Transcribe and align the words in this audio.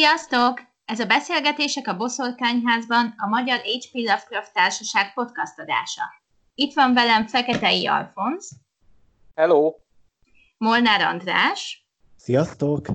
Sziasztok! 0.00 0.62
Ez 0.84 1.00
a 1.00 1.06
Beszélgetések 1.06 1.88
a 1.88 1.96
Boszorkányházban 1.96 3.14
a 3.16 3.26
Magyar 3.26 3.58
H.P. 3.58 3.94
Lovecraft 3.94 4.52
Társaság 4.52 5.12
podcast 5.14 5.58
adása. 5.58 6.02
Itt 6.54 6.74
van 6.74 6.94
velem 6.94 7.26
Feketei 7.26 7.86
Alfonsz. 7.86 8.50
Hello! 9.34 9.74
Molnár 10.58 11.00
András. 11.00 11.86
Sziasztok! 12.16 12.86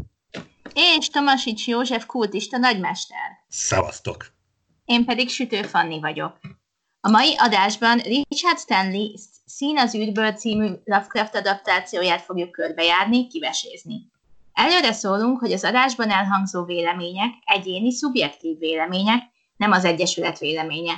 És 0.73 1.09
Tomasics 1.09 1.67
József 1.67 2.05
kultista 2.05 2.57
nagymester. 2.57 3.29
Szevasztok! 3.47 4.25
Én 4.85 5.05
pedig 5.05 5.29
Sütő 5.29 5.61
Fanni 5.61 5.99
vagyok. 5.99 6.39
A 7.01 7.09
mai 7.09 7.35
adásban 7.37 7.97
Richard 7.97 8.57
Stanley 8.57 9.13
Szín 9.45 9.77
az 9.77 9.95
űrből 9.95 10.31
című 10.31 10.71
Lovecraft 10.83 11.35
adaptációját 11.35 12.21
fogjuk 12.21 12.51
körbejárni, 12.51 13.27
kivesézni. 13.27 14.13
Előre 14.55 14.91
szólunk, 14.91 15.39
hogy 15.39 15.51
az 15.51 15.63
adásban 15.63 16.09
elhangzó 16.09 16.63
vélemények 16.63 17.33
egyéni, 17.45 17.91
szubjektív 17.91 18.57
vélemények, 18.57 19.23
nem 19.57 19.71
az 19.71 19.85
Egyesület 19.85 20.39
véleménye. 20.39 20.93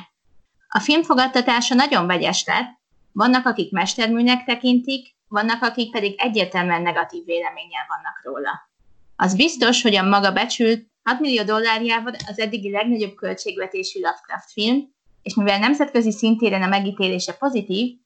A 0.67 0.79
film 0.79 1.03
fogadtatása 1.03 1.75
nagyon 1.75 2.07
vegyes 2.07 2.43
lett, 2.45 2.69
vannak, 3.11 3.45
akik 3.45 3.71
mesterműnek 3.71 4.43
tekintik, 4.43 5.15
vannak, 5.27 5.61
akik 5.61 5.91
pedig 5.91 6.15
egyértelműen 6.17 6.81
negatív 6.81 7.25
véleménnyel 7.25 7.85
vannak 7.87 8.21
róla. 8.23 8.69
Az 9.15 9.35
biztos, 9.35 9.81
hogy 9.81 9.95
a 9.95 10.03
maga 10.03 10.31
becsült 10.31 10.87
6 11.03 11.19
millió 11.19 11.43
dollárjával 11.43 12.13
az 12.27 12.39
eddigi 12.39 12.71
legnagyobb 12.71 13.15
költségvetésű 13.15 13.99
Lovecraft 13.99 14.51
film, 14.51 14.95
és 15.21 15.35
mivel 15.35 15.59
nemzetközi 15.59 16.11
szintéren 16.11 16.61
a 16.61 16.67
megítélése 16.67 17.33
pozitív, 17.33 17.97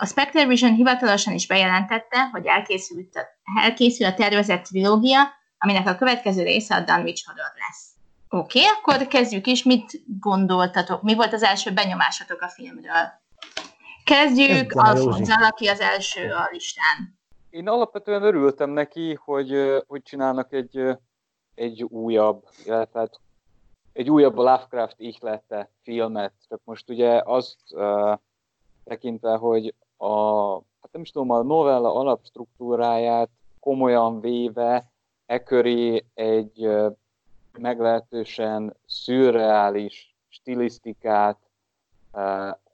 a 0.00 0.06
Spectre 0.06 0.46
Vision 0.46 0.74
hivatalosan 0.74 1.34
is 1.34 1.46
bejelentette, 1.46 2.28
hogy 2.32 2.46
elkészült 2.46 3.14
a, 3.16 3.20
elkészül 3.62 4.06
a 4.06 4.14
tervezett 4.14 4.64
trilógia, 4.64 5.18
aminek 5.58 5.86
a 5.86 5.96
következő 5.96 6.42
része 6.42 6.74
a 6.74 6.80
Dunwich 6.80 7.26
Horror 7.26 7.52
lesz. 7.68 7.90
Oké, 8.28 8.58
okay, 8.58 8.70
akkor 8.78 9.06
kezdjük 9.06 9.46
is. 9.46 9.62
Mit 9.62 10.02
gondoltatok? 10.20 11.02
Mi 11.02 11.14
volt 11.14 11.32
az 11.32 11.42
első 11.42 11.72
benyomásatok 11.72 12.40
a 12.40 12.48
filmről? 12.48 13.20
Kezdjük 14.04 14.72
Alfonzal, 14.72 15.44
aki 15.44 15.66
az 15.66 15.80
első 15.80 16.30
a 16.30 16.48
listán. 16.52 17.18
Én 17.50 17.68
alapvetően 17.68 18.22
örültem 18.22 18.70
neki, 18.70 19.18
hogy, 19.24 19.82
hogy 19.86 20.02
csinálnak 20.02 20.52
egy, 20.52 20.96
egy 21.54 21.82
újabb, 21.82 22.44
illetve 22.64 22.98
hát 22.98 23.20
egy 23.92 24.10
újabb 24.10 24.34
Lovecraft 24.34 25.00
ihlete 25.00 25.70
filmet, 25.82 26.32
csak 26.48 26.60
most 26.64 26.90
ugye 26.90 27.22
azt 27.24 27.58
uh, 27.70 28.18
tekintve, 28.84 29.36
hogy 29.36 29.74
a, 29.98 30.52
hát 30.54 30.92
nem 30.92 31.02
is 31.02 31.10
tudom, 31.10 31.30
a 31.30 31.42
novella 31.42 31.94
alapstruktúráját 31.94 33.30
komolyan 33.60 34.20
véve 34.20 34.92
e 35.26 35.42
köré 35.42 36.04
egy 36.14 36.68
meglehetősen 37.58 38.76
szürreális 38.86 40.16
stilisztikát 40.28 41.38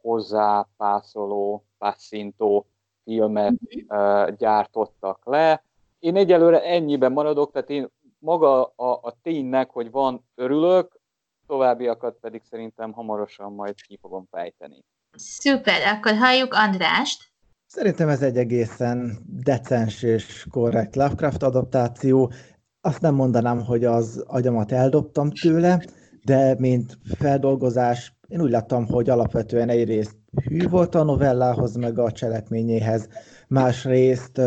hozzápászoló, 0.00 1.64
passzintó 1.78 2.66
filmet 3.04 3.54
uh, 3.88 4.30
gyártottak 4.30 5.24
le. 5.24 5.64
Én 5.98 6.16
egyelőre 6.16 6.62
ennyiben 6.62 7.12
maradok, 7.12 7.52
tehát 7.52 7.70
én 7.70 7.88
maga 8.18 8.64
a, 8.64 8.98
a 9.02 9.14
ténynek, 9.22 9.70
hogy 9.70 9.90
van 9.90 10.24
örülök, 10.34 11.00
továbbiakat 11.46 12.16
pedig 12.20 12.42
szerintem 12.42 12.92
hamarosan 12.92 13.52
majd 13.52 13.74
ki 13.74 13.98
fogom 14.00 14.26
fejteni. 14.30 14.84
Szuper, 15.16 15.80
akkor 15.86 16.14
halljuk 16.14 16.54
Andrást. 16.54 17.32
Szerintem 17.66 18.08
ez 18.08 18.22
egy 18.22 18.36
egészen 18.36 19.18
decens 19.26 20.02
és 20.02 20.46
korrekt 20.50 20.96
Lovecraft 20.96 21.42
adaptáció. 21.42 22.32
Azt 22.80 23.00
nem 23.00 23.14
mondanám, 23.14 23.64
hogy 23.64 23.84
az 23.84 24.24
agyamat 24.26 24.72
eldobtam 24.72 25.30
tőle, 25.30 25.84
de 26.24 26.54
mint 26.58 26.98
feldolgozás, 27.18 28.16
én 28.28 28.40
úgy 28.40 28.50
láttam, 28.50 28.86
hogy 28.86 29.10
alapvetően 29.10 29.68
egyrészt 29.68 30.16
hű 30.48 30.68
volt 30.68 30.94
a 30.94 31.02
novellához, 31.02 31.76
meg 31.76 31.98
a 31.98 32.12
cselekményéhez, 32.12 33.08
másrészt 33.48 34.40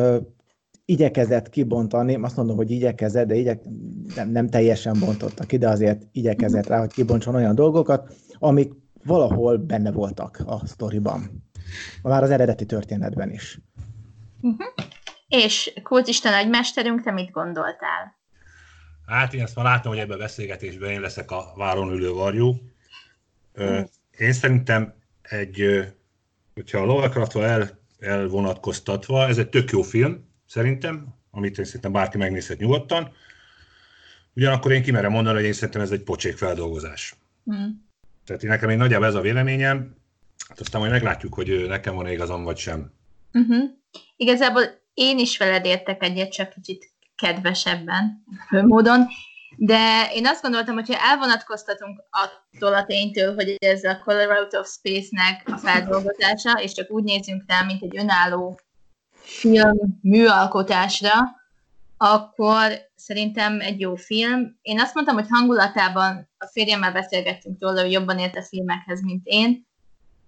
igyekezett 0.86 1.50
kibontani, 1.50 2.16
azt 2.16 2.36
mondom, 2.36 2.56
hogy 2.56 2.72
igyekezett, 2.72 3.28
de 3.28 3.36
igyek, 3.36 3.62
nem, 4.16 4.30
nem 4.30 4.48
teljesen 4.48 5.00
bontotta 5.00 5.44
ki, 5.44 5.58
azért 5.58 6.02
igyekezett 6.12 6.68
rá, 6.68 6.80
hogy 6.80 6.94
kibontson 6.94 7.36
olyan 7.36 7.56
dolgokat, 7.56 8.14
amik 8.40 8.74
valahol 9.08 9.58
benne 9.58 9.92
voltak 9.92 10.42
a 10.46 10.66
sztoriban. 10.66 11.50
Már 12.02 12.24
az 12.24 12.30
eredeti 12.30 12.66
történetben 12.66 13.32
is. 13.32 13.60
Uh-huh. 14.42 14.68
És 15.28 15.74
kultista 15.84 16.30
nagymesterünk, 16.30 17.04
te 17.04 17.12
mit 17.12 17.32
gondoltál? 17.32 18.16
Hát 19.06 19.34
én 19.34 19.42
ezt 19.42 19.56
már 19.56 19.66
látom, 19.66 19.92
hogy 19.92 20.02
ebben 20.02 20.18
a 20.18 20.22
beszélgetésben 20.22 20.90
én 20.90 21.02
leszek 21.02 21.32
a 21.32 21.54
váron 21.56 21.92
ülő 21.92 22.12
varjú. 22.12 22.56
Uh-huh. 23.56 23.88
Én 24.18 24.34
szerintem 24.34 24.94
egy, 25.22 25.86
hogyha 26.54 26.80
a 26.80 26.86
Lovecraft-val 26.86 27.46
el, 27.46 27.80
elvonatkoztatva, 28.00 29.28
ez 29.28 29.38
egy 29.38 29.50
tök 29.50 29.70
jó 29.70 29.82
film, 29.82 30.30
szerintem, 30.46 31.16
amit 31.32 31.58
én 31.58 31.66
szerintem 31.66 31.92
bárki 31.92 32.18
megnézhet 32.18 32.60
nyugodtan. 32.60 33.12
Ugyanakkor 34.36 34.72
én 34.72 34.82
kimerem 34.82 35.12
mondani, 35.12 35.36
hogy 35.36 35.46
én 35.46 35.54
szerintem 35.54 35.82
ez 35.82 35.92
egy 35.92 36.04
pocsék 36.04 36.38
feldolgozás. 36.38 37.16
Mm. 37.52 37.70
Tehát 38.28 38.44
én 38.44 38.50
nekem 38.50 38.70
én 38.70 38.78
nagyjából 38.78 39.08
ez 39.08 39.16
a 39.16 39.22
véleményem, 39.22 39.96
hát 40.48 40.60
aztán 40.60 40.82
majd 40.82 40.94
meglátjuk, 40.94 41.34
hogy 41.34 41.66
nekem 41.68 41.96
van 41.96 42.08
igazam, 42.08 42.44
vagy 42.44 42.58
sem. 42.58 42.92
Uh-huh. 43.34 43.64
Igazából 44.16 44.64
én 44.94 45.20
is 45.20 45.38
veled 45.38 45.66
értek 45.66 46.04
egyet, 46.04 46.32
csak 46.32 46.50
kicsit 46.50 46.92
kedvesebben, 47.16 48.24
módon. 48.50 49.08
De 49.58 50.10
én 50.14 50.28
azt 50.28 50.42
gondoltam, 50.42 50.76
hogy 50.76 50.88
ha 50.88 51.10
elvonatkoztatunk 51.10 52.04
attól 52.10 52.74
a 52.74 52.86
ténytől, 52.86 53.36
hogy 53.36 53.56
ez 53.60 53.84
a 53.84 54.00
Color 54.06 54.38
Out 54.38 54.54
of 54.54 54.70
Space-nek 54.70 55.42
a 55.46 55.58
feldolgozása, 55.58 56.52
és 56.62 56.74
csak 56.74 56.92
úgy 56.92 57.04
nézzünk 57.04 57.44
rá, 57.48 57.64
mint 57.64 57.84
egy 57.84 57.98
önálló 57.98 58.60
film 59.22 60.00
műalkotásra, 60.02 61.14
akkor 61.98 62.72
szerintem 62.96 63.60
egy 63.60 63.80
jó 63.80 63.96
film. 63.96 64.58
Én 64.62 64.80
azt 64.80 64.94
mondtam, 64.94 65.16
hogy 65.16 65.28
hangulatában 65.30 66.30
a 66.38 66.46
férjemmel 66.46 66.92
beszélgettünk 66.92 67.62
róla, 67.62 67.82
hogy 67.82 67.92
jobban 67.92 68.20
ért 68.20 68.38
a 68.38 68.44
filmekhez, 68.44 69.02
mint 69.02 69.22
én. 69.24 69.66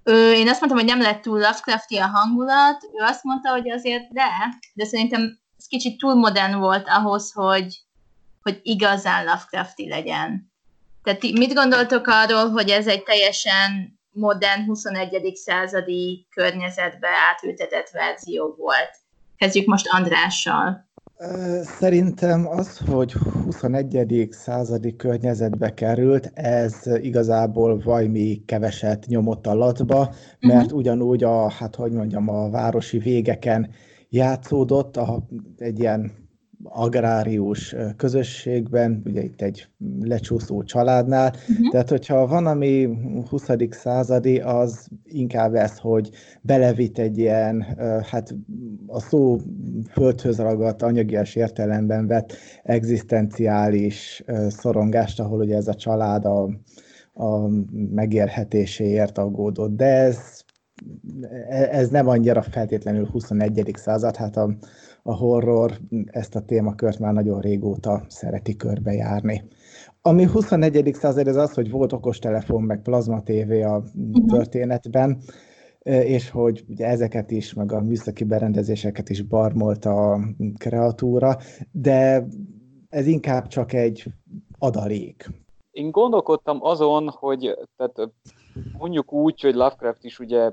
Ő, 0.03 0.33
én 0.33 0.49
azt 0.49 0.59
mondtam, 0.59 0.81
hogy 0.81 0.89
nem 0.89 1.01
lett 1.01 1.21
túl 1.21 1.37
Lovecrafti 1.37 1.97
a 1.97 2.07
hangulat, 2.07 2.83
ő 2.83 3.03
azt 3.03 3.23
mondta, 3.23 3.49
hogy 3.49 3.69
azért 3.69 4.11
de, 4.11 4.25
de 4.73 4.85
szerintem 4.85 5.39
ez 5.57 5.65
kicsit 5.67 5.97
túl 5.97 6.15
modern 6.15 6.59
volt 6.59 6.87
ahhoz, 6.87 7.31
hogy, 7.31 7.79
hogy 8.41 8.59
igazán 8.63 9.25
Lovecrafti 9.25 9.89
legyen. 9.89 10.51
Tehát 11.03 11.21
mit 11.21 11.53
gondoltok 11.53 12.07
arról, 12.07 12.49
hogy 12.49 12.69
ez 12.69 12.87
egy 12.87 13.03
teljesen 13.03 13.99
modern 14.09 14.65
21. 14.65 15.35
századi 15.35 16.27
környezetbe 16.29 17.07
átültetett 17.31 17.89
verzió 17.89 18.55
volt. 18.57 18.91
Kezdjük 19.37 19.67
most 19.67 19.87
Andrással. 19.87 20.88
Szerintem 21.79 22.47
az, 22.47 22.77
hogy 22.77 23.11
21. 23.11 24.27
századi 24.31 24.95
környezetbe 24.95 25.73
került, 25.73 26.31
ez 26.33 26.75
igazából 27.01 27.79
vajmi 27.79 28.41
keveset 28.45 29.05
nyomott 29.07 29.47
a 29.47 29.53
latba, 29.53 30.13
mert 30.39 30.63
uh-huh. 30.63 30.77
ugyanúgy 30.77 31.23
a, 31.23 31.49
hát 31.49 31.75
hogy 31.75 31.91
mondjam, 31.91 32.29
a 32.29 32.49
városi 32.49 32.97
végeken 32.97 33.69
játszódott, 34.09 34.97
a, 34.97 35.27
egy 35.57 35.79
ilyen 35.79 36.11
agrárius 36.63 37.75
közösségben, 37.97 39.01
ugye 39.05 39.23
itt 39.23 39.41
egy 39.41 39.67
lecsúszó 40.01 40.63
családnál, 40.63 41.33
uh-huh. 41.49 41.69
tehát 41.71 41.89
hogyha 41.89 42.27
van, 42.27 42.47
ami 42.47 42.89
20. 43.29 43.45
századi, 43.69 44.39
az 44.39 44.87
inkább 45.03 45.53
ez, 45.53 45.77
hogy 45.77 46.09
belevitt 46.41 46.97
egy 46.97 47.17
ilyen, 47.17 47.65
hát 48.03 48.35
a 48.87 48.99
szó 48.99 49.39
földhöz 49.91 50.37
ragadt, 50.37 50.81
anyagias 50.81 51.35
értelemben 51.35 52.07
vett 52.07 52.33
egzisztenciális 52.63 54.23
szorongást, 54.47 55.19
ahol 55.19 55.39
ugye 55.39 55.55
ez 55.55 55.67
a 55.67 55.73
család 55.73 56.25
a, 56.25 56.49
a 57.13 57.47
megérhetéséért 57.91 59.17
aggódott, 59.17 59.75
de 59.75 59.85
ez 59.85 60.17
ez 61.71 61.89
nem 61.89 62.07
annyira 62.07 62.41
feltétlenül 62.41 63.05
21. 63.05 63.71
század, 63.75 64.15
hát 64.15 64.37
a, 64.37 64.55
a 65.03 65.15
horror 65.15 65.71
ezt 66.05 66.35
a 66.35 66.41
témakört 66.41 66.99
már 66.99 67.13
nagyon 67.13 67.39
régóta 67.39 68.05
szereti 68.07 68.55
körbejárni. 68.55 69.43
Ami 70.01 70.25
21. 70.25 70.93
század, 70.93 71.27
ez 71.27 71.35
az, 71.35 71.53
hogy 71.53 71.71
volt 71.71 71.93
okostelefon, 71.93 72.61
meg 72.61 72.81
plazma 72.81 73.23
tévé 73.23 73.61
a 73.61 73.75
uh-huh. 73.77 74.25
történetben, 74.27 75.17
és 75.83 76.29
hogy 76.29 76.65
ugye 76.69 76.87
ezeket 76.87 77.31
is, 77.31 77.53
meg 77.53 77.71
a 77.71 77.81
műszaki 77.81 78.23
berendezéseket 78.23 79.09
is 79.09 79.21
barmolt 79.21 79.85
a 79.85 80.19
kreatúra, 80.57 81.37
de 81.71 82.27
ez 82.89 83.07
inkább 83.07 83.47
csak 83.47 83.73
egy 83.73 84.03
adalék. 84.57 85.29
Én 85.71 85.91
gondolkodtam 85.91 86.57
azon, 86.61 87.09
hogy 87.09 87.57
tehát 87.77 88.11
mondjuk 88.77 89.13
úgy, 89.13 89.41
hogy 89.41 89.53
Lovecraft 89.53 90.03
is 90.03 90.19
ugye, 90.19 90.51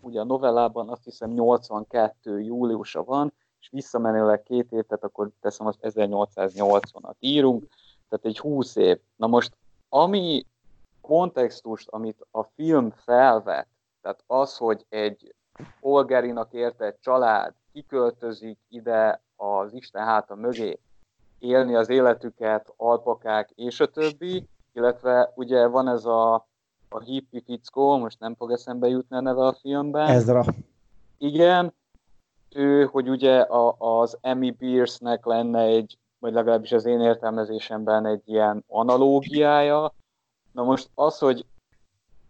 ugye 0.00 0.20
a 0.20 0.24
novellában 0.24 0.88
azt 0.88 1.04
hiszem 1.04 1.30
82 1.30 2.40
júliusa 2.40 3.04
van, 3.04 3.32
és 3.60 3.68
visszamenőleg 3.70 4.42
két 4.42 4.72
év, 4.72 4.82
tehát 4.82 5.04
akkor 5.04 5.30
teszem 5.40 5.66
az 5.66 5.78
1880-at 5.82 7.14
írunk, 7.18 7.64
tehát 8.08 8.24
egy 8.24 8.38
20 8.38 8.76
év. 8.76 8.98
Na 9.16 9.26
most, 9.26 9.56
ami 9.88 10.44
kontextust, 11.00 11.88
amit 11.88 12.26
a 12.30 12.42
film 12.42 12.90
felvet, 12.90 13.66
tehát 14.02 14.22
az, 14.26 14.56
hogy 14.56 14.86
egy 14.88 15.34
polgárinak 15.80 16.52
értett 16.52 17.00
család 17.00 17.54
kiköltözik 17.72 18.58
ide 18.68 19.20
az 19.36 19.72
Isten 19.72 20.04
háta 20.04 20.34
mögé, 20.34 20.78
élni 21.38 21.74
az 21.74 21.88
életüket, 21.88 22.72
alpakák 22.76 23.50
és 23.54 23.80
a 23.80 23.86
többi, 23.86 24.48
illetve 24.72 25.32
ugye 25.34 25.66
van 25.66 25.88
ez 25.88 26.04
a, 26.04 26.34
a 26.88 27.00
hippi 27.00 27.42
fickó, 27.46 27.96
most 27.98 28.20
nem 28.20 28.34
fog 28.34 28.50
eszembe 28.50 28.88
jutni 28.88 29.16
a 29.16 29.20
neve 29.20 29.46
a 29.46 29.52
filmben. 29.52 30.08
Ezra. 30.08 30.44
Igen, 31.18 31.74
ő, 32.54 32.84
hogy 32.84 33.08
ugye 33.08 33.40
a, 33.40 33.76
az 33.78 34.18
Emmy 34.20 34.50
Pierce-nek 34.50 35.24
lenne 35.24 35.60
egy, 35.60 35.98
vagy 36.18 36.32
legalábbis 36.32 36.72
az 36.72 36.84
én 36.84 37.00
értelmezésemben 37.00 38.06
egy 38.06 38.22
ilyen 38.24 38.64
analógiája. 38.68 39.94
Na 40.52 40.62
most 40.62 40.90
az, 40.94 41.18
hogy 41.18 41.46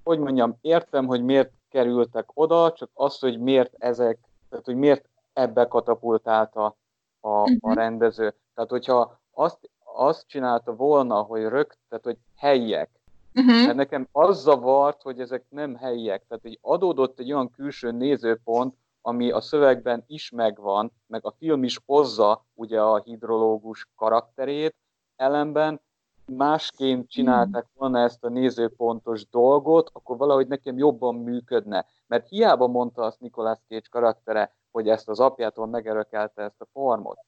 hogy 0.04 0.18
mondjam, 0.18 0.56
értem, 0.60 1.06
hogy 1.06 1.22
miért 1.22 1.52
kerültek 1.70 2.30
oda, 2.34 2.72
csak 2.72 2.90
az, 2.94 3.18
hogy 3.18 3.38
miért 3.38 3.74
ezek, 3.78 4.18
tehát 4.48 4.64
hogy 4.64 4.76
miért 4.76 5.08
ebbe 5.32 5.66
katapultálta 5.66 6.76
a, 7.20 7.28
a 7.28 7.50
mhm. 7.50 7.72
rendező. 7.72 8.34
Tehát, 8.54 8.70
hogyha 8.70 9.20
azt, 9.32 9.70
azt 9.94 10.26
csinálta 10.26 10.74
volna, 10.74 11.22
hogy 11.22 11.42
rögt, 11.42 11.78
tehát, 11.88 12.04
hogy 12.04 12.16
helyiek, 12.36 12.90
Uh-huh. 13.34 13.64
Mert 13.64 13.76
nekem 13.76 14.08
az 14.12 14.40
zavart, 14.40 15.02
hogy 15.02 15.20
ezek 15.20 15.44
nem 15.48 15.74
helyiek. 15.74 16.24
Tehát, 16.28 16.42
hogy 16.42 16.58
adódott 16.62 17.18
egy 17.18 17.32
olyan 17.32 17.50
külső 17.50 17.90
nézőpont, 17.90 18.74
ami 19.02 19.30
a 19.30 19.40
szövegben 19.40 20.04
is 20.06 20.30
megvan, 20.30 20.92
meg 21.06 21.26
a 21.26 21.34
film 21.38 21.64
is 21.64 21.80
hozza 21.86 22.44
ugye 22.54 22.80
a 22.80 23.02
hidrológus 23.02 23.86
karakterét, 23.96 24.74
ellenben 25.16 25.80
másként 26.28 27.10
csinálták 27.10 27.66
volna 27.76 27.98
ezt 27.98 28.24
a 28.24 28.28
nézőpontos 28.28 29.28
dolgot, 29.28 29.90
akkor 29.92 30.16
valahogy 30.16 30.46
nekem 30.46 30.78
jobban 30.78 31.14
működne. 31.14 31.86
Mert 32.06 32.28
hiába 32.28 32.66
mondta 32.66 33.02
azt 33.02 33.20
Nicolas 33.20 33.58
Cage 33.68 33.86
karaktere, 33.90 34.54
hogy 34.70 34.88
ezt 34.88 35.08
az 35.08 35.20
apjától 35.20 35.66
megerökelte 35.66 36.42
ezt 36.42 36.60
a 36.60 36.66
formot. 36.72 37.18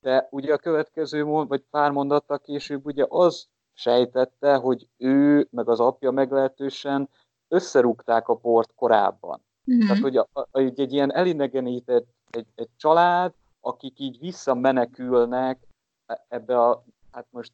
De 0.00 0.28
ugye 0.30 0.52
a 0.52 0.58
következő, 0.58 1.24
vagy 1.24 1.64
pár 1.70 1.90
mondattal 1.90 2.38
később 2.38 2.86
ugye 2.86 3.06
az 3.08 3.48
sejtette, 3.72 4.54
hogy 4.54 4.88
ő 4.96 5.48
meg 5.50 5.68
az 5.68 5.80
apja 5.80 6.10
meglehetősen 6.10 7.08
összerúgták 7.48 8.28
a 8.28 8.36
port 8.36 8.74
korábban. 8.74 9.44
Mm-hmm. 9.72 9.86
Tehát, 9.86 10.02
hogy 10.02 10.16
a, 10.16 10.28
a, 10.32 10.48
egy, 10.52 10.80
egy 10.80 10.92
ilyen 10.92 11.14
elidegenített 11.14 12.06
egy, 12.30 12.46
egy 12.54 12.68
család, 12.76 13.32
akik 13.60 13.98
így 13.98 14.18
visszamenekülnek 14.18 15.66
e, 16.06 16.24
ebbe 16.28 16.60
a, 16.60 16.84
hát 17.10 17.26
most 17.30 17.52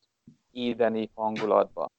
édeni 0.50 1.10
hangulatba. 1.14 1.90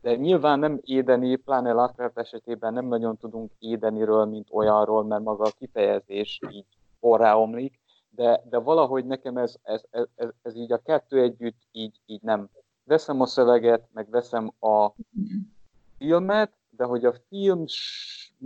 De 0.00 0.16
nyilván 0.16 0.58
nem 0.58 0.78
édeni, 0.82 1.36
pláne 1.36 1.72
Lovecraft 1.72 2.18
esetében 2.18 2.72
nem 2.72 2.86
nagyon 2.86 3.16
tudunk 3.16 3.52
édeniről, 3.58 4.24
mint 4.24 4.48
olyanról, 4.50 5.04
mert 5.04 5.22
maga 5.22 5.44
a 5.44 5.52
kifejezés 5.58 6.38
így 6.50 6.66
forráomlik, 7.00 7.80
de, 8.08 8.42
de 8.48 8.58
valahogy 8.58 9.04
nekem 9.04 9.36
ez, 9.36 9.56
ez, 9.62 9.82
ez, 9.90 10.06
ez, 10.14 10.28
ez 10.42 10.56
így 10.56 10.72
a 10.72 10.78
kettő 10.78 11.20
együtt 11.20 11.58
így, 11.72 12.00
így 12.06 12.22
nem. 12.22 12.48
Veszem 12.84 13.20
a 13.20 13.26
szöveget, 13.26 13.88
meg 13.92 14.10
veszem 14.10 14.52
a 14.60 14.92
filmet, 15.98 16.52
de 16.70 16.84
hogy 16.84 17.04
a 17.04 17.14
film 17.28 17.64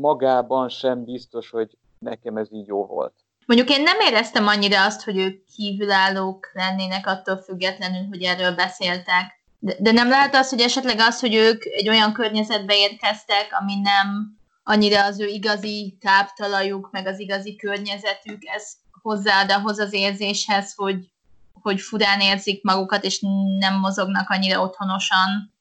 magában 0.00 0.68
sem 0.68 1.04
biztos, 1.04 1.50
hogy 1.50 1.78
nekem 1.98 2.36
ez 2.36 2.52
így 2.52 2.66
jó 2.66 2.86
volt. 2.86 3.14
Mondjuk 3.46 3.70
én 3.70 3.82
nem 3.82 4.00
éreztem 4.00 4.46
annyira 4.46 4.84
azt, 4.84 5.04
hogy 5.04 5.16
ők 5.16 5.44
kívülállók 5.56 6.50
lennének 6.52 7.06
attól 7.06 7.36
függetlenül, 7.36 8.06
hogy 8.08 8.22
erről 8.22 8.54
beszéltek. 8.54 9.36
De, 9.58 9.74
de 9.78 9.92
nem 9.92 10.08
lehet 10.08 10.34
az, 10.34 10.48
hogy 10.48 10.60
esetleg 10.60 10.98
az, 10.98 11.20
hogy 11.20 11.34
ők 11.34 11.64
egy 11.64 11.88
olyan 11.88 12.12
környezetbe 12.12 12.76
érkeztek, 12.76 13.56
ami 13.60 13.74
nem 13.80 14.36
annyira 14.62 15.04
az 15.04 15.20
ő 15.20 15.26
igazi 15.26 15.96
táptalajuk, 16.00 16.88
meg 16.92 17.06
az 17.06 17.18
igazi 17.18 17.56
környezetük, 17.56 18.42
ez 18.44 18.72
hozzáad 19.02 19.50
ahhoz 19.50 19.78
az 19.78 19.92
érzéshez, 19.92 20.74
hogy, 20.74 21.12
hogy 21.52 21.80
furán 21.80 22.20
érzik 22.20 22.62
magukat, 22.62 23.04
és 23.04 23.20
nem 23.58 23.78
mozognak 23.78 24.30
annyira 24.30 24.62
otthonosan. 24.62 25.54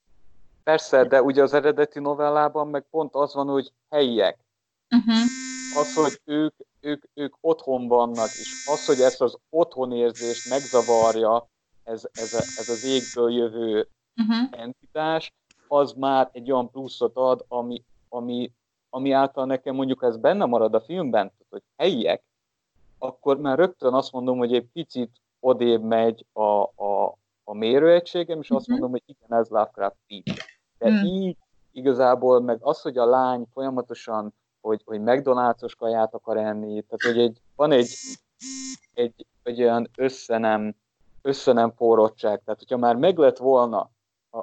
Persze, 0.67 1.03
de 1.03 1.21
ugye 1.21 1.41
az 1.43 1.53
eredeti 1.53 1.99
novellában 1.99 2.67
meg 2.67 2.85
pont 2.89 3.15
az 3.15 3.33
van, 3.33 3.47
hogy 3.47 3.71
helyiek. 3.89 4.37
Uh-huh. 4.95 5.15
Az, 5.75 5.93
hogy 5.93 6.21
ők, 6.25 6.55
ők, 6.79 7.03
ők 7.13 7.35
otthon 7.41 7.87
vannak, 7.87 8.25
és 8.25 8.65
az, 8.71 8.85
hogy 8.85 8.99
ezt 8.99 9.21
az 9.21 9.37
otthonérzést 9.49 10.49
megzavarja, 10.49 11.49
ez, 11.83 12.07
ez, 12.13 12.33
a, 12.33 12.37
ez 12.37 12.69
az 12.69 12.83
égből 12.83 13.31
jövő 13.31 13.87
uh-huh. 14.15 14.59
entitás, 14.61 15.33
az 15.67 15.93
már 15.93 16.29
egy 16.31 16.51
olyan 16.51 16.71
pluszot 16.71 17.15
ad, 17.15 17.45
ami, 17.47 17.83
ami, 18.09 18.51
ami 18.89 19.11
által 19.11 19.45
nekem 19.45 19.75
mondjuk 19.75 20.03
ez 20.03 20.17
benne 20.17 20.45
marad 20.45 20.73
a 20.73 20.81
filmben, 20.81 21.31
hogy 21.49 21.61
helyiek, 21.77 22.23
akkor 22.97 23.37
már 23.37 23.57
rögtön 23.57 23.93
azt 23.93 24.11
mondom, 24.11 24.37
hogy 24.37 24.53
egy 24.53 24.67
picit 24.73 25.21
odébb 25.39 25.81
megy 25.81 26.25
a, 26.33 26.61
a, 26.61 27.17
a 27.43 27.53
mérőegységem, 27.53 28.39
és 28.39 28.49
azt 28.49 28.59
uh-huh. 28.59 28.79
mondom, 28.79 28.91
hogy 28.91 29.15
igen, 29.15 29.39
ez 29.39 29.49
Lovecraft 29.49 29.97
így. 30.07 30.55
De 30.77 30.89
uh-huh. 30.89 31.09
így 31.09 31.37
igazából 31.71 32.41
meg 32.41 32.57
az, 32.61 32.81
hogy 32.81 32.97
a 32.97 33.05
lány 33.05 33.45
folyamatosan, 33.53 34.33
hogy, 34.61 34.81
hogy 34.85 34.99
McDonald's-os 35.03 35.75
kaját 35.77 36.13
akar 36.13 36.37
enni, 36.37 36.81
tehát 36.81 37.15
hogy 37.15 37.19
egy, 37.19 37.41
van 37.55 37.71
egy, 37.71 37.89
egy, 38.93 39.25
egy 39.43 39.61
olyan 39.61 39.89
összenem, 39.95 40.75
összenem 41.21 41.71
forrottság. 41.71 42.41
Tehát, 42.43 42.59
hogyha 42.59 42.77
már 42.77 42.95
meg 42.95 43.17
lett 43.17 43.37
volna 43.37 43.89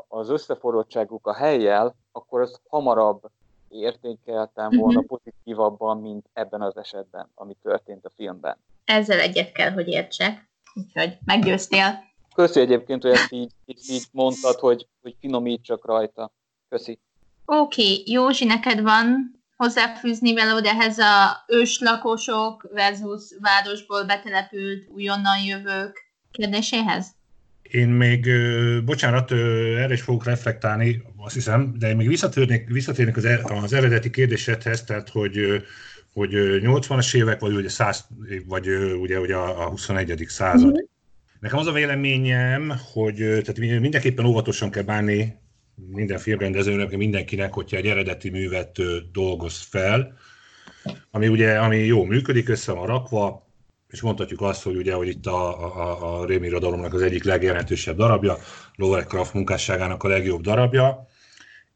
az 0.09 0.29
összeforrottságuk 0.29 1.27
a 1.27 1.35
helyjel, 1.35 1.95
akkor 2.13 2.41
azt 2.41 2.61
hamarabb 2.69 3.31
értékeltem 3.69 4.67
mhm. 4.67 4.79
volna 4.79 5.01
pozitívabban, 5.07 6.01
mint 6.01 6.27
ebben 6.33 6.63
az 6.63 6.77
esetben, 6.77 7.29
ami 7.35 7.57
történt 7.63 8.05
a 8.05 8.11
filmben. 8.11 8.57
Ezzel 8.85 9.21
egyet 9.21 9.53
kell, 9.53 9.71
hogy 9.71 9.89
értsek. 9.89 10.49
Úgyhogy 10.75 11.19
meggyőztél. 11.25 12.13
Köszi 12.35 12.61
egyébként, 12.61 13.03
hogy 13.03 13.13
ezt 13.13 13.33
így, 13.33 13.53
így 13.67 14.05
mondtad, 14.13 14.59
hogy, 14.59 14.87
hogy 15.03 15.17
finomítsak 15.21 15.87
rajta. 15.87 16.33
Köszi. 16.69 16.99
Oké, 17.45 17.83
okay. 17.83 18.03
Józsi, 18.07 18.45
neked 18.45 18.81
van 18.81 19.35
hozzáfűzni 19.57 20.35
veled 20.35 20.65
ehhez 20.65 20.99
a 20.99 21.45
őslakosok 21.47 22.69
versus 22.73 23.23
városból 23.41 24.05
betelepült 24.05 24.89
újonnan 24.89 25.39
jövők 25.47 26.13
kérdéséhez? 26.31 27.07
Én 27.63 27.89
még, 27.89 28.29
bocsánat, 28.85 29.33
erre 29.33 29.93
is 29.93 30.03
fogok 30.03 30.25
reflektálni, 30.25 31.03
azt 31.17 31.35
hiszem, 31.35 31.75
de 31.79 31.89
én 31.89 31.97
még 31.97 32.09
visszatérnék, 32.09 32.69
visszatérnék 32.69 33.17
az, 33.17 33.25
er, 33.25 33.41
az 33.63 33.73
eredeti 33.73 34.11
kérdésedhez, 34.11 34.85
tehát 34.85 35.09
hogy, 35.09 35.65
hogy 36.13 36.31
80-as 36.35 37.15
évek, 37.15 37.41
vagy 37.41 37.55
ugye, 37.55 37.69
100, 37.69 38.07
vagy 38.47 38.69
ugye, 39.01 39.21
ugye 39.21 39.37
a 39.37 39.69
21. 39.69 40.25
század. 40.29 40.67
Mm-hmm. 40.67 40.85
Nekem 41.45 41.59
az 41.59 41.67
a 41.67 41.73
véleményem, 41.73 42.73
hogy 42.93 43.17
tehát 43.17 43.59
mindenképpen 43.59 44.25
óvatosan 44.25 44.71
kell 44.71 44.83
bánni 44.83 45.35
minden 45.75 46.19
filmrendezőnek, 46.19 46.97
mindenkinek, 46.97 47.53
hogyha 47.53 47.77
egy 47.77 47.87
eredeti 47.87 48.31
művet 48.31 48.79
dolgoz 49.13 49.61
fel, 49.61 50.17
ami 51.11 51.29
ugye 51.29 51.59
ami 51.59 51.77
jó 51.77 52.05
működik, 52.05 52.49
össze 52.49 52.73
van 52.73 52.87
rakva, 52.87 53.47
és 53.89 54.01
mondhatjuk 54.01 54.41
azt, 54.41 54.63
hogy 54.63 54.77
ugye, 54.77 54.95
hogy 54.95 55.09
itt 55.09 55.27
a, 55.27 55.65
a, 55.65 56.21
a 56.21 56.27
az 56.95 57.03
egyik 57.03 57.25
legjelentősebb 57.25 57.97
darabja, 57.97 58.37
Lovecraft 58.75 59.35
munkásságának 59.35 60.03
a 60.03 60.09
legjobb 60.09 60.41
darabja, 60.41 61.09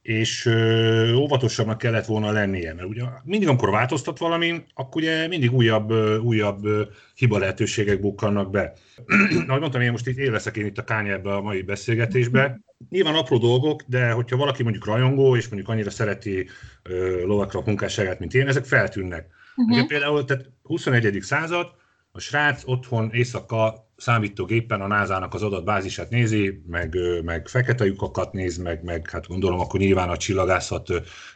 és 0.08 0.46
ö, 0.46 1.12
óvatosabbnak 1.12 1.78
kellett 1.78 2.06
volna 2.06 2.32
lennie, 2.32 2.74
mert 2.74 2.88
ugye 2.88 3.02
mindig, 3.24 3.48
amikor 3.48 3.70
változtat 3.70 4.18
valamin, 4.18 4.64
akkor 4.74 5.02
ugye 5.02 5.26
mindig 5.26 5.52
újabb, 5.52 5.92
újabb 6.22 6.66
hiba 7.14 7.38
lehetőségek 7.38 8.00
bukkannak 8.00 8.50
be. 8.50 8.72
Ahogy 9.48 9.60
mondtam, 9.60 9.80
én 9.80 9.90
most 9.90 10.06
itt 10.06 10.18
én 10.18 10.32
leszek 10.32 10.56
én 10.56 10.66
itt 10.66 10.78
a 10.78 10.84
kány 10.84 11.08
ebbe 11.08 11.34
a 11.34 11.40
mai 11.40 11.62
beszélgetésbe. 11.62 12.60
Nyilván 12.90 13.14
apró 13.14 13.38
dolgok, 13.38 13.82
de 13.86 14.10
hogyha 14.10 14.36
valaki 14.36 14.62
mondjuk 14.62 14.86
rajongó, 14.86 15.36
és 15.36 15.48
mondjuk 15.48 15.70
annyira 15.70 15.90
szereti 15.90 16.48
uh, 16.90 17.22
Lovecraft 17.24 17.66
munkásságát, 17.66 18.18
mint 18.18 18.34
én, 18.34 18.48
ezek 18.48 18.64
feltűnnek. 18.64 19.26
Uh-huh. 19.56 19.76
Ugye 19.76 19.86
például 19.86 20.24
tehát 20.24 20.50
21. 20.62 21.18
század, 21.20 21.66
a 22.12 22.20
srác 22.20 22.62
otthon 22.66 23.10
éjszaka 23.12 23.87
számítógépen 23.98 24.80
a 24.80 24.86
NASA-nak 24.86 25.34
az 25.34 25.42
adatbázisát 25.42 26.10
nézi, 26.10 26.62
meg, 26.66 26.96
meg 27.24 27.48
fekete 27.48 27.84
lyukakat 27.84 28.32
néz, 28.32 28.56
meg, 28.56 28.84
meg 28.84 29.10
hát 29.10 29.26
gondolom 29.26 29.60
akkor 29.60 29.80
nyilván 29.80 30.08
a 30.08 30.16
csillagászat 30.16 30.88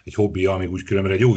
egy 0.04 0.14
hobbi, 0.14 0.47
ami 0.47 0.66
úgy 0.66 0.83
különben 0.83 1.12
egy 1.12 1.21
jó 1.21 1.35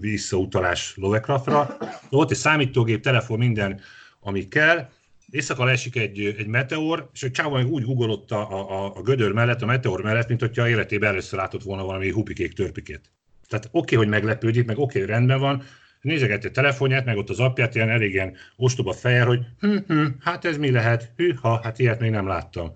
visszautalás 0.00 0.96
Lovecraftra. 0.96 1.76
Ott 2.10 2.30
egy 2.30 2.36
számítógép, 2.36 3.02
telefon, 3.02 3.38
minden, 3.38 3.80
ami 4.20 4.48
kell, 4.48 4.88
éjszaka 5.30 5.64
leesik 5.64 5.96
egy, 5.96 6.20
egy 6.38 6.46
meteor, 6.46 7.10
és 7.12 7.22
egy 7.22 7.30
csávó 7.30 7.60
úgy 7.60 7.84
ugolott 7.84 8.30
a, 8.30 8.70
a, 8.70 8.92
a 8.96 9.02
gödör 9.02 9.32
mellett, 9.32 9.62
a 9.62 9.66
meteor 9.66 10.02
mellett, 10.02 10.28
mint 10.28 10.40
hogyha 10.40 10.68
életében 10.68 11.10
először 11.10 11.38
látott 11.38 11.62
volna 11.62 11.84
valami 11.84 12.10
hupikék 12.10 12.52
törpikét. 12.52 13.10
Tehát 13.48 13.64
oké, 13.66 13.78
okay, 13.78 13.96
hogy 13.96 14.08
meglepődik, 14.08 14.66
meg 14.66 14.78
oké, 14.78 15.02
okay, 15.02 15.12
rendben 15.12 15.40
van, 15.40 15.62
nézegeti 16.02 16.46
a 16.46 16.50
telefonját, 16.50 17.04
meg 17.04 17.16
ott 17.16 17.30
az 17.30 17.40
apját, 17.40 17.74
ilyen 17.74 17.88
elég 17.88 18.12
ilyen 18.12 18.36
ostoba 18.56 18.92
fejjel, 18.92 19.26
hogy 19.26 19.46
hm, 19.58 19.76
hm, 19.86 20.06
hát 20.20 20.44
ez 20.44 20.56
mi 20.56 20.70
lehet, 20.70 21.12
hű, 21.16 21.34
ha, 21.34 21.60
hát 21.62 21.78
ilyet 21.78 22.00
még 22.00 22.10
nem 22.10 22.26
láttam. 22.26 22.72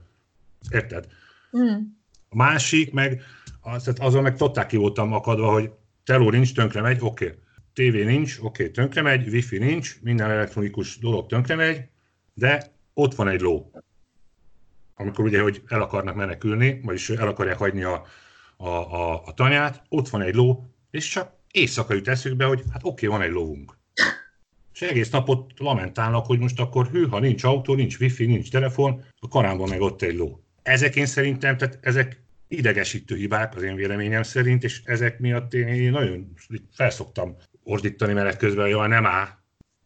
Érted? 0.70 1.06
Mm. 1.58 1.76
A 2.28 2.36
másik 2.36 2.92
meg, 2.92 3.22
az, 3.60 3.92
azon 3.98 4.22
meg 4.22 4.36
totál 4.36 4.66
ki 4.66 4.76
voltam 4.76 5.12
akadva, 5.12 5.52
hogy 5.52 5.70
teló 6.04 6.30
nincs, 6.30 6.54
tönkre 6.54 6.80
megy, 6.80 6.98
oké. 7.00 7.24
Okay. 7.24 7.38
TV 7.76 8.06
nincs, 8.06 8.38
oké, 8.38 8.62
okay, 8.62 8.70
tönkre 8.70 9.02
megy, 9.02 9.28
wifi 9.28 9.58
nincs, 9.58 9.96
minden 10.02 10.30
elektronikus 10.30 10.98
dolog 10.98 11.26
tönkre 11.26 11.54
megy, 11.54 11.88
de 12.34 12.72
ott 12.94 13.14
van 13.14 13.28
egy 13.28 13.40
ló. 13.40 13.70
Amikor 14.94 15.24
ugye, 15.24 15.40
hogy 15.40 15.62
el 15.68 15.82
akarnak 15.82 16.14
menekülni, 16.14 16.80
vagyis 16.84 17.10
el 17.10 17.28
akarják 17.28 17.58
hagyni 17.58 17.82
a, 17.82 18.04
a, 18.56 18.68
a, 18.68 19.22
a 19.24 19.34
tanyát, 19.34 19.82
ott 19.88 20.08
van 20.08 20.22
egy 20.22 20.34
ló, 20.34 20.64
és 20.90 21.08
csak 21.08 21.35
éjszaka 21.56 21.94
jut 21.94 22.08
eszükbe, 22.08 22.44
hogy 22.44 22.62
hát 22.72 22.84
oké, 22.84 23.06
okay, 23.06 23.18
van 23.18 23.26
egy 23.26 23.32
lóvunk. 23.32 23.78
És 24.74 24.82
egész 24.82 25.10
napot 25.10 25.52
lamentálnak, 25.58 26.26
hogy 26.26 26.38
most 26.38 26.60
akkor 26.60 26.86
hű, 26.86 27.06
ha 27.06 27.18
nincs 27.18 27.44
autó, 27.44 27.74
nincs 27.74 27.98
wifi, 27.98 28.26
nincs 28.26 28.50
telefon, 28.50 29.04
a 29.18 29.28
karámban 29.28 29.68
meg 29.68 29.80
ott 29.80 30.02
egy 30.02 30.16
ló. 30.16 30.40
Ezek 30.62 30.96
én 30.96 31.06
szerintem, 31.06 31.56
tehát 31.56 31.78
ezek 31.80 32.22
idegesítő 32.48 33.16
hibák 33.16 33.56
az 33.56 33.62
én 33.62 33.74
véleményem 33.74 34.22
szerint, 34.22 34.64
és 34.64 34.82
ezek 34.84 35.18
miatt 35.18 35.54
én 35.54 35.90
nagyon 35.90 36.32
felszoktam 36.72 37.36
ordítani 37.62 38.12
menet 38.12 38.36
közben, 38.36 38.64
hogy 38.64 38.72
jaj, 38.72 38.88
nem 38.88 39.06
áll. 39.06 39.28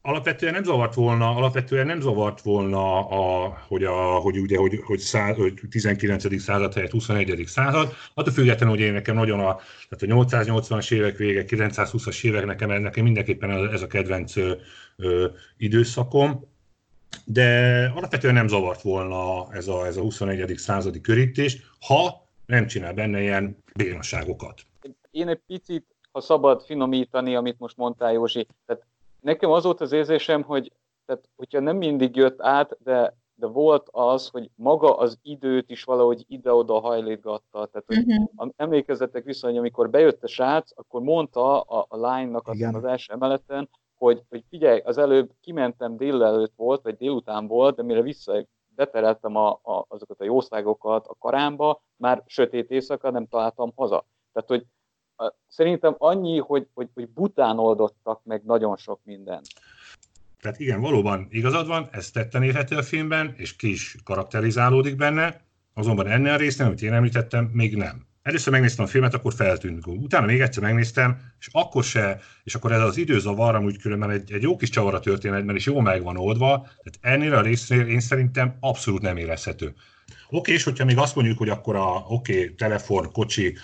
Alapvetően 0.02 0.52
nem 0.52 0.62
zavart 0.62 0.94
volna, 0.94 1.30
alapvetően 1.30 1.86
nem 1.86 2.00
zavart 2.00 2.40
volna, 2.40 3.08
a, 3.08 3.54
hogy, 3.68 3.84
a, 3.84 3.94
hogy, 3.94 4.38
ugye, 4.38 4.58
hogy, 4.58 4.80
hogy, 4.84 4.98
szá, 4.98 5.34
hogy 5.34 5.60
19. 5.70 6.40
század 6.40 6.74
helyett 6.74 6.90
21. 6.90 7.42
század. 7.46 7.92
Attól 8.14 8.32
függetlenül, 8.32 8.74
hogy 8.74 8.84
én 8.84 8.92
nekem 8.92 9.14
nagyon 9.14 9.40
a, 9.40 9.60
tehát 9.88 10.18
a 10.18 10.24
880-as 10.26 10.92
évek 10.92 11.16
vége, 11.16 11.44
920-as 11.46 12.24
évek 12.24 12.46
nekem, 12.46 12.82
nekem 12.82 13.04
mindenképpen 13.04 13.72
ez 13.72 13.82
a 13.82 13.86
kedvenc 13.86 14.36
ö, 14.96 15.26
időszakom 15.56 16.48
de 17.24 17.84
alapvetően 17.94 18.34
nem 18.34 18.48
zavart 18.48 18.82
volna 18.82 19.52
ez 19.52 19.68
a, 19.68 19.86
ez 19.86 19.96
a 19.96 20.00
21. 20.00 20.56
századi 20.56 21.00
körítés, 21.00 21.58
ha 21.86 22.28
nem 22.46 22.66
csinál 22.66 22.92
benne 22.92 23.20
ilyen 23.20 23.56
bénaságokat. 23.74 24.60
Én 25.10 25.28
egy 25.28 25.40
picit, 25.46 25.86
ha 26.12 26.20
szabad 26.20 26.62
finomítani, 26.62 27.34
amit 27.34 27.58
most 27.58 27.76
mondtál, 27.76 28.12
Józsi, 28.12 28.46
tehát 28.66 28.86
nekem 29.20 29.50
az 29.50 29.64
volt 29.64 29.80
az 29.80 29.92
érzésem, 29.92 30.42
hogy 30.42 30.72
tehát, 31.06 31.28
hogyha 31.36 31.60
nem 31.60 31.76
mindig 31.76 32.16
jött 32.16 32.42
át, 32.42 32.76
de, 32.82 33.16
de 33.34 33.46
volt 33.46 33.88
az, 33.90 34.28
hogy 34.28 34.50
maga 34.54 34.96
az 34.96 35.18
időt 35.22 35.70
is 35.70 35.84
valahogy 35.84 36.24
ide-oda 36.28 36.80
hajlítgatta. 36.80 37.66
Tehát, 37.66 37.84
hogy 37.86 37.98
uh-huh. 37.98 38.50
emlékezzetek 38.56 39.24
vissza, 39.24 39.46
hogy 39.46 39.56
amikor 39.56 39.90
bejött 39.90 40.22
a 40.22 40.26
srác, 40.26 40.70
akkor 40.74 41.00
mondta 41.00 41.60
a, 41.60 41.86
a 41.88 41.96
lánynak 41.96 42.48
azon 42.48 42.74
az 42.74 42.84
első 42.84 43.12
emeleten, 43.12 43.68
hogy, 43.94 44.22
hogy 44.28 44.44
figyelj, 44.48 44.80
az 44.80 44.98
előbb 44.98 45.30
kimentem 45.40 45.96
délelőtt 45.96 46.52
volt, 46.56 46.82
vagy 46.82 46.96
délután 46.96 47.46
volt, 47.46 47.76
de 47.76 47.82
mire 47.82 48.02
vissza 48.02 48.46
betereltem 48.74 49.36
a, 49.36 49.50
a, 49.50 49.84
azokat 49.88 50.20
a 50.20 50.24
jószágokat 50.24 51.06
a 51.06 51.14
karámba, 51.18 51.82
már 51.96 52.22
sötét 52.26 52.70
éjszaka 52.70 53.10
nem 53.10 53.26
találtam 53.26 53.72
haza. 53.76 54.04
Tehát, 54.32 54.48
hogy 54.48 54.66
szerintem 55.48 55.94
annyi, 55.98 56.38
hogy, 56.38 56.66
hogy, 56.74 56.88
hogy 56.94 57.08
bután 57.08 57.58
oldottak 57.58 58.20
meg 58.24 58.42
nagyon 58.44 58.76
sok 58.76 59.00
mindent. 59.04 59.46
Tehát 60.40 60.60
igen, 60.60 60.80
valóban 60.80 61.26
igazad 61.30 61.66
van, 61.66 61.88
ez 61.92 62.10
tetten 62.10 62.42
érhető 62.42 62.76
a 62.76 62.82
filmben, 62.82 63.34
és 63.36 63.56
ki 63.56 63.70
is 63.70 63.96
karakterizálódik 64.04 64.96
benne, 64.96 65.40
azonban 65.74 66.06
ennél 66.06 66.32
a 66.32 66.36
résznél, 66.36 66.66
amit 66.66 66.82
én 66.82 66.92
említettem, 66.92 67.50
még 67.52 67.76
nem 67.76 68.08
először 68.22 68.52
megnéztem 68.52 68.84
a 68.84 68.88
filmet, 68.88 69.14
akkor 69.14 69.32
feltűnt. 69.32 69.86
Utána 69.86 70.26
még 70.26 70.40
egyszer 70.40 70.62
megnéztem, 70.62 71.18
és 71.38 71.48
akkor 71.52 71.84
se, 71.84 72.20
és 72.44 72.54
akkor 72.54 72.72
ez 72.72 72.80
az 72.80 72.96
időzavar, 72.96 73.54
amúgy 73.54 73.78
különben 73.78 74.10
egy, 74.10 74.32
egy 74.32 74.42
jó 74.42 74.56
kis 74.56 74.68
csavar 74.68 74.94
a 74.94 75.00
történetben, 75.00 75.56
és 75.56 75.66
jó 75.66 75.80
meg 75.80 76.02
van 76.02 76.16
oldva, 76.16 76.68
tehát 76.82 76.98
ennél 77.00 77.34
a 77.34 77.40
résznél 77.40 77.86
én 77.86 78.00
szerintem 78.00 78.56
abszolút 78.60 79.02
nem 79.02 79.16
érezhető. 79.16 79.74
Oké, 80.30 80.52
és 80.52 80.64
hogyha 80.64 80.84
még 80.84 80.98
azt 80.98 81.14
mondjuk, 81.14 81.38
hogy 81.38 81.48
akkor 81.48 81.76
a 81.76 82.04
oké, 82.08 82.48
telefon, 82.48 83.12
kocsi, 83.12 83.56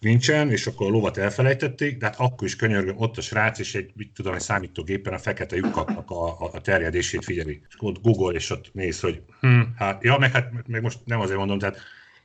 nincsen, 0.00 0.50
és 0.50 0.66
akkor 0.66 0.86
a 0.86 0.90
lovat 0.90 1.16
elfelejtették, 1.16 1.98
de 1.98 2.06
hát 2.06 2.14
akkor 2.18 2.46
is 2.46 2.56
könyörgöm, 2.56 2.96
ott 2.98 3.16
a 3.16 3.20
srác, 3.20 3.58
és 3.58 3.74
egy, 3.74 3.90
mit 3.94 4.12
tudom, 4.14 4.34
egy 4.34 4.40
számítógépen 4.40 5.12
a 5.12 5.18
fekete 5.18 5.56
lyukaknak 5.56 6.10
a, 6.10 6.26
a, 6.26 6.50
a 6.52 6.60
terjedését 6.60 7.24
figyeli. 7.24 7.62
És 7.68 7.74
ott 7.78 8.02
Google, 8.02 8.34
és 8.34 8.50
ott 8.50 8.70
néz, 8.72 9.00
hogy 9.00 9.22
hm, 9.40 9.60
hát, 9.76 10.04
ja, 10.04 10.18
meg 10.18 10.32
hát 10.32 10.50
meg 10.66 10.82
most 10.82 10.98
nem 11.04 11.20
azért 11.20 11.38
mondom, 11.38 11.58
tehát 11.58 11.78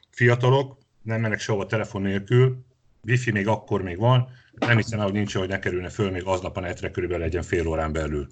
fiatalok, 0.09 0.77
nem 1.01 1.21
mennek 1.21 1.39
sehova 1.39 1.65
telefon 1.65 2.01
nélkül, 2.01 2.57
wifi 3.03 3.31
még 3.31 3.47
akkor 3.47 3.81
még 3.81 3.97
van, 3.97 4.27
nem 4.59 4.77
hiszem 4.77 4.99
hogy 4.99 5.13
nincs, 5.13 5.35
hogy 5.35 5.47
ne 5.47 5.59
kerülne 5.59 5.89
föl 5.89 6.11
még 6.11 6.23
aznap 6.25 6.57
a 6.57 6.59
netre, 6.59 6.91
körülbelül 6.91 7.23
legyen 7.23 7.43
fél 7.43 7.67
órán 7.67 7.93
belül. 7.93 8.27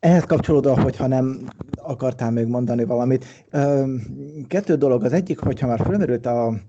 Ehhez 0.00 0.24
kapcsolódva, 0.24 0.80
hogyha 0.80 1.06
nem 1.06 1.48
akartál 1.76 2.30
még 2.30 2.46
mondani 2.46 2.84
valamit. 2.84 3.46
Kettő 4.48 4.74
dolog. 4.76 5.04
Az 5.04 5.12
egyik, 5.12 5.38
hogyha 5.38 5.66
már 5.66 5.80
fölmerült 5.80 6.26
a 6.26 6.60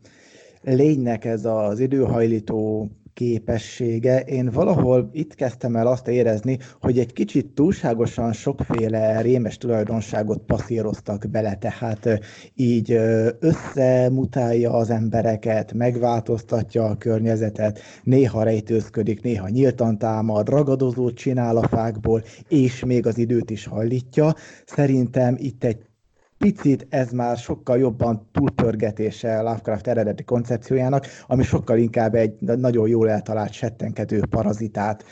lénynek 0.62 1.26
ez 1.26 1.46
az 1.46 1.80
időhajlító 1.80 2.90
képessége. 3.18 4.20
Én 4.20 4.50
valahol 4.50 5.10
itt 5.14 5.36
kezdtem 5.36 5.76
el 5.76 5.88
azt 5.88 6.08
érezni, 6.08 6.58
hogy 6.82 7.00
egy 7.00 7.14
kicsit 7.14 7.54
túlságosan 7.54 8.34
sokféle 8.34 9.22
rémes 9.22 9.58
tulajdonságot 9.58 10.42
passzíroztak 10.42 11.28
bele, 11.32 11.56
tehát 11.56 12.20
így 12.56 13.00
összemutálja 13.40 14.74
az 14.74 14.90
embereket, 14.90 15.74
megváltoztatja 15.74 16.84
a 16.84 16.98
környezetet, 16.98 17.80
néha 18.04 18.44
rejtőzködik, 18.44 19.22
néha 19.22 19.50
nyíltan 19.50 19.98
támad, 19.98 20.50
ragadozót 20.50 21.16
csinál 21.16 21.58
a 21.58 21.68
fákból, 21.68 22.24
és 22.48 22.86
még 22.86 23.08
az 23.08 23.18
időt 23.18 23.50
is 23.50 23.66
hajlítja. 23.66 24.34
Szerintem 24.66 25.36
itt 25.40 25.64
egy 25.64 25.87
picit 26.38 26.88
ez 26.90 27.12
már 27.12 27.38
sokkal 27.38 27.78
jobban 27.78 28.28
túlpörgetése 28.32 29.42
Lovecraft 29.42 29.88
eredeti 29.88 30.24
koncepciójának, 30.24 31.06
ami 31.28 31.44
sokkal 31.44 31.78
inkább 31.78 32.16
egy 32.16 32.34
nagyon 32.40 32.88
jól 32.88 33.10
eltalált 33.10 33.52
settenkedő 33.52 34.22
parazitát 34.30 35.04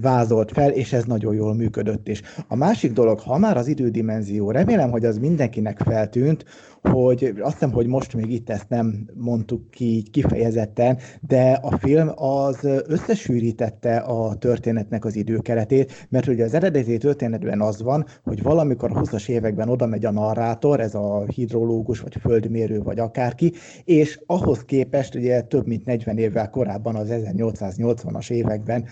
vázolt 0.00 0.52
fel, 0.52 0.70
és 0.70 0.92
ez 0.92 1.04
nagyon 1.04 1.34
jól 1.34 1.54
működött 1.54 2.08
is. 2.08 2.22
A 2.48 2.56
másik 2.56 2.92
dolog, 2.92 3.20
ha 3.20 3.38
már 3.38 3.56
az 3.56 3.66
idődimenzió, 3.66 4.50
remélem, 4.50 4.90
hogy 4.90 5.04
az 5.04 5.18
mindenkinek 5.18 5.78
feltűnt, 5.78 6.44
hogy 6.90 7.34
azt 7.40 7.52
hiszem, 7.52 7.72
hogy 7.72 7.86
most 7.86 8.14
még 8.14 8.30
itt 8.30 8.50
ezt 8.50 8.68
nem 8.68 9.08
mondtuk 9.14 9.70
ki 9.70 10.02
kifejezetten, 10.10 10.98
de 11.20 11.58
a 11.62 11.78
film 11.78 12.10
az 12.14 12.68
összesűrítette 12.86 13.96
a 13.96 14.34
történetnek 14.34 15.04
az 15.04 15.16
időkeretét, 15.16 16.06
mert 16.08 16.26
ugye 16.26 16.44
az 16.44 16.54
eredeti 16.54 16.98
történetben 16.98 17.60
az 17.60 17.82
van, 17.82 18.04
hogy 18.22 18.42
valamikor 18.42 18.90
a 18.90 19.00
20-as 19.00 19.28
években 19.28 19.68
oda 19.68 19.86
megy 19.86 20.04
a 20.04 20.10
narrátor, 20.10 20.80
ez 20.80 20.94
a 20.94 21.24
hidrológus, 21.34 22.00
vagy 22.00 22.16
földmérő, 22.20 22.82
vagy 22.82 22.98
akárki, 22.98 23.52
és 23.84 24.20
ahhoz 24.26 24.64
képest 24.64 25.14
ugye 25.14 25.40
több 25.40 25.66
mint 25.66 25.84
40 25.84 26.18
évvel 26.18 26.50
korábban, 26.50 26.94
az 26.94 27.08
1880-as 27.10 28.30
években 28.30 28.84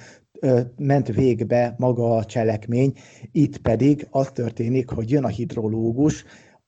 ment 0.76 1.08
végbe 1.08 1.74
maga 1.78 2.16
a 2.16 2.24
cselekmény, 2.24 2.92
itt 3.32 3.58
pedig 3.58 4.06
az 4.10 4.30
történik, 4.32 4.90
hogy 4.90 5.10
jön 5.10 5.24
a 5.24 5.28
hidrológus, 5.28 6.24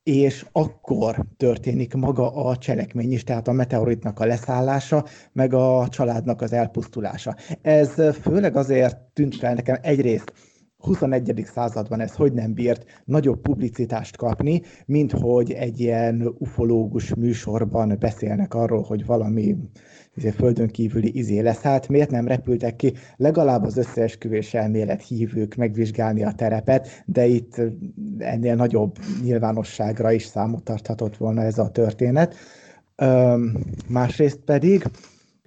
és 0.06 0.46
akkor 0.52 1.24
történik 1.36 1.94
maga 1.94 2.34
a 2.34 2.56
cselekmény 2.56 3.12
is, 3.12 3.24
tehát 3.24 3.48
a 3.48 3.52
meteoritnak 3.52 4.20
a 4.20 4.24
leszállása, 4.26 5.04
meg 5.32 5.54
a 5.54 5.88
családnak 5.88 6.40
az 6.40 6.52
elpusztulása. 6.52 7.36
Ez 7.62 7.90
főleg 8.20 8.56
azért 8.56 8.96
tűnt 9.12 9.36
fel 9.36 9.54
nekem 9.54 9.78
egyrészt, 9.82 10.32
21. 10.78 11.42
században 11.46 12.00
ez 12.00 12.14
hogy 12.14 12.32
nem 12.32 12.54
bírt 12.54 13.02
nagyobb 13.04 13.40
publicitást 13.40 14.16
kapni, 14.16 14.62
mint 14.84 15.12
hogy 15.12 15.52
egy 15.52 15.80
ilyen 15.80 16.34
ufológus 16.38 17.14
műsorban 17.14 17.96
beszélnek 17.98 18.54
arról, 18.54 18.82
hogy 18.82 19.06
valami 19.06 19.56
izé, 20.16 20.30
földön 20.30 20.68
kívüli 20.68 21.18
izé 21.18 21.40
lesz. 21.40 21.60
Hát 21.60 21.88
miért 21.88 22.10
nem 22.10 22.26
repültek 22.26 22.76
ki 22.76 22.92
legalább 23.16 23.64
az 23.64 23.76
összeesküvés 23.76 24.54
elmélet 24.54 25.02
hívők 25.02 25.54
megvizsgálni 25.54 26.24
a 26.24 26.32
terepet, 26.32 27.02
de 27.06 27.26
itt 27.26 27.60
ennél 28.18 28.54
nagyobb 28.54 28.96
nyilvánosságra 29.22 30.12
is 30.12 30.24
számot 30.24 30.64
tarthatott 30.64 31.16
volna 31.16 31.42
ez 31.42 31.58
a 31.58 31.70
történet. 31.70 32.34
Üm, 33.02 33.58
másrészt 33.88 34.40
pedig 34.44 34.84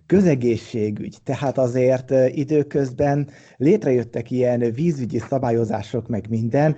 közegészségügy, 0.06 1.18
tehát 1.24 1.58
azért 1.58 2.14
időközben 2.36 3.28
létrejöttek 3.58 4.32
ilyen 4.32 4.60
vízügyi 4.60 5.20
szabályozások, 5.20 6.08
meg 6.08 6.26
minden, 6.30 6.76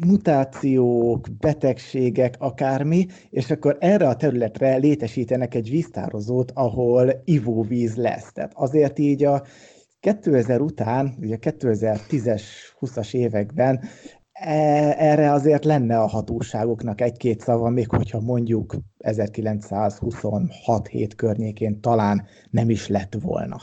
mutációk, 0.00 1.26
betegségek, 1.40 2.34
akármi, 2.38 3.06
és 3.30 3.50
akkor 3.50 3.76
erre 3.80 4.08
a 4.08 4.16
területre 4.16 4.76
létesítenek 4.76 5.54
egy 5.54 5.70
víztározót, 5.70 6.50
ahol 6.54 7.22
ivóvíz 7.24 7.96
lesz. 7.96 8.32
Tehát 8.32 8.52
azért 8.54 8.98
így 8.98 9.24
a 9.24 9.42
2000 10.00 10.60
után, 10.60 11.14
ugye 11.20 11.38
2010-es, 11.40 12.42
20-as 12.80 13.14
években 13.14 13.80
e, 14.32 14.52
erre 14.98 15.32
azért 15.32 15.64
lenne 15.64 15.98
a 15.98 16.06
hatóságoknak 16.06 17.00
egy-két 17.00 17.40
szava, 17.40 17.68
még 17.68 17.88
hogyha 17.88 18.20
mondjuk 18.20 18.74
1926 18.98 20.86
hét 20.86 21.14
környékén 21.14 21.80
talán 21.80 22.26
nem 22.50 22.70
is 22.70 22.88
lett 22.88 23.14
volna. 23.20 23.56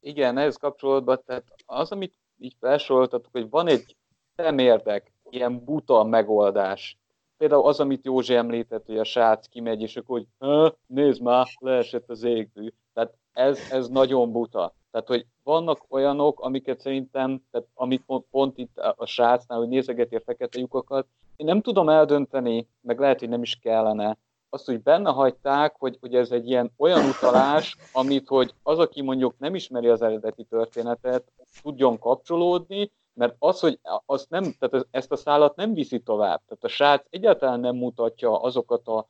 Igen, 0.00 0.38
ehhez 0.38 0.56
kapcsolódva, 0.56 1.16
tehát 1.16 1.44
az, 1.66 1.90
amit 1.90 2.14
így 2.38 2.56
felsoroltatok, 2.60 3.32
hogy 3.32 3.50
van 3.50 3.68
egy 3.68 3.96
szemérdek, 4.36 5.12
ilyen 5.30 5.64
buta 5.64 6.04
megoldás. 6.04 6.98
például 7.36 7.66
az, 7.66 7.80
amit 7.80 8.04
Józsi 8.04 8.34
említett, 8.34 8.86
hogy 8.86 8.98
a 8.98 9.04
srác 9.04 9.46
kimegy, 9.46 9.82
és 9.82 9.96
akkor, 9.96 10.24
hogy 10.38 10.72
nézd 10.86 11.22
már, 11.22 11.46
leesett 11.58 12.10
az 12.10 12.22
égbű. 12.22 12.68
Tehát 12.92 13.14
ez, 13.32 13.58
ez 13.70 13.88
nagyon 13.88 14.32
buta. 14.32 14.74
Tehát, 14.90 15.08
hogy 15.08 15.26
vannak 15.42 15.84
olyanok, 15.88 16.40
amiket 16.40 16.80
szerintem, 16.80 17.42
tehát 17.50 17.66
amit 17.74 18.02
pont, 18.06 18.26
pont 18.30 18.58
itt 18.58 18.76
a 18.76 19.06
srácnál, 19.06 19.58
hogy 19.58 19.68
nézegeti 19.68 20.16
a 20.16 20.20
fekete 20.24 20.58
lyukakat, 20.58 21.06
én 21.36 21.46
nem 21.46 21.60
tudom 21.60 21.88
eldönteni, 21.88 22.68
meg 22.80 22.98
lehet, 22.98 23.18
hogy 23.18 23.28
nem 23.28 23.42
is 23.42 23.58
kellene, 23.62 24.18
azt, 24.48 24.66
hogy 24.66 24.82
benne 24.82 25.10
hagyták, 25.10 25.76
hogy, 25.78 25.96
hogy 26.00 26.14
ez 26.14 26.30
egy 26.30 26.48
ilyen 26.48 26.72
olyan 26.76 27.04
utalás, 27.04 27.76
amit, 27.92 28.28
hogy 28.28 28.54
az, 28.62 28.78
aki 28.78 29.02
mondjuk 29.02 29.34
nem 29.38 29.54
ismeri 29.54 29.88
az 29.88 30.02
eredeti 30.02 30.44
történetet, 30.44 31.32
tudjon 31.62 31.98
kapcsolódni, 31.98 32.92
mert 33.16 33.34
az, 33.38 33.60
hogy 33.60 33.78
az 34.06 34.26
nem, 34.28 34.54
tehát 34.58 34.86
ezt 34.90 35.12
a 35.12 35.16
szállat 35.16 35.56
nem 35.56 35.74
viszi 35.74 36.00
tovább. 36.00 36.42
Tehát 36.46 36.64
a 36.64 36.68
srác 36.68 37.06
egyáltalán 37.10 37.60
nem 37.60 37.76
mutatja 37.76 38.40
azokat 38.40 38.88
a 38.88 39.08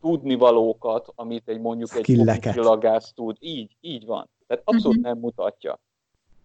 tudnivalókat, 0.00 1.12
amit 1.14 1.48
egy 1.48 1.60
mondjuk 1.60 1.94
egy 1.94 2.02
csillagász 2.52 3.12
tud. 3.12 3.36
Így, 3.40 3.76
így 3.80 4.06
van. 4.06 4.28
Tehát 4.46 4.62
abszolút 4.66 4.96
uh-huh. 4.96 5.12
nem 5.12 5.18
mutatja. 5.18 5.78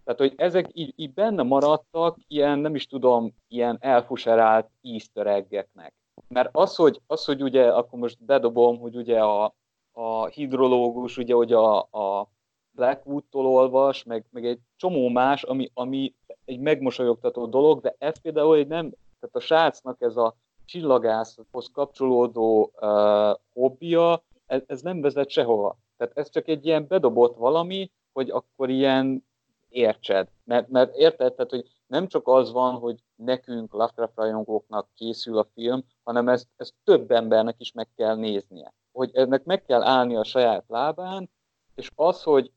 Tehát, 0.03 0.19
hogy 0.19 0.33
ezek 0.35 0.69
így, 0.73 0.93
így 0.95 1.13
benne 1.13 1.43
maradtak, 1.43 2.17
ilyen, 2.27 2.59
nem 2.59 2.75
is 2.75 2.87
tudom, 2.87 3.35
ilyen 3.47 3.77
elfuserált 3.79 4.69
easter 4.81 5.27
eggeknek. 5.27 5.93
Mert 6.27 6.49
az, 6.51 6.75
hogy, 6.75 7.01
az, 7.07 7.25
hogy 7.25 7.43
ugye, 7.43 7.67
akkor 7.67 7.99
most 7.99 8.23
bedobom, 8.23 8.79
hogy 8.79 8.95
ugye 8.95 9.19
a, 9.19 9.53
a 9.91 10.25
hidrológus, 10.25 11.17
ugye, 11.17 11.33
hogy 11.33 11.53
a, 11.53 11.77
a 11.79 12.29
Blackwood-tól 12.75 13.45
olvas, 13.45 14.03
meg, 14.03 14.25
meg 14.29 14.45
egy 14.45 14.59
csomó 14.75 15.09
más, 15.09 15.43
ami, 15.43 15.71
ami 15.73 16.13
egy 16.45 16.59
megmosolyogtató 16.59 17.45
dolog, 17.45 17.81
de 17.81 17.95
ez 17.97 18.21
például 18.21 18.55
egy 18.55 18.67
nem, 18.67 18.89
tehát 19.19 19.35
a 19.35 19.39
srácnak 19.39 20.01
ez 20.01 20.17
a 20.17 20.35
csillagászhoz 20.65 21.69
kapcsolódó 21.73 22.71
uh, 22.81 23.35
hobbija, 23.53 24.23
ez, 24.45 24.61
ez 24.67 24.81
nem 24.81 25.01
vezet 25.01 25.29
sehova. 25.29 25.77
Tehát 25.97 26.17
ez 26.17 26.29
csak 26.29 26.47
egy 26.47 26.65
ilyen 26.65 26.87
bedobott 26.87 27.37
valami, 27.37 27.91
hogy 28.13 28.29
akkor 28.29 28.69
ilyen 28.69 29.25
értsed. 29.69 30.27
Mert, 30.43 30.69
mert 30.69 30.95
érted, 30.95 31.33
tehát, 31.33 31.51
hogy 31.51 31.65
nem 31.87 32.07
csak 32.07 32.27
az 32.27 32.51
van, 32.51 32.73
hogy 32.73 32.99
nekünk, 33.15 33.73
Lovecraft 33.73 34.15
rajongóknak 34.15 34.87
készül 34.95 35.37
a 35.37 35.47
film, 35.53 35.83
hanem 36.03 36.29
ezt, 36.29 36.47
ezt 36.55 36.73
több 36.83 37.11
embernek 37.11 37.55
is 37.57 37.71
meg 37.71 37.87
kell 37.95 38.15
néznie. 38.15 38.73
Hogy 38.91 39.09
ennek 39.13 39.43
meg 39.43 39.63
kell 39.63 39.83
állni 39.83 40.15
a 40.15 40.23
saját 40.23 40.63
lábán, 40.67 41.29
és 41.75 41.91
az, 41.95 42.23
hogy, 42.23 42.51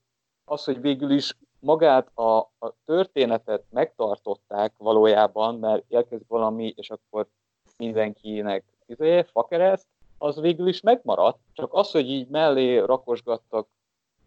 az, 0.51 0.65
hogy 0.65 0.81
végül 0.81 1.11
is 1.11 1.37
magát 1.61 2.11
a, 2.15 2.39
a 2.39 2.75
történetet 2.85 3.65
megtartották 3.71 4.75
valójában, 4.77 5.59
mert 5.59 5.85
érkezik 5.89 6.29
valami, 6.29 6.73
és 6.77 6.91
akkor 6.91 7.27
mindenkinek 7.77 8.65
izé, 8.87 9.23
fakereszt, 9.23 9.87
az 10.19 10.41
végül 10.41 10.69
is 10.69 10.81
megmaradt. 10.81 11.39
Csak 11.53 11.73
az, 11.73 11.91
hogy 11.91 12.11
így 12.11 12.29
mellé 12.29 12.79
rakosgattak 12.79 13.69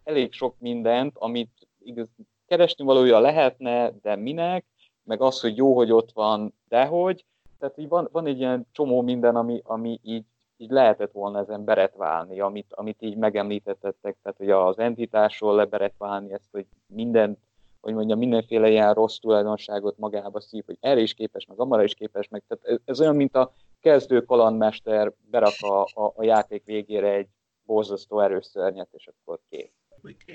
elég 0.04 0.32
sok 0.32 0.54
mindent, 0.58 1.16
amit 1.18 1.68
igaz, 1.78 2.08
keresni 2.46 2.84
valója 2.84 3.18
lehetne, 3.18 3.92
de 4.02 4.16
minek, 4.16 4.64
meg 5.02 5.20
az, 5.20 5.40
hogy 5.40 5.56
jó, 5.56 5.74
hogy 5.74 5.92
ott 5.92 6.12
van, 6.12 6.54
dehogy. 6.68 7.24
Tehát 7.58 7.78
így 7.78 7.88
van, 7.88 8.08
van 8.12 8.26
egy 8.26 8.38
ilyen 8.38 8.66
csomó 8.72 9.00
minden, 9.00 9.36
ami, 9.36 9.60
ami 9.64 10.00
így, 10.02 10.24
így 10.62 10.70
lehetett 10.70 11.12
volna 11.12 11.38
ezen 11.38 11.64
beretválni, 11.64 12.40
amit, 12.40 12.66
amit 12.70 13.02
így 13.02 13.16
megemlítettek, 13.16 13.94
tehát 14.00 14.34
hogy 14.36 14.50
az 14.50 14.78
entitásról 14.78 15.54
leberetválni 15.54 16.32
ezt, 16.32 16.48
hogy 16.50 16.66
mindent 16.86 17.38
hogy 17.80 17.94
mondjam, 17.94 18.18
mindenféle 18.18 18.70
ilyen 18.70 18.94
rossz 18.94 19.18
tulajdonságot 19.18 19.98
magába 19.98 20.40
szív, 20.40 20.62
hogy 20.66 20.76
erre 20.80 21.00
is 21.00 21.14
képes, 21.14 21.46
meg 21.46 21.60
amara 21.60 21.82
is 21.82 21.94
képes, 21.94 22.28
meg 22.28 22.42
tehát 22.48 22.64
ez, 22.64 22.78
ez 22.84 23.00
olyan, 23.00 23.16
mint 23.16 23.36
a 23.36 23.52
kezdő 23.80 24.20
kalandmester 24.20 25.12
berak 25.30 25.54
a, 25.60 25.82
a, 25.82 26.12
a 26.14 26.24
játék 26.24 26.62
végére 26.64 27.12
egy 27.12 27.28
borzasztó 27.66 28.20
erős 28.20 28.44
szörnyet, 28.44 28.88
és 28.92 29.08
akkor 29.08 29.38
kész. 29.50 29.70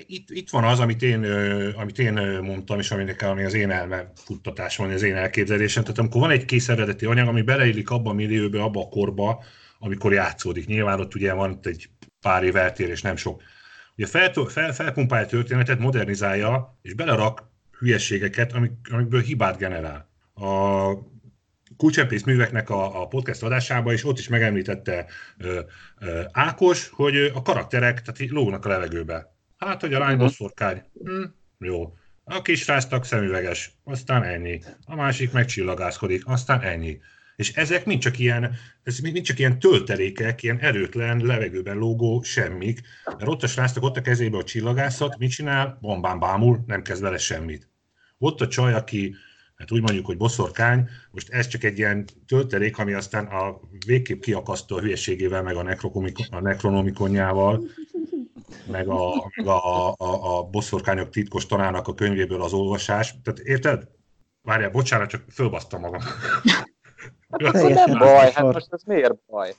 Itt, 0.06 0.30
itt 0.30 0.50
van 0.50 0.64
az, 0.64 0.80
amit 0.80 1.02
én, 1.02 1.24
amit 1.76 1.98
én 1.98 2.12
mondtam, 2.42 2.78
és 2.78 2.90
aminek 2.90 3.22
ami 3.22 3.44
az 3.44 3.54
én 3.54 3.70
elme 3.70 4.12
van, 4.76 4.90
az 4.90 5.02
én 5.02 5.16
elképzelésem. 5.16 5.82
Tehát 5.82 5.98
amikor 5.98 6.20
van 6.20 6.30
egy 6.30 6.44
kész 6.44 6.68
eredeti 6.68 7.06
anyag, 7.06 7.28
ami 7.28 7.42
beleillik 7.42 7.90
abba 7.90 8.10
a 8.10 8.12
millióbe, 8.12 8.62
abba 8.62 8.80
a 8.80 8.88
korba, 8.88 9.42
amikor 9.78 10.12
játszódik. 10.12 10.66
Nyilván 10.66 11.00
ott 11.00 11.14
ugye 11.14 11.32
van 11.32 11.58
egy 11.62 11.90
pár 12.20 12.42
év 12.42 12.56
eltérés, 12.56 13.02
nem 13.02 13.16
sok 13.16 13.42
Ugye 13.98 14.06
fel, 14.06 14.32
fel, 14.32 14.72
felpumpálja 14.72 15.26
a 15.26 15.28
történetet, 15.28 15.78
modernizálja, 15.78 16.78
és 16.82 16.94
belerak 16.94 17.50
hülyességeket, 17.78 18.52
amik, 18.52 18.72
amikből 18.90 19.20
hibát 19.20 19.56
generál. 19.56 20.08
A 20.34 20.92
kulcsempész 21.76 22.22
műveknek 22.22 22.70
a, 22.70 23.02
a 23.02 23.06
podcast 23.06 23.42
adásába, 23.42 23.92
és 23.92 24.04
ott 24.04 24.18
is 24.18 24.28
megemlítette 24.28 25.06
ö, 25.38 25.60
ö, 25.98 26.22
Ákos, 26.32 26.88
hogy 26.88 27.16
a 27.16 27.42
karakterek 27.42 28.02
tehát 28.02 28.30
lógnak 28.30 28.64
a 28.64 28.68
levegőbe. 28.68 29.34
Hát, 29.56 29.80
hogy 29.80 29.94
a 29.94 29.98
lány 29.98 30.18
bosszorkány, 30.18 30.82
hm, 31.04 31.24
jó. 31.58 31.94
A 32.24 32.42
kis 32.42 32.66
ráztak 32.66 33.04
szemüveges, 33.04 33.72
aztán 33.84 34.22
ennyi. 34.22 34.60
A 34.84 34.94
másik 34.94 35.32
megcsillagászkodik, 35.32 36.26
aztán 36.26 36.60
ennyi. 36.60 36.98
És 37.38 37.52
ezek 37.52 37.84
mind 37.84 38.00
csak 38.00 38.18
ilyen, 38.18 38.54
ez 38.82 38.98
mind 38.98 39.20
csak 39.20 39.38
ilyen 39.38 39.58
töltelékek, 39.58 40.42
ilyen 40.42 40.58
erőtlen, 40.58 41.18
levegőben 41.24 41.76
lógó 41.76 42.22
semmik. 42.22 42.80
Mert 43.04 43.28
ott 43.28 43.42
a 43.42 43.46
srácnak 43.46 43.84
ott 43.84 43.96
a 43.96 44.00
kezébe 44.00 44.36
a 44.36 44.44
csillagászat, 44.44 45.18
mit 45.18 45.30
csinál? 45.30 45.78
Bombán 45.80 46.18
bámul, 46.18 46.64
nem 46.66 46.82
kezd 46.82 47.02
vele 47.02 47.18
semmit. 47.18 47.68
Ott 48.18 48.40
a 48.40 48.48
csaj, 48.48 48.74
aki 48.74 49.14
hát 49.56 49.72
úgy 49.72 49.80
mondjuk, 49.80 50.06
hogy 50.06 50.16
boszorkány, 50.16 50.88
most 51.10 51.28
ez 51.30 51.46
csak 51.46 51.64
egy 51.64 51.78
ilyen 51.78 52.04
töltelék, 52.26 52.78
ami 52.78 52.92
aztán 52.92 53.26
a 53.26 53.60
végképp 53.86 54.20
kiakasztó 54.20 54.76
a 54.76 54.80
hülyeségével, 54.80 55.42
meg 55.42 55.56
a, 55.56 55.76
a 56.30 56.40
nekronomikonjával, 56.40 57.62
meg 58.70 58.88
a, 58.88 59.30
meg 59.34 59.46
a, 59.46 59.88
a, 59.88 60.38
a 60.38 60.42
boszorkányok 60.42 61.10
titkos 61.10 61.46
tanának 61.46 61.88
a 61.88 61.94
könyvéből 61.94 62.42
az 62.42 62.52
olvasás. 62.52 63.14
Tehát 63.22 63.38
érted? 63.38 63.88
Várjál, 64.42 64.70
bocsánat, 64.70 65.08
csak 65.08 65.24
fölbasztam 65.30 65.80
magam. 65.80 66.00
Ez 67.28 67.62
nem 67.62 67.98
baj, 67.98 68.30
hát 68.32 68.52
most 68.52 68.72
ez 68.72 68.82
miért 68.82 69.14
baj? 69.26 69.54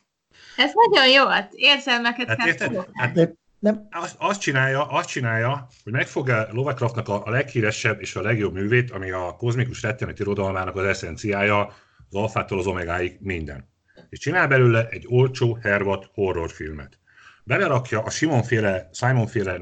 Ez 0.58 0.72
nagyon 0.74 1.10
jó, 1.10 1.26
hát 1.26 1.52
érzelmeket 1.54 2.28
hát, 2.28 2.56
kell 2.56 2.86
hát, 2.94 3.38
nem. 3.60 3.88
Azt, 3.92 4.16
azt, 4.20 4.40
csinálja, 4.40 4.86
azt 4.86 5.10
csinálja, 5.10 5.68
hogy 5.84 5.94
megfogja 5.94 6.48
Lovecraftnak 6.52 7.08
a, 7.08 7.26
a 7.26 7.30
leghíresebb 7.30 8.02
és 8.02 8.16
a 8.16 8.22
legjobb 8.22 8.54
művét, 8.54 8.92
ami 8.92 9.12
a 9.12 9.36
kozmikus 9.38 9.82
rettenet 9.82 10.20
irodalmának 10.20 10.76
az 10.76 10.84
eszenciája, 10.84 11.66
az 12.10 12.16
alfától 12.16 12.60
az 12.60 12.68
omegáig 12.68 13.18
minden. 13.20 13.70
És 14.10 14.20
csinál 14.20 14.48
belőle 14.48 14.88
egy 14.88 15.06
olcsó 15.10 15.58
hervat 15.62 16.10
horrorfilmet. 16.14 17.00
Belerakja 17.44 18.02
a 18.02 18.10
Simon-féle, 18.10 18.90
Simon-féle 18.94 19.58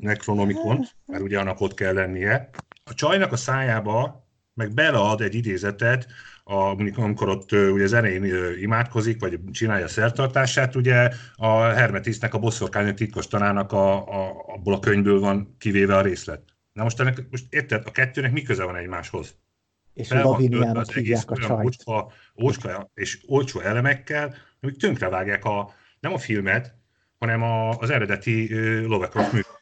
nekronomikont, 0.00 0.96
mert 1.06 1.22
ugye 1.22 1.38
annak 1.38 1.60
ott 1.60 1.74
kell 1.74 1.92
lennie. 1.92 2.50
A 2.84 2.94
csajnak 2.94 3.32
a 3.32 3.36
szájába 3.36 4.26
meg 4.54 4.74
belead 4.74 5.20
egy 5.20 5.34
idézetet 5.34 6.06
a, 6.44 6.54
amikor 6.94 7.28
ott 7.28 7.52
ugye 7.52 7.84
az 7.84 7.92
elején 7.92 8.24
imádkozik, 8.60 9.20
vagy 9.20 9.40
csinálja 9.50 9.84
a 9.84 9.88
szertartását, 9.88 10.74
ugye 10.74 11.10
a 11.34 11.62
Hermetisznek, 11.62 12.34
a 12.34 12.38
bosszorkány 12.38 12.94
titkos 12.94 13.26
tanának 13.26 13.72
a, 13.72 14.08
a, 14.08 14.44
abból 14.46 14.74
a 14.74 14.78
könyvből 14.78 15.20
van 15.20 15.56
kivéve 15.58 15.96
a 15.96 16.00
részlet. 16.00 16.42
Na 16.72 16.82
most, 16.82 17.00
ennek, 17.00 17.26
most 17.30 17.54
érted, 17.54 17.82
a 17.86 17.90
kettőnek 17.90 18.32
mi 18.32 18.42
köze 18.42 18.64
van 18.64 18.76
egymáshoz? 18.76 19.34
És 19.94 20.08
Fel 20.08 20.22
Laviniának 20.22 20.92
hívják 20.92 21.30
a 21.30 21.36
csajt. 21.36 21.64
Ócska, 21.64 22.12
ócska 22.42 22.90
és 22.94 23.18
olcsó 23.26 23.60
elemekkel, 23.60 24.34
amik 24.60 24.76
tönkrevágják 24.76 25.44
a, 25.44 25.74
nem 26.00 26.12
a 26.12 26.18
filmet, 26.18 26.74
hanem 27.18 27.42
a, 27.42 27.70
az 27.70 27.90
eredeti 27.90 28.54
Lovecraft 28.84 29.32
művet. 29.32 29.60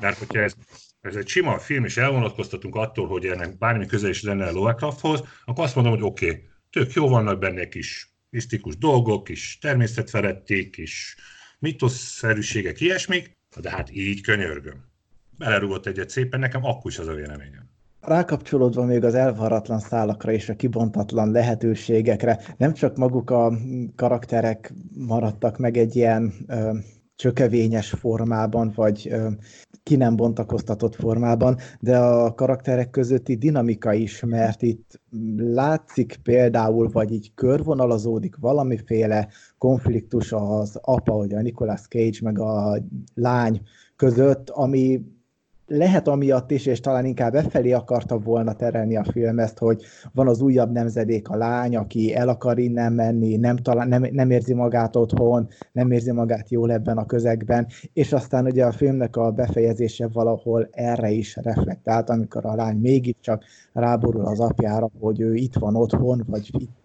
Mert 0.00 0.18
hogyha 0.18 0.40
ez 0.40 0.54
ez 1.00 1.16
egy 1.16 1.28
sima 1.28 1.58
film, 1.58 1.84
és 1.84 1.96
elvonatkoztatunk 1.96 2.74
attól, 2.74 3.06
hogy 3.06 3.26
ennek 3.26 3.58
bármi 3.58 3.86
közel 3.86 4.10
is 4.10 4.22
lenne 4.22 4.46
a 4.46 4.52
Lovecrafthoz, 4.52 5.22
akkor 5.44 5.64
azt 5.64 5.74
mondom, 5.74 5.92
hogy 5.92 6.02
oké, 6.02 6.28
okay, 6.28 6.48
tök 6.70 6.92
jó 6.92 7.08
vannak 7.08 7.38
benne 7.38 7.68
kis 7.68 8.14
misztikus 8.30 8.76
dolgok, 8.76 9.24
kis 9.24 9.58
természetfeletti, 9.60 10.70
kis 10.70 11.16
mitoszerűségek, 11.58 12.80
ilyesmik, 12.80 13.36
de 13.60 13.70
hát 13.70 13.90
így 13.92 14.20
könyörgöm. 14.20 14.88
Belerúgott 15.38 15.86
egyet 15.86 16.10
szépen, 16.10 16.40
nekem 16.40 16.64
akkor 16.64 16.90
is 16.90 16.98
az 16.98 17.06
a 17.06 17.14
véleményem. 17.14 17.68
Rákapcsolódva 18.00 18.84
még 18.84 19.04
az 19.04 19.14
elvaratlan 19.14 19.78
szálakra 19.78 20.32
és 20.32 20.48
a 20.48 20.56
kibontatlan 20.56 21.30
lehetőségekre, 21.30 22.54
nem 22.56 22.72
csak 22.72 22.96
maguk 22.96 23.30
a 23.30 23.52
karakterek 23.96 24.72
maradtak 24.96 25.58
meg 25.58 25.76
egy 25.76 25.96
ilyen 25.96 26.32
ö, 26.46 26.78
csökevényes 27.16 27.90
formában, 27.90 28.72
vagy 28.74 29.08
ö, 29.10 29.30
ki 29.90 29.96
nem 29.96 30.16
bontakoztatott 30.16 30.94
formában, 30.94 31.56
de 31.80 31.98
a 31.98 32.34
karakterek 32.34 32.90
közötti 32.90 33.34
dinamika 33.34 33.92
is, 33.92 34.24
mert 34.24 34.62
itt 34.62 35.00
látszik 35.36 36.18
például, 36.22 36.88
vagy 36.92 37.12
így 37.12 37.34
körvonalazódik 37.34 38.36
valamiféle 38.36 39.28
konfliktus 39.58 40.32
az 40.32 40.78
apa, 40.82 41.12
vagy 41.12 41.34
a 41.34 41.40
Nicolas 41.40 41.80
Cage, 41.80 42.18
meg 42.22 42.38
a 42.38 42.78
lány 43.14 43.60
között, 43.96 44.50
ami 44.50 45.02
lehet 45.70 46.08
amiatt 46.08 46.50
is, 46.50 46.66
és 46.66 46.80
talán 46.80 47.04
inkább 47.04 47.32
befelé 47.32 47.72
akarta 47.72 48.18
volna 48.18 48.52
terelni 48.52 48.96
a 48.96 49.04
film 49.04 49.38
ezt, 49.38 49.58
hogy 49.58 49.82
van 50.12 50.28
az 50.28 50.40
újabb 50.40 50.72
nemzedék, 50.72 51.28
a 51.28 51.36
lány, 51.36 51.76
aki 51.76 52.14
el 52.14 52.28
akar 52.28 52.58
innen 52.58 52.92
menni, 52.92 53.36
nem, 53.36 53.56
talán, 53.56 53.88
nem, 53.88 54.06
nem 54.10 54.30
érzi 54.30 54.54
magát 54.54 54.96
otthon, 54.96 55.48
nem 55.72 55.90
érzi 55.90 56.12
magát 56.12 56.50
jól 56.50 56.72
ebben 56.72 56.98
a 56.98 57.06
közegben, 57.06 57.66
és 57.92 58.12
aztán 58.12 58.44
ugye 58.44 58.64
a 58.64 58.72
filmnek 58.72 59.16
a 59.16 59.30
befejezése 59.30 60.08
valahol 60.12 60.68
erre 60.70 61.10
is 61.10 61.36
reflektált, 61.36 62.10
amikor 62.10 62.46
a 62.46 62.54
lány 62.54 62.76
mégiscsak 62.76 63.44
ráborul 63.72 64.26
az 64.26 64.40
apjára, 64.40 64.90
hogy 65.00 65.20
ő 65.20 65.34
itt 65.34 65.54
van 65.54 65.76
otthon, 65.76 66.24
vagy 66.26 66.50
itt 66.58 66.79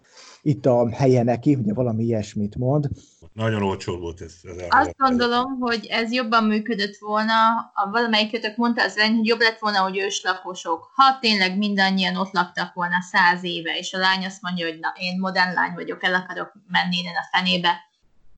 itt 0.46 0.66
a 0.66 0.90
helye 0.90 1.22
neki, 1.22 1.54
ugye 1.54 1.74
valami 1.74 2.04
ilyesmit 2.04 2.56
mond. 2.56 2.88
Nagyon 3.32 3.62
olcsó 3.62 3.98
volt 3.98 4.20
ez. 4.20 4.34
ez 4.42 4.66
Azt 4.68 4.96
gondolom, 4.96 5.58
hogy 5.60 5.86
ez 5.86 6.12
jobban 6.12 6.44
működött 6.44 6.96
volna, 6.96 7.56
a 7.74 7.90
valamelyikötök 7.90 8.56
mondta 8.56 8.82
az 8.82 8.96
lány, 8.96 9.16
hogy 9.16 9.26
jobb 9.26 9.40
lett 9.40 9.58
volna, 9.58 9.78
hogy 9.78 9.98
őslakosok. 9.98 10.90
Ha 10.94 11.18
tényleg 11.20 11.56
mindannyian 11.56 12.16
ott 12.16 12.32
laktak 12.32 12.74
volna 12.74 13.00
száz 13.00 13.44
éve, 13.44 13.78
és 13.78 13.92
a 13.92 13.98
lány 13.98 14.24
azt 14.24 14.42
mondja, 14.42 14.66
hogy 14.66 14.78
na, 14.78 14.92
én 14.98 15.18
modern 15.18 15.54
lány 15.54 15.74
vagyok, 15.74 16.04
el 16.04 16.14
akarok 16.14 16.52
menni 16.68 16.96
innen 16.96 17.14
a 17.14 17.36
fenébe, 17.36 17.74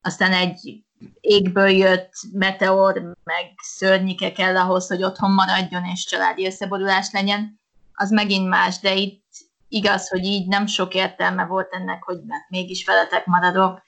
aztán 0.01 0.31
egy 0.31 0.83
égből 1.19 1.69
jött 1.69 2.13
meteor, 2.33 3.13
meg 3.23 3.53
szörnyike 3.61 4.31
kell 4.31 4.57
ahhoz, 4.57 4.87
hogy 4.87 5.03
otthon 5.03 5.31
maradjon, 5.31 5.83
és 5.83 6.05
családi 6.05 6.45
összeborulás 6.45 7.09
legyen, 7.11 7.59
az 7.93 8.09
megint 8.09 8.47
más, 8.47 8.79
de 8.79 8.95
itt 8.95 9.23
igaz, 9.69 10.09
hogy 10.09 10.23
így 10.23 10.47
nem 10.47 10.65
sok 10.65 10.93
értelme 10.93 11.45
volt 11.45 11.67
ennek, 11.71 12.03
hogy 12.03 12.17
mégis 12.49 12.85
veletek 12.85 13.25
maradok. 13.25 13.81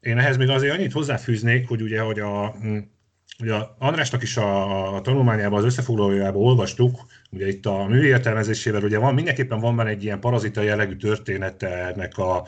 Én 0.00 0.18
ehhez 0.18 0.36
még 0.36 0.48
azért 0.48 0.74
annyit 0.74 0.92
hozzáfűznék, 0.92 1.68
hogy 1.68 1.82
ugye, 1.82 2.00
hogy 2.00 2.20
a, 2.20 2.54
ugye 3.40 3.54
a 3.54 3.76
Andrásnak 3.78 4.22
is 4.22 4.36
a, 4.36 4.94
a 4.94 5.00
tanulmányában, 5.00 5.58
az 5.58 5.64
összefoglalójában 5.64 6.42
olvastuk, 6.42 6.98
ugye 7.30 7.48
itt 7.48 7.66
a 7.66 7.84
mű 7.84 8.02
értelmezésével, 8.02 8.82
ugye 8.82 8.98
van, 8.98 9.14
mindenképpen 9.14 9.60
van 9.60 9.76
benne 9.76 9.88
egy 9.88 10.04
ilyen 10.04 10.20
parazita 10.20 10.60
jellegű 10.62 10.96
története 10.96 11.68
ennek 11.68 12.18
a, 12.18 12.46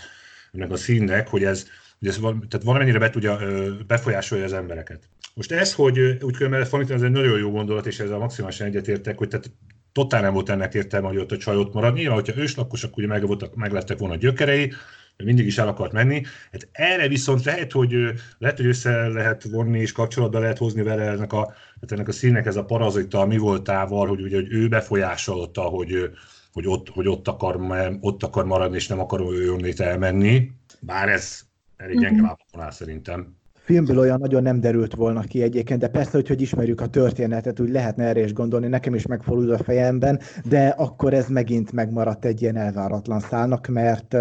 ennek 0.52 0.70
a 0.70 0.76
színnek, 0.76 1.28
hogy 1.28 1.44
ez, 1.44 1.66
hogy 1.98 2.08
ez 2.08 2.18
tehát 2.20 2.62
valamennyire 2.64 2.98
be 2.98 3.10
tudja, 3.10 3.38
befolyásolja 3.86 4.44
az 4.44 4.52
embereket. 4.52 5.08
Most 5.34 5.52
ez, 5.52 5.74
hogy 5.74 5.98
úgy 6.20 6.36
különben 6.36 6.60
ez 6.60 7.02
egy 7.02 7.10
nagyon 7.10 7.38
jó 7.38 7.50
gondolat, 7.50 7.86
és 7.86 7.98
ezzel 8.00 8.18
maximálisan 8.18 8.66
egyetértek, 8.66 9.18
hogy 9.18 9.28
tehát 9.28 9.50
totál 9.92 10.20
nem 10.20 10.32
volt 10.32 10.48
ennek 10.48 10.74
értelme, 10.74 11.08
hogy 11.08 11.16
ott 11.16 11.32
a 11.32 11.36
csaj 11.36 11.56
ott 11.56 11.72
marad. 11.72 11.94
Nyilván, 11.94 12.14
hogyha 12.14 12.40
őslakos, 12.40 12.84
akkor 12.84 12.98
ugye 12.98 13.12
meg, 13.12 13.26
voltak, 13.26 13.54
meg 13.54 13.72
lettek 13.72 13.98
volna 13.98 14.14
a 14.14 14.18
gyökerei, 14.18 14.72
mindig 15.16 15.46
is 15.46 15.58
el 15.58 15.68
akart 15.68 15.92
menni. 15.92 16.22
Hát 16.52 16.68
erre 16.72 17.08
viszont 17.08 17.44
lehet, 17.44 17.72
hogy 17.72 17.94
lehet, 18.38 18.56
hogy 18.56 18.66
össze 18.66 19.08
lehet 19.08 19.42
vonni 19.42 19.80
és 19.80 19.92
kapcsolatba 19.92 20.38
lehet 20.38 20.58
hozni 20.58 20.82
vele 20.82 21.02
ennek 21.02 21.32
a, 21.32 21.54
hát 21.80 21.92
ennek 21.92 22.08
a 22.08 22.12
színnek 22.12 22.46
ez 22.46 22.56
a 22.56 22.64
parazita 22.64 23.26
mi 23.26 23.36
voltával, 23.36 24.06
hogy, 24.06 24.20
ugye, 24.20 24.36
hogy 24.36 24.52
ő 24.52 24.68
befolyásolta, 24.68 25.62
hogy, 25.62 26.10
hogy, 26.52 26.66
ott, 26.66 26.88
hogy 26.88 27.08
ott, 27.08 27.28
akar, 27.28 27.60
ott 28.00 28.22
akar 28.22 28.44
maradni, 28.44 28.76
és 28.76 28.86
nem 28.86 29.00
akar 29.00 29.20
ő 29.20 29.74
elmenni. 29.76 30.50
Bár 30.80 31.08
ez 31.08 31.40
elég 31.76 31.98
gyenge 31.98 32.22
lábakon 32.22 32.60
áll 32.60 32.70
szerintem 32.70 33.40
filmből 33.64 33.98
olyan 33.98 34.20
nagyon 34.20 34.42
nem 34.42 34.60
derült 34.60 34.94
volna 34.94 35.20
ki 35.20 35.42
egyébként, 35.42 35.80
de 35.80 35.88
persze, 35.88 36.10
hogy, 36.10 36.28
hogy 36.28 36.40
ismerjük 36.40 36.80
a 36.80 36.86
történetet, 36.86 37.60
úgy 37.60 37.70
lehetne 37.70 38.04
erre 38.04 38.20
is 38.20 38.32
gondolni, 38.32 38.66
nekem 38.66 38.94
is 38.94 39.06
megfordul 39.06 39.52
a 39.52 39.62
fejemben, 39.62 40.20
de 40.44 40.68
akkor 40.68 41.14
ez 41.14 41.28
megint 41.28 41.72
megmaradt 41.72 42.24
egy 42.24 42.42
ilyen 42.42 42.56
elváratlan 42.56 43.20
szálnak, 43.20 43.66
mert 43.66 44.16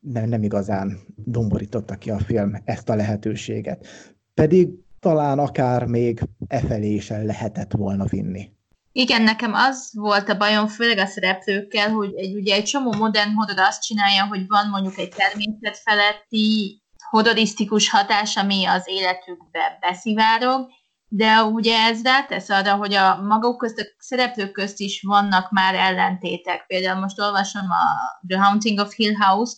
nem, 0.00 0.28
nem 0.28 0.42
igazán 0.42 0.98
domborította 1.16 1.94
ki 1.94 2.10
a 2.10 2.18
film 2.18 2.54
ezt 2.64 2.88
a 2.88 2.94
lehetőséget. 2.94 3.86
Pedig 4.34 4.68
talán 5.00 5.38
akár 5.38 5.86
még 5.86 6.20
e 6.46 6.60
felé 6.60 6.92
is 6.94 7.10
el 7.10 7.24
lehetett 7.24 7.72
volna 7.72 8.04
vinni. 8.04 8.52
Igen, 8.92 9.22
nekem 9.22 9.52
az 9.54 9.90
volt 9.92 10.28
a 10.28 10.36
bajom, 10.36 10.66
főleg 10.66 10.98
a 10.98 11.06
szereplőkkel, 11.06 11.90
hogy 11.90 12.12
egy, 12.14 12.34
ugye 12.34 12.54
egy 12.54 12.64
csomó 12.64 12.92
modern 12.92 13.32
horror 13.32 13.58
azt 13.58 13.82
csinálja, 13.82 14.26
hogy 14.26 14.46
van 14.46 14.68
mondjuk 14.68 14.98
egy 14.98 15.08
természet 15.16 15.76
feletti 15.84 16.82
horrorisztikus 17.14 17.90
hatás, 17.90 18.36
ami 18.36 18.64
az 18.64 18.82
életükbe 18.86 19.78
beszivárog, 19.80 20.70
de 21.08 21.42
ugye 21.42 21.78
ez 21.78 22.02
rátesz 22.02 22.48
arra, 22.48 22.74
hogy 22.76 22.94
a 22.94 23.22
maguk 23.22 23.58
közt, 23.58 23.78
a 23.78 23.82
szereplők 23.98 24.52
közt 24.52 24.80
is 24.80 25.02
vannak 25.02 25.50
már 25.50 25.74
ellentétek. 25.74 26.66
Például 26.66 27.00
most 27.00 27.20
olvasom 27.20 27.70
a 27.70 27.84
The 28.28 28.40
Haunting 28.42 28.78
of 28.78 28.94
Hill 28.94 29.14
House, 29.14 29.56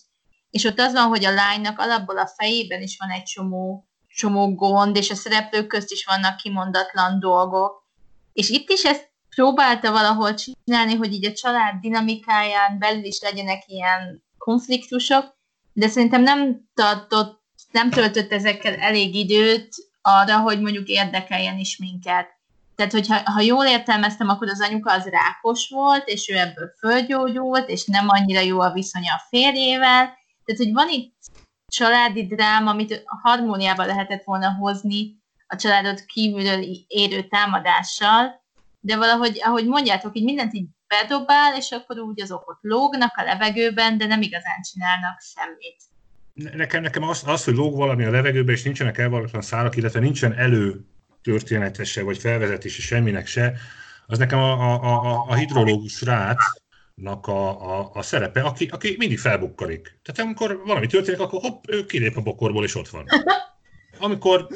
és 0.50 0.64
ott 0.64 0.78
az 0.78 0.92
van, 0.92 1.08
hogy 1.08 1.24
a 1.24 1.34
lánynak 1.34 1.78
alapból 1.78 2.18
a 2.18 2.30
fejében 2.36 2.82
is 2.82 2.96
van 2.98 3.10
egy 3.10 3.22
csomó, 3.22 3.88
csomó 4.08 4.54
gond, 4.54 4.96
és 4.96 5.10
a 5.10 5.14
szereplők 5.14 5.66
közt 5.66 5.92
is 5.92 6.04
vannak 6.04 6.36
kimondatlan 6.36 7.20
dolgok. 7.20 7.84
És 8.32 8.48
itt 8.48 8.70
is 8.70 8.84
ezt 8.84 9.10
próbálta 9.34 9.92
valahol 9.92 10.34
csinálni, 10.34 10.94
hogy 10.94 11.12
így 11.12 11.26
a 11.26 11.32
család 11.32 11.80
dinamikáján 11.80 12.78
belül 12.78 13.04
is 13.04 13.20
legyenek 13.20 13.62
ilyen 13.66 14.24
konfliktusok, 14.38 15.34
de 15.72 15.88
szerintem 15.88 16.22
nem 16.22 16.68
tartott, 16.74 17.35
nem 17.72 17.90
töltött 17.90 18.32
ezekkel 18.32 18.74
elég 18.74 19.14
időt 19.14 19.68
arra, 20.02 20.38
hogy 20.38 20.60
mondjuk 20.60 20.88
érdekeljen 20.88 21.58
is 21.58 21.76
minket. 21.76 22.34
Tehát, 22.76 22.92
hogyha 22.92 23.30
ha 23.30 23.40
jól 23.40 23.66
értelmeztem, 23.66 24.28
akkor 24.28 24.48
az 24.48 24.60
anyuka 24.60 24.92
az 24.92 25.04
rákos 25.04 25.68
volt, 25.68 26.08
és 26.08 26.28
ő 26.28 26.36
ebből 26.36 26.72
földgyógyult, 26.78 27.68
és 27.68 27.84
nem 27.84 28.08
annyira 28.08 28.40
jó 28.40 28.60
a 28.60 28.72
viszonya 28.72 29.12
a 29.14 29.26
férjével. 29.28 30.14
Tehát, 30.44 30.62
hogy 30.62 30.72
van 30.72 30.88
itt 30.88 31.14
családi 31.66 32.26
dráma, 32.26 32.70
amit 32.70 33.02
harmóniába 33.22 33.84
lehetett 33.84 34.24
volna 34.24 34.54
hozni 34.54 35.16
a 35.46 35.56
családot 35.56 36.04
kívülről 36.04 36.64
érő 36.86 37.22
támadással, 37.22 38.44
de 38.80 38.96
valahogy, 38.96 39.40
ahogy 39.42 39.66
mondjátok, 39.66 40.16
így 40.16 40.24
mindent 40.24 40.54
így 40.54 40.66
bedobál, 40.86 41.56
és 41.56 41.70
akkor 41.70 41.98
úgy 41.98 42.20
azok 42.20 42.48
ott 42.48 42.58
lógnak 42.60 43.16
a 43.16 43.22
levegőben, 43.22 43.98
de 43.98 44.06
nem 44.06 44.22
igazán 44.22 44.62
csinálnak 44.62 45.20
semmit. 45.20 45.76
Nekem, 46.36 46.82
nekem 46.82 47.02
az, 47.02 47.22
az, 47.26 47.44
hogy 47.44 47.54
lóg 47.54 47.76
valami 47.76 48.04
a 48.04 48.10
levegőben, 48.10 48.54
és 48.54 48.62
nincsenek 48.62 48.98
elvaratlan 48.98 49.42
szálak, 49.42 49.76
illetve 49.76 50.00
nincsen 50.00 50.32
elő 50.32 50.84
történetese, 51.22 52.02
vagy 52.02 52.18
felvezetése 52.18 52.82
semminek 52.82 53.26
se, 53.26 53.58
az 54.06 54.18
nekem 54.18 54.38
a, 54.38 54.52
a, 54.52 55.04
a, 55.04 55.24
a 55.28 55.34
hidrológus 55.34 56.02
rácnak 56.02 57.26
a, 57.26 57.78
a, 57.78 57.90
a 57.92 58.02
szerepe, 58.02 58.40
aki, 58.42 58.66
aki 58.66 58.94
mindig 58.98 59.18
felbukkanik. 59.18 59.98
Tehát 60.02 60.20
amikor 60.20 60.62
valami 60.64 60.86
történik, 60.86 61.20
akkor 61.20 61.40
hopp, 61.40 61.64
ő 61.68 61.84
kilép 61.84 62.16
a 62.16 62.20
bokorból, 62.20 62.64
és 62.64 62.74
ott 62.74 62.88
van. 62.88 63.04
Amikor 63.98 64.46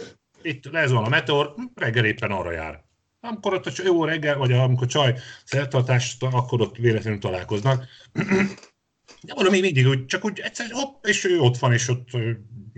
itt 0.43 0.71
lesz 0.71 0.91
van 0.91 1.05
a 1.05 1.09
meteor, 1.09 1.55
reggel 1.75 2.05
éppen 2.05 2.31
arra 2.31 2.53
jár. 2.53 2.85
Amikor 3.21 3.55
ott 3.55 3.67
a 3.67 3.71
jó 3.85 4.05
reggel, 4.05 4.37
vagy 4.37 4.53
amikor 4.53 4.87
csaj 4.87 5.19
szertartást, 5.45 6.23
akkor 6.23 6.61
ott 6.61 6.77
véletlenül 6.77 7.19
találkoznak. 7.19 7.85
De 9.23 9.35
valami 9.35 9.61
mindig 9.61 9.87
úgy, 9.87 10.07
csak 10.07 10.25
úgy 10.25 10.41
egyszer, 10.41 10.67
hopp, 10.71 11.05
és 11.05 11.25
ő 11.25 11.41
ott 11.41 11.57
van, 11.57 11.73
és 11.73 11.89
ott 11.89 12.09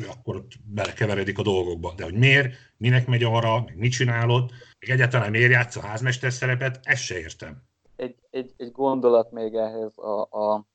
akkor 0.09 0.37
ott 0.37 0.53
belekeveredik 0.65 1.39
a 1.39 1.43
dolgokba. 1.43 1.93
De 1.97 2.05
hogy 2.05 2.15
miért, 2.15 2.55
minek 2.77 3.07
megy 3.07 3.23
arra, 3.23 3.65
mit 3.75 3.93
csinálod, 3.93 4.51
még 4.79 4.91
egyáltalán 4.91 5.31
miért 5.31 5.53
játsz 5.53 5.77
a 5.77 5.87
házmester 5.87 6.33
szerepet, 6.33 6.81
ezt 6.83 7.03
se 7.03 7.19
értem. 7.19 7.63
Egy, 7.97 8.17
egy, 8.31 8.53
egy 8.57 8.73
gondolat 8.73 9.31
még 9.31 9.55
ehhez 9.55 9.99
a, 9.99 10.21
a, 10.31 10.67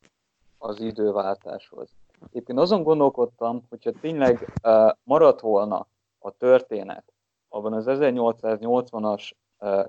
az 0.58 0.80
időváltáshoz. 0.80 1.90
Éppen 2.32 2.58
azon 2.58 2.82
gondolkodtam, 2.82 3.66
hogyha 3.68 3.92
tényleg 4.00 4.52
uh, 4.62 4.90
maradt 5.02 5.40
volna 5.40 5.86
a 6.18 6.30
történet 6.30 7.12
abban 7.48 7.72
az 7.72 7.84
1880-as 7.88 9.30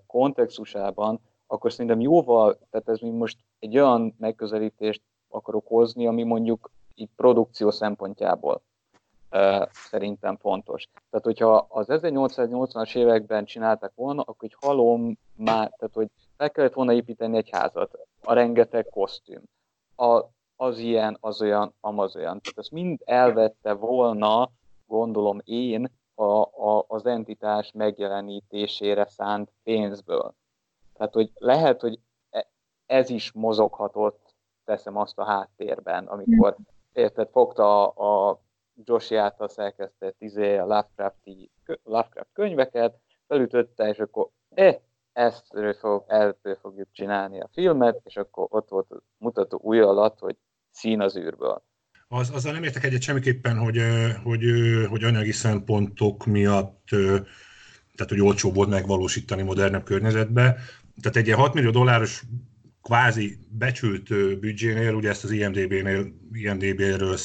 kontextusában, 0.08 1.20
akkor 1.48 1.72
szerintem 1.72 2.00
jóval, 2.00 2.60
tehát 2.70 2.90
ez 2.90 3.00
mi 3.00 3.10
most 3.10 3.38
egy 3.60 3.78
olyan 3.78 4.16
megközelítést 4.18 5.02
akarok 5.30 5.68
hozni, 5.68 6.08
ami 6.08 6.24
mondjuk 6.24 6.72
így 6.96 7.10
produkció 7.16 7.72
szempontjából 7.72 8.62
szerintem 9.72 10.38
fontos. 10.38 10.88
Tehát, 11.10 11.26
hogyha 11.26 11.66
az 11.70 11.86
1880-as 11.90 12.96
években 12.96 13.46
csináltak 13.46 13.92
volna, 13.96 14.22
akkor 14.22 14.50
egy 14.50 14.56
halom 14.60 15.18
már, 15.36 15.72
tehát, 15.78 15.94
hogy 15.94 16.08
meg 16.38 16.52
kellett 16.52 16.74
volna 16.74 16.94
építeni 16.94 17.38
egy 17.38 17.50
házat, 17.50 18.00
a 18.22 18.34
rengeteg 18.34 18.86
kosztüm, 18.86 19.42
a, 19.96 20.24
az 20.56 20.78
ilyen, 20.78 21.18
az 21.20 21.42
olyan, 21.42 21.74
amaz 21.80 22.16
olyan. 22.16 22.42
Tehát 22.42 22.58
ezt 22.58 22.72
mind 22.72 23.02
elvette 23.06 23.74
volna, 23.74 24.52
gondolom 24.88 25.42
én, 25.44 25.92
a, 26.16 26.42
a, 26.42 26.86
az 26.88 27.06
entitás 27.06 27.72
megjelenítésére 27.74 29.06
szánt 29.06 29.52
pénzből. 29.64 30.34
Tehát, 30.94 31.14
hogy 31.14 31.32
lehet, 31.36 31.82
hogy 31.82 32.00
e, 32.30 32.48
ez 32.86 33.10
is 33.10 33.32
mozoghatott, 33.32 34.29
teszem 34.70 34.98
azt 34.98 35.18
a 35.18 35.26
háttérben, 35.26 36.06
amikor 36.06 36.56
érted, 36.94 37.30
fogta 37.32 37.88
a, 37.88 38.30
a 38.30 38.42
Joshi 38.84 39.16
által 39.16 39.48
szerkesztett 39.48 40.16
izé, 40.20 40.58
a 40.58 40.66
Lovecrafti, 40.66 41.52
Lovecraft 41.84 42.30
könyveket, 42.34 43.00
felütötte, 43.28 43.88
és 43.88 43.98
akkor 43.98 44.30
eh, 44.50 44.76
ezt 45.14 45.46
fog, 45.80 46.04
eltől 46.08 46.56
fogjuk 46.56 46.88
csinálni 46.92 47.40
a 47.40 47.50
filmet, 47.52 48.02
és 48.04 48.16
akkor 48.16 48.48
ott 48.50 48.70
volt 48.70 48.92
a 48.92 49.02
mutató 49.18 49.60
új 49.62 49.80
alatt, 49.80 50.20
hogy 50.20 50.38
szín 50.72 51.02
az 51.02 51.18
űrből 51.18 51.64
az, 52.12 52.30
azzal 52.30 52.52
nem 52.52 52.64
értek 52.64 52.84
egyet 52.84 53.02
semmiképpen, 53.02 53.58
hogy, 53.58 53.82
hogy, 54.24 54.44
hogy 54.90 55.04
anyagi 55.04 55.32
szempontok 55.32 56.26
miatt 56.26 56.84
tehát 57.96 58.14
hogy 58.14 58.22
olcsó 58.22 58.52
volt 58.52 58.70
megvalósítani 58.70 59.42
modernebb 59.42 59.84
környezetbe. 59.84 60.42
tehát 61.02 61.18
egy 61.18 61.26
ilyen 61.26 61.38
6 61.38 61.54
millió 61.54 61.70
dolláros 61.70 62.24
kvázi 62.82 63.38
becsült 63.50 64.40
büdzsénél, 64.40 64.94
ugye 64.94 65.10
ezt 65.10 65.24
az 65.24 65.32
IMDB-nél, 65.32 66.14
IMDB-ről 66.32 67.18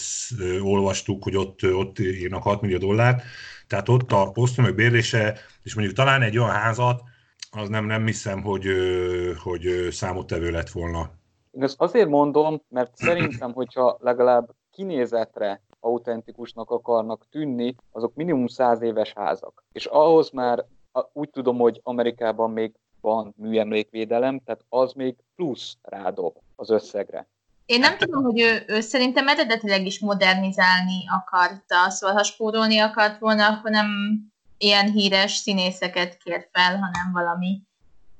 olvastuk, 0.63 1.23
hogy 1.23 1.37
ott, 1.37 1.59
ott 1.63 1.99
írnak 1.99 2.43
6 2.43 2.61
millió 2.61 2.79
dollárt, 2.79 3.23
tehát 3.67 3.89
ott 3.89 4.13
a 4.13 4.31
kosztümök 4.33 4.75
bérlése, 4.75 5.39
és 5.63 5.75
mondjuk 5.75 5.97
talán 5.97 6.23
egy 6.23 6.39
olyan 6.39 6.51
házat, 6.51 7.03
az 7.51 7.69
nem, 7.69 7.87
nem 7.87 8.07
hiszem, 8.07 8.43
hogy, 8.43 8.67
hogy 9.43 9.89
számottevő 9.91 10.51
lett 10.51 10.69
volna. 10.69 11.11
Én 11.51 11.63
ezt 11.63 11.81
azért 11.81 12.09
mondom, 12.09 12.63
mert 12.69 12.97
szerintem, 12.97 13.53
hogyha 13.53 13.99
legalább 14.01 14.51
kinézetre 14.71 15.63
autentikusnak 15.81 16.71
akarnak 16.71 17.27
tűnni, 17.31 17.75
azok 17.93 18.15
minimum 18.15 18.47
száz 18.47 18.83
éves 18.83 19.13
házak. 19.13 19.65
És 19.73 19.87
ahhoz 19.87 20.31
már 20.31 20.65
úgy 21.13 21.31
tudom, 21.31 21.59
hogy 21.59 21.81
Amerikában 21.83 22.51
még 22.51 22.75
van 23.01 23.35
műemlékvédelem, 23.37 24.41
tehát 24.45 24.65
az 24.69 24.93
még 24.93 25.17
plusz 25.37 25.77
rádob 25.83 26.37
az 26.57 26.71
összegre. 26.71 27.29
Én 27.67 27.81
nem 27.81 27.99
tudom, 27.99 28.23
hogy 28.23 28.41
ő, 28.41 28.65
ő 28.67 28.81
szerintem 28.81 29.29
eredetileg 29.29 29.87
is 29.87 30.01
modernizálni 30.01 31.05
akarta, 31.09 31.91
szóval 31.91 32.17
ha 32.17 32.23
spórolni 32.23 32.79
akart 32.79 33.19
volna, 33.19 33.47
akkor 33.47 33.71
nem 33.71 33.87
ilyen 34.59 34.91
híres 34.91 35.33
színészeket 35.33 36.17
kér 36.17 36.49
fel, 36.53 36.79
hanem 36.79 37.13
valami 37.13 37.63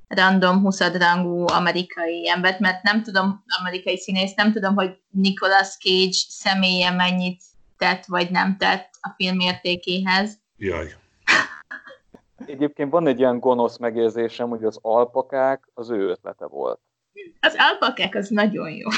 random 0.07 0.61
20 0.61 0.79
rangú 0.79 1.45
amerikai 1.47 2.29
embert, 2.29 2.59
mert 2.59 2.83
nem 2.83 3.03
tudom, 3.03 3.43
amerikai 3.63 3.97
színész, 3.97 4.33
nem 4.33 4.51
tudom, 4.51 4.75
hogy 4.75 4.99
Nicolas 5.09 5.77
Cage 5.77 6.17
személye 6.27 6.91
mennyit 6.91 7.41
tett, 7.77 8.05
vagy 8.05 8.31
nem 8.31 8.57
tett 8.57 8.89
a 9.01 9.13
film 9.17 9.39
értékéhez. 9.39 10.39
Jaj. 10.57 10.95
Egyébként 12.45 12.91
van 12.91 13.07
egy 13.07 13.19
ilyen 13.19 13.39
gonosz 13.39 13.77
megérzésem, 13.77 14.49
hogy 14.49 14.63
az 14.63 14.79
alpakák 14.81 15.69
az 15.73 15.89
ő 15.89 16.09
ötlete 16.09 16.45
volt. 16.45 16.79
Az 17.39 17.55
alpakák 17.57 18.15
az 18.15 18.29
nagyon 18.29 18.69
jó. 18.69 18.89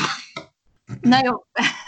Na 1.11 1.19
jó, 1.23 1.33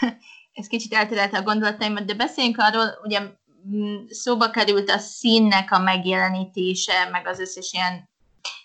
ez 0.60 0.66
kicsit 0.66 0.94
elterelte 0.94 1.38
a 1.38 1.42
gondolataimat, 1.42 2.04
de 2.04 2.14
beszéljünk 2.14 2.56
arról, 2.58 2.98
ugye 3.02 3.20
mm, 3.68 4.04
szóba 4.08 4.50
került 4.50 4.90
a 4.90 4.98
színnek 4.98 5.72
a 5.72 5.78
megjelenítése, 5.78 7.08
meg 7.12 7.26
az 7.26 7.38
összes 7.38 7.72
ilyen 7.72 8.08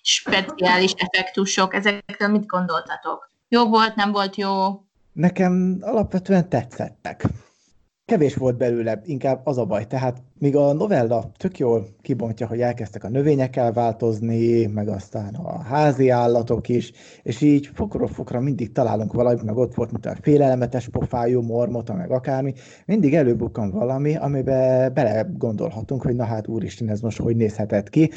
speciális 0.02 0.92
effektusok, 0.92 1.74
ezekről 1.74 2.30
mit 2.30 2.46
gondoltatok? 2.46 3.32
Jó 3.48 3.70
volt, 3.70 3.96
nem 3.96 4.12
volt 4.12 4.36
jó? 4.36 4.84
Nekem 5.14 5.78
alapvetően 5.82 6.50
tetszettek 6.50 7.26
kevés 8.06 8.36
volt 8.36 8.58
belőle, 8.58 9.02
inkább 9.06 9.42
az 9.44 9.58
a 9.58 9.66
baj. 9.66 9.88
Tehát 9.88 10.24
míg 10.40 10.56
a 10.56 10.74
novella 10.74 11.32
tök 11.38 11.58
jól 11.58 11.88
kibontja, 12.02 12.48
hogy 12.48 12.62
elkezdtek 12.62 13.04
a 13.04 13.10
növényekkel 13.10 13.72
változni, 13.72 14.66
meg 14.66 14.88
aztán 14.88 15.36
a 15.36 15.62
házi 15.62 16.10
állatok 16.10 16.70
is, 16.70 16.92
és 17.24 17.42
így 17.42 17.70
fokról 17.74 18.08
fokra 18.08 18.40
mindig 18.40 18.72
találunk 18.72 19.14
valamit, 19.14 19.44
meg 19.44 19.58
ott 19.58 19.74
volt, 19.74 19.92
mint 19.92 20.06
a 20.06 20.16
félelmetes 20.22 20.90
pofájú 20.90 21.42
mormota, 21.42 21.94
meg 21.94 22.12
akármi, 22.12 22.54
mindig 22.86 23.16
előbukkan 23.16 23.72
valami, 23.72 24.16
amiben 24.16 24.94
bele 24.94 25.28
gondolhatunk, 25.38 26.02
hogy 26.02 26.16
na 26.16 26.26
hát 26.26 26.48
úristen, 26.48 26.90
ez 26.90 27.02
most 27.02 27.18
hogy 27.18 27.36
nézhetett 27.36 27.90
ki, 27.90 28.10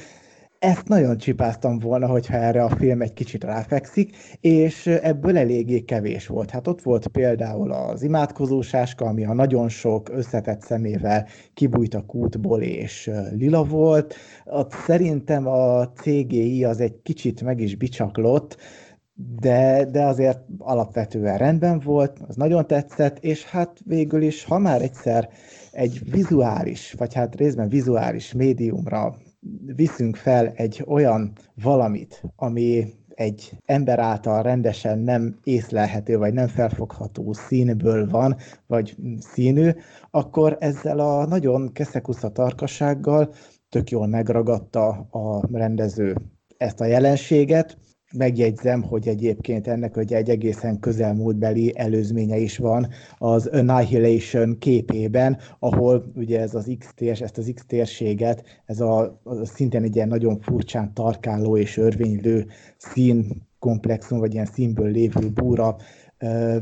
ezt 0.59 0.88
nagyon 0.88 1.16
csipáztam 1.16 1.79
volna, 1.79 2.07
hogyha 2.07 2.35
erre 2.35 2.62
a 2.62 2.77
film 2.77 3.01
egy 3.01 3.12
kicsit 3.12 3.44
ráfekszik, 3.44 4.16
és 4.40 4.87
ebből 4.87 5.38
eléggé 5.38 5.81
kevés 5.81 6.27
volt. 6.27 6.51
Hát 6.51 6.66
ott 6.66 6.83
volt 6.83 7.07
például 7.07 7.73
az 7.73 8.03
imádkozósáska, 8.03 9.05
ami 9.05 9.25
a 9.25 9.33
nagyon 9.33 9.68
sok 9.68 10.09
összetett 10.09 10.61
szemével 10.61 11.27
kibújt 11.55 11.94
a 11.94 12.05
kútból, 12.07 12.62
és 12.62 13.11
lila 13.31 13.64
volt. 13.64 14.14
Ott 14.44 14.73
szerintem 14.73 15.47
a 15.47 15.88
CGI 15.88 16.64
az 16.64 16.81
egy 16.81 17.03
kicsit 17.03 17.42
meg 17.42 17.61
is 17.61 17.77
bicsaklott, 17.77 18.57
de, 19.40 19.85
de 19.85 20.05
azért 20.05 20.40
alapvetően 20.59 21.38
rendben 21.38 21.81
volt, 21.81 22.18
az 22.29 22.37
nagyon 22.37 22.66
tetszett, 22.66 23.18
és 23.18 23.44
hát 23.44 23.79
végül 23.85 24.23
is, 24.23 24.44
ha 24.44 24.59
már 24.59 24.83
egyszer 24.83 25.29
egy 25.73 26.01
vizuális, 26.11 26.92
vagy 26.92 27.14
hát 27.14 27.37
részben 27.37 27.68
vizuális 27.68 28.33
médiumra 28.33 29.16
viszünk 29.77 30.16
fel 30.16 30.48
egy 30.48 30.85
olyan 30.87 31.33
valamit, 31.62 32.22
ami 32.37 32.94
egy 33.09 33.59
ember 33.64 33.98
által 33.98 34.42
rendesen 34.42 34.98
nem 34.98 35.38
észlelhető, 35.44 36.18
vagy 36.18 36.33
nem 36.33 36.48
felfogható 36.48 37.33
színből 37.33 38.09
van, 38.09 38.37
vagy 38.66 38.96
színű, 39.18 39.70
akkor 40.11 40.57
ezzel 40.61 40.98
a 40.98 41.27
nagyon 41.27 41.72
keszekusza 41.72 42.29
tarkasággal 42.29 43.35
tök 43.68 43.90
jól 43.90 44.07
megragadta 44.07 44.88
a 45.11 45.57
rendező 45.57 46.16
ezt 46.57 46.81
a 46.81 46.85
jelenséget, 46.85 47.79
Megjegyzem, 48.16 48.83
hogy 48.83 49.09
egyébként 49.09 49.66
ennek 49.66 49.94
hogy 49.94 50.12
egy 50.12 50.31
egészen 50.31 50.81
közelmúltbeli 50.81 51.73
előzménye 51.77 52.37
is 52.37 52.59
van 52.59 52.88
az 53.18 53.47
Annihilation 53.47 54.59
képében, 54.59 55.38
ahol 55.59 56.12
ugye 56.14 56.40
ez 56.40 56.55
az 56.55 56.75
X 56.79 56.94
térs, 56.94 57.21
ezt 57.21 57.38
az 57.38 57.53
X 57.55 57.64
térséget, 57.66 58.62
ez 58.64 58.81
a, 58.81 59.21
a 59.23 59.44
szintén 59.44 59.83
egy 59.83 59.94
ilyen 59.97 60.09
nagyon 60.09 60.40
furcsán 60.40 60.94
tarkáló 60.94 61.57
és 61.57 61.77
örvénylő 61.77 62.47
szín 62.77 63.47
komplexum, 63.59 64.18
vagy 64.18 64.33
ilyen 64.33 64.47
színből 64.47 64.90
lévő 64.90 65.29
búra 65.31 65.77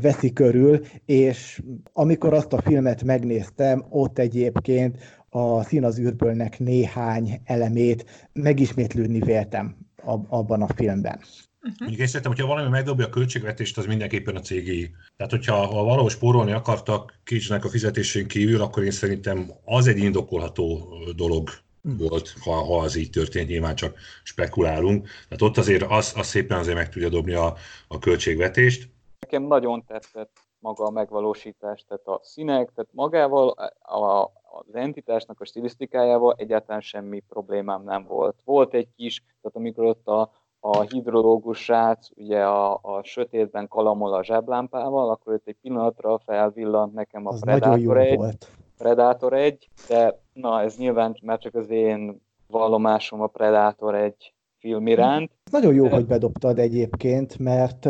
veszi 0.01 0.33
körül, 0.33 0.79
és 1.05 1.63
amikor 1.93 2.33
azt 2.33 2.53
a 2.53 2.61
filmet 2.61 3.03
megnéztem, 3.03 3.85
ott 3.89 4.19
egyébként 4.19 4.97
a 5.29 5.63
Szín 5.63 5.83
az 5.83 5.99
űrbőlnek 5.99 6.59
néhány 6.59 7.41
elemét 7.43 8.29
megismétlődni 8.33 9.19
véltem 9.19 9.86
abban 10.07 10.61
a 10.61 10.73
filmben. 10.75 11.19
Uh-huh. 11.61 11.79
Mondjuk 11.79 11.99
én 12.01 12.07
szerintem, 12.07 12.31
hogyha 12.31 12.47
valami 12.47 12.69
megdobja 12.69 13.05
a 13.05 13.09
költségvetést, 13.09 13.77
az 13.77 13.85
mindenképpen 13.85 14.35
a 14.35 14.39
CGI. 14.39 14.91
Tehát, 15.17 15.31
hogyha 15.31 15.55
ha 15.55 15.83
valahol 15.83 16.09
spórolni 16.09 16.51
akartak 16.51 17.19
kicsnek 17.23 17.65
a 17.65 17.69
fizetésén 17.69 18.27
kívül, 18.27 18.61
akkor 18.61 18.83
én 18.83 18.91
szerintem 18.91 19.51
az 19.65 19.87
egy 19.87 19.97
indokolható 19.97 20.93
dolog 21.15 21.49
volt, 21.81 22.33
ha, 22.43 22.51
ha 22.51 22.77
az 22.77 22.95
így 22.95 23.09
történt, 23.09 23.47
nyilván 23.47 23.75
csak 23.75 23.97
spekulálunk. 24.23 25.07
Tehát 25.07 25.41
ott 25.41 25.57
azért 25.57 25.83
az, 25.83 26.13
az 26.17 26.27
szépen 26.27 26.57
azért 26.59 26.77
meg 26.77 26.89
tudja 26.89 27.09
dobni 27.09 27.33
a, 27.33 27.55
a 27.87 27.99
költségvetést. 27.99 28.89
Nekem 29.19 29.43
nagyon 29.43 29.85
tetszett 29.85 30.31
maga 30.59 30.85
a 30.85 30.89
megvalósítás, 30.89 31.85
tehát 31.87 32.05
a 32.05 32.19
színek, 32.23 32.71
tehát 32.75 32.89
magával 32.93 33.49
a, 33.81 34.31
az 34.67 34.75
entitásnak 34.75 35.41
a 35.41 35.45
stilisztikájával 35.45 36.35
egyáltalán 36.37 36.81
semmi 36.81 37.19
problémám 37.19 37.83
nem 37.83 38.05
volt. 38.07 38.41
Volt 38.45 38.73
egy 38.73 38.87
kis, 38.95 39.19
tehát 39.19 39.57
amikor 39.57 39.85
ott 39.85 40.07
a, 40.07 40.31
a 40.59 40.81
hidrológus 40.81 41.63
srác 41.63 42.09
ugye 42.15 42.45
a, 42.45 42.79
a 42.81 43.03
sötétben 43.03 43.67
kalamol 43.67 44.13
a 44.13 44.23
zseblámpával, 44.23 45.09
akkor 45.09 45.33
ott 45.33 45.47
egy 45.47 45.57
pillanatra 45.61 46.17
felvillant 46.17 46.93
nekem 46.93 47.25
a 47.25 47.29
az 47.29 47.39
Predator 47.39 47.97
1, 47.97 48.17
volt. 48.17 48.51
Predator 48.77 49.33
1, 49.33 49.69
de 49.87 50.19
na 50.33 50.61
ez 50.61 50.77
nyilván 50.77 51.17
már 51.21 51.37
csak 51.37 51.55
az 51.55 51.69
én 51.69 52.21
vallomásom 52.47 53.21
a 53.21 53.27
Predator 53.27 53.95
1 53.95 54.33
film 54.67 54.87
iránt. 54.87 55.31
Nagyon 55.51 55.73
jó, 55.73 55.87
hogy 55.87 56.05
bedobtad 56.05 56.59
egyébként, 56.59 57.39
mert 57.39 57.87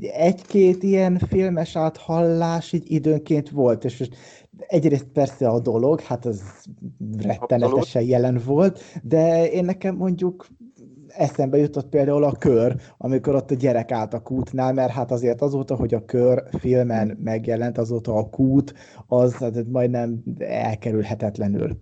egy-két 0.00 0.82
ilyen 0.82 1.18
filmes 1.18 1.76
áthallás 1.76 2.72
így 2.72 2.90
időnként 2.90 3.50
volt, 3.50 3.84
és 3.84 4.08
egyrészt 4.66 5.06
persze 5.12 5.48
a 5.48 5.60
dolog, 5.60 6.00
hát 6.00 6.26
az 6.26 6.42
rettenetesen 7.22 8.02
jelen 8.02 8.40
volt, 8.46 8.80
de 9.02 9.50
én 9.50 9.64
nekem 9.64 9.96
mondjuk 9.96 10.46
eszembe 11.08 11.56
jutott 11.56 11.88
például 11.88 12.24
a 12.24 12.32
kör, 12.32 12.76
amikor 12.98 13.34
ott 13.34 13.50
a 13.50 13.54
gyerek 13.54 13.92
állt 13.92 14.14
a 14.14 14.22
kútnál, 14.22 14.72
mert 14.72 14.92
hát 14.92 15.10
azért 15.10 15.42
azóta, 15.42 15.74
hogy 15.74 15.94
a 15.94 16.04
kör 16.04 16.42
filmen 16.58 17.18
megjelent, 17.22 17.78
azóta 17.78 18.14
a 18.14 18.28
kút, 18.28 18.74
az 19.06 19.34
hát 19.34 19.66
majdnem 19.68 20.22
elkerülhetetlenül 20.38 21.78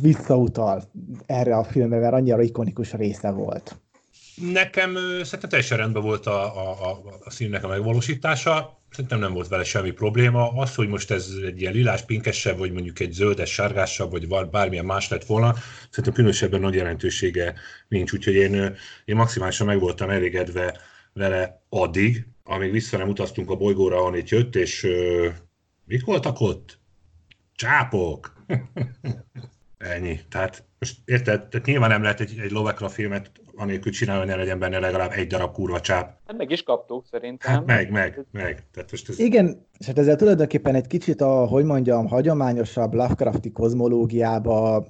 visszautal 0.00 0.82
erre 1.26 1.56
a 1.56 1.64
filmre, 1.64 1.98
mert 1.98 2.14
annyira 2.14 2.42
ikonikus 2.42 2.92
része 2.92 3.30
volt. 3.30 3.76
Nekem 4.52 4.94
szerintem 4.94 5.48
teljesen 5.48 5.78
rendben 5.78 6.02
volt 6.02 6.26
a, 6.26 6.56
a, 6.56 6.90
a, 6.90 7.02
a 7.24 7.30
színnek 7.30 7.64
a 7.64 7.68
megvalósítása, 7.68 8.82
szerintem 8.90 9.18
nem 9.18 9.32
volt 9.32 9.48
vele 9.48 9.64
semmi 9.64 9.90
probléma. 9.90 10.52
Az, 10.52 10.74
hogy 10.74 10.88
most 10.88 11.10
ez 11.10 11.30
egy 11.46 11.60
ilyen 11.60 11.72
lilás, 11.72 12.04
pinkesebb, 12.04 12.58
vagy 12.58 12.72
mondjuk 12.72 13.00
egy 13.00 13.12
zöldes, 13.12 13.52
sárgásabb, 13.52 14.10
vagy 14.10 14.48
bármilyen 14.50 14.84
más 14.84 15.08
lett 15.08 15.24
volna, 15.24 15.54
szerintem 15.90 16.12
különösebben 16.12 16.60
nagy 16.60 16.74
jelentősége 16.74 17.54
nincs, 17.88 18.12
úgyhogy 18.12 18.34
én, 18.34 18.76
én 19.04 19.16
maximálisan 19.16 19.66
meg 19.66 19.80
voltam 19.80 20.10
elégedve 20.10 20.78
vele 21.12 21.62
addig, 21.68 22.26
amíg 22.44 22.70
vissza 22.70 22.96
nem 22.96 23.08
utaztunk 23.08 23.50
a 23.50 23.56
bolygóra, 23.56 23.96
ahol 23.96 24.16
itt 24.16 24.28
jött, 24.28 24.56
és 24.56 24.82
uh, 24.82 25.26
mik 25.84 26.04
voltak 26.04 26.40
ott? 26.40 26.78
Csápok! 27.54 28.44
Ennyi. 29.82 30.20
Tehát 30.28 30.64
most 30.78 30.96
érted, 31.04 31.48
tehát 31.48 31.66
nyilván 31.66 31.90
nem 31.90 32.02
lehet 32.02 32.20
egy, 32.20 32.38
egy 32.38 32.50
Lovecraft 32.50 32.94
filmet 32.94 33.30
anélkül 33.56 33.92
csinálni, 33.92 34.20
hogy 34.20 34.30
ne 34.30 34.36
legyen 34.36 34.58
benne 34.58 34.78
legalább 34.78 35.10
egy 35.12 35.26
darab 35.26 35.52
kurva 35.52 35.80
csáp. 35.80 36.16
Hát 36.26 36.36
meg 36.36 36.50
is 36.50 36.62
kaptuk 36.62 37.06
szerintem. 37.10 37.52
Hát 37.52 37.66
meg, 37.66 37.90
meg, 37.90 38.24
meg. 38.30 38.64
Tehát 38.72 38.90
most 38.90 39.08
ez... 39.08 39.18
Igen, 39.18 39.66
és 39.78 39.86
hát 39.86 39.98
ezzel 39.98 40.16
tulajdonképpen 40.16 40.74
egy 40.74 40.86
kicsit 40.86 41.20
a, 41.20 41.46
hogy 41.46 41.64
mondjam, 41.64 42.06
hagyományosabb 42.06 42.94
Lovecrafti 42.94 43.52
kozmológiába 43.52 44.86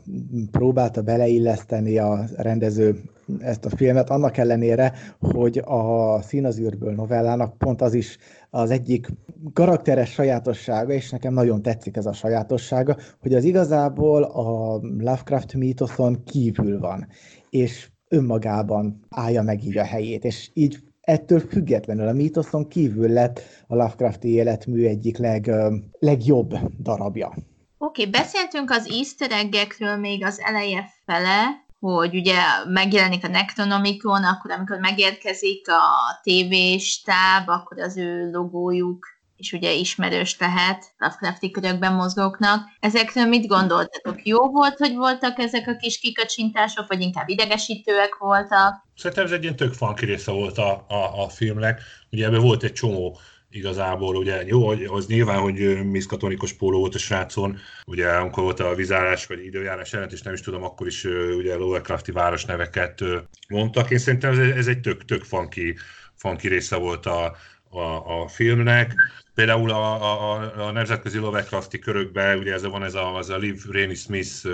próbálta 0.51 1.03
beleilleszteni 1.03 1.98
a 1.98 2.25
rendező 2.37 3.03
ezt 3.38 3.64
a 3.64 3.77
filmet, 3.77 4.11
annak 4.11 4.37
ellenére, 4.37 4.92
hogy 5.20 5.62
a 5.64 6.18
Színazűrből 6.22 6.94
novellának 6.94 7.59
pont 7.59 7.83
az 7.83 7.94
is 7.94 8.18
az 8.51 8.70
egyik 8.70 9.09
karakteres 9.53 10.11
sajátossága, 10.11 10.92
és 10.92 11.11
nekem 11.11 11.33
nagyon 11.33 11.62
tetszik 11.62 11.96
ez 11.96 12.07
a 12.07 12.12
sajátossága, 12.12 12.96
hogy 13.20 13.35
az 13.35 13.44
igazából 13.44 14.22
a 14.22 14.79
Lovecraft 14.83 15.55
mítoszon 15.55 16.25
kívül 16.25 16.79
van, 16.79 17.07
és 17.51 17.90
önmagában 18.12 19.01
állja 19.11 19.42
meg 19.42 19.64
így 19.64 19.79
a 19.79 19.85
helyét, 19.85 20.25
és 20.25 20.51
így 20.55 20.79
ettől 21.01 21.40
függetlenül 21.40 22.09
a 22.09 22.12
mítoszon 22.12 22.68
kívül 22.68 23.09
lett 23.09 23.40
a 23.66 23.75
Lovecrafti 23.75 24.29
életmű 24.29 24.87
egyik 24.87 25.18
leg, 25.18 25.51
legjobb 25.98 26.55
darabja. 26.83 27.27
Oké, 27.27 27.40
okay, 27.79 28.11
beszéltünk 28.11 28.70
az 28.70 28.88
easter 28.90 29.31
eggekről 29.31 29.96
még 29.96 30.25
az 30.25 30.40
eleje 30.40 30.90
fele, 31.07 31.64
hogy 31.81 32.14
ugye 32.14 32.37
megjelenik 32.68 33.25
a 33.25 33.29
Necronomicon, 33.29 34.25
akkor 34.25 34.51
amikor 34.51 34.79
megérkezik 34.79 35.68
a 35.68 36.20
TV 36.22 36.79
stáb, 36.79 37.48
akkor 37.48 37.81
az 37.81 37.96
ő 37.96 38.31
logójuk 38.31 39.07
és 39.43 39.53
ugye 39.53 39.73
ismerős 39.73 40.37
lehet 40.39 40.95
Lovecrafti 40.99 41.51
körökben 41.51 41.93
mozgóknak. 41.93 42.69
Ezekről 42.81 43.25
mit 43.25 43.47
gondoltatok? 43.47 44.27
Jó 44.27 44.51
volt, 44.51 44.79
hogy 44.79 44.95
voltak 44.95 45.39
ezek 45.39 45.69
a 45.69 45.77
kis 45.77 45.99
kikacsintások, 45.99 46.89
vagy 46.89 47.01
inkább 47.01 47.29
idegesítőek 47.29 48.17
voltak? 48.19 48.87
Szerintem 48.97 49.25
ez 49.25 49.31
egy 49.31 49.43
ilyen 49.43 49.57
tök 49.57 49.73
funky 49.73 50.05
része 50.05 50.31
volt 50.31 50.59
a, 50.59 50.85
a, 50.89 51.23
a 51.23 51.29
filmnek. 51.29 51.81
Ugye 52.11 52.27
ebben 52.27 52.41
volt 52.41 52.63
egy 52.63 52.73
csomó 52.73 53.19
igazából, 53.51 54.17
ugye 54.17 54.45
jó, 54.47 54.69
az 54.69 55.07
nyilván, 55.07 55.39
hogy 55.39 55.85
miszkatonikus 55.91 56.53
póló 56.53 56.79
volt 56.79 56.95
a 56.95 56.99
srácon, 56.99 57.59
ugye 57.87 58.09
amikor 58.09 58.43
volt 58.43 58.61
a 58.61 58.75
vizárás 58.75 59.27
vagy 59.27 59.45
időjárás 59.45 59.93
jelentés, 59.93 60.23
nem 60.23 60.35
is 60.35 60.41
tudom, 60.41 60.63
akkor 60.63 60.87
is 60.87 61.05
ugye 61.37 61.57
Lovecrafti 61.57 62.13
neveket 62.47 63.05
mondtak. 63.49 63.91
Én 63.91 63.99
szerintem 63.99 64.31
ez, 64.31 64.39
ez 64.57 64.67
egy 64.67 64.81
tök, 64.81 65.05
tök 65.05 65.25
funky, 65.25 65.77
funky 66.15 66.49
része 66.49 66.77
volt 66.77 67.07
a, 67.07 67.37
a, 67.73 68.23
a 68.23 68.29
filmnek. 68.29 68.95
Például 69.35 69.71
a, 69.71 69.93
a, 70.03 70.53
a 70.67 70.71
nemzetközi 70.71 71.19
Lovecrafti 71.19 71.79
körökben 71.79 72.39
ugye 72.39 72.53
ez 72.53 72.67
van 72.67 72.85
ez 72.85 72.95
a, 72.95 73.17
az 73.17 73.31
a 73.31 73.37
Liv 73.37 73.63
Rainey 73.71 73.95
Smith, 73.95 74.49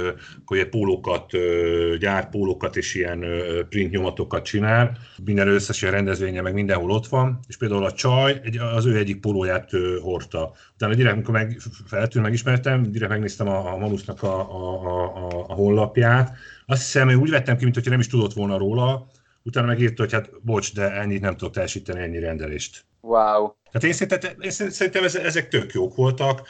hogy 0.45 0.69
pólókat, 0.69 1.33
gyár 1.99 2.29
pólókat 2.29 2.77
és 2.77 2.95
ilyen 2.95 3.25
print 3.69 3.91
nyomatokat 3.91 4.45
csinál. 4.45 4.97
Minden 5.25 5.49
összes 5.49 5.83
ilyen 5.83 5.95
rendezvénye 5.95 6.41
meg 6.41 6.55
mindenhol 6.55 6.91
ott 6.91 7.07
van, 7.07 7.41
és 7.49 7.57
például 7.57 7.85
a 7.85 7.93
csaj 7.93 8.41
egy, 8.45 8.59
az 8.59 8.87
ő 8.87 8.97
egyik 8.97 9.21
pólóját 9.21 9.71
hordta. 10.03 10.53
Utána 10.75 10.95
direkt, 10.95 11.15
amikor 11.15 11.35
meg, 11.35 11.59
feltűnt, 11.87 12.25
megismertem, 12.25 12.83
direkt 12.83 13.11
megnéztem 13.11 13.49
a, 13.49 13.73
a 13.73 13.77
Mamusznak 13.77 14.23
a, 14.23 14.39
a, 14.39 14.87
a, 14.87 15.45
a 15.49 15.53
honlapját. 15.53 16.37
Azt 16.67 16.83
hiszem, 16.83 17.21
úgy 17.21 17.31
vettem 17.31 17.57
ki, 17.57 17.65
mintha 17.65 17.91
nem 17.91 18.01
is 18.01 18.07
tudott 18.07 18.33
volna 18.33 18.59
róla, 18.59 19.07
utána 19.43 19.67
megírta, 19.67 20.03
hogy 20.03 20.13
hát 20.13 20.31
bocs, 20.43 20.75
de 20.75 20.93
ennyit 20.93 21.21
nem 21.21 21.37
tudok 21.37 21.55
teljesíteni, 21.55 22.01
ennyi 22.01 22.19
rendelést. 22.19 22.87
Wow. 23.01 23.53
Tehát 23.71 23.87
én 23.87 23.93
szerintem, 23.93 24.41
én 24.41 24.51
szerintem 24.51 25.05
ezek 25.05 25.49
tök 25.49 25.73
jók 25.73 25.95
voltak, 25.95 26.49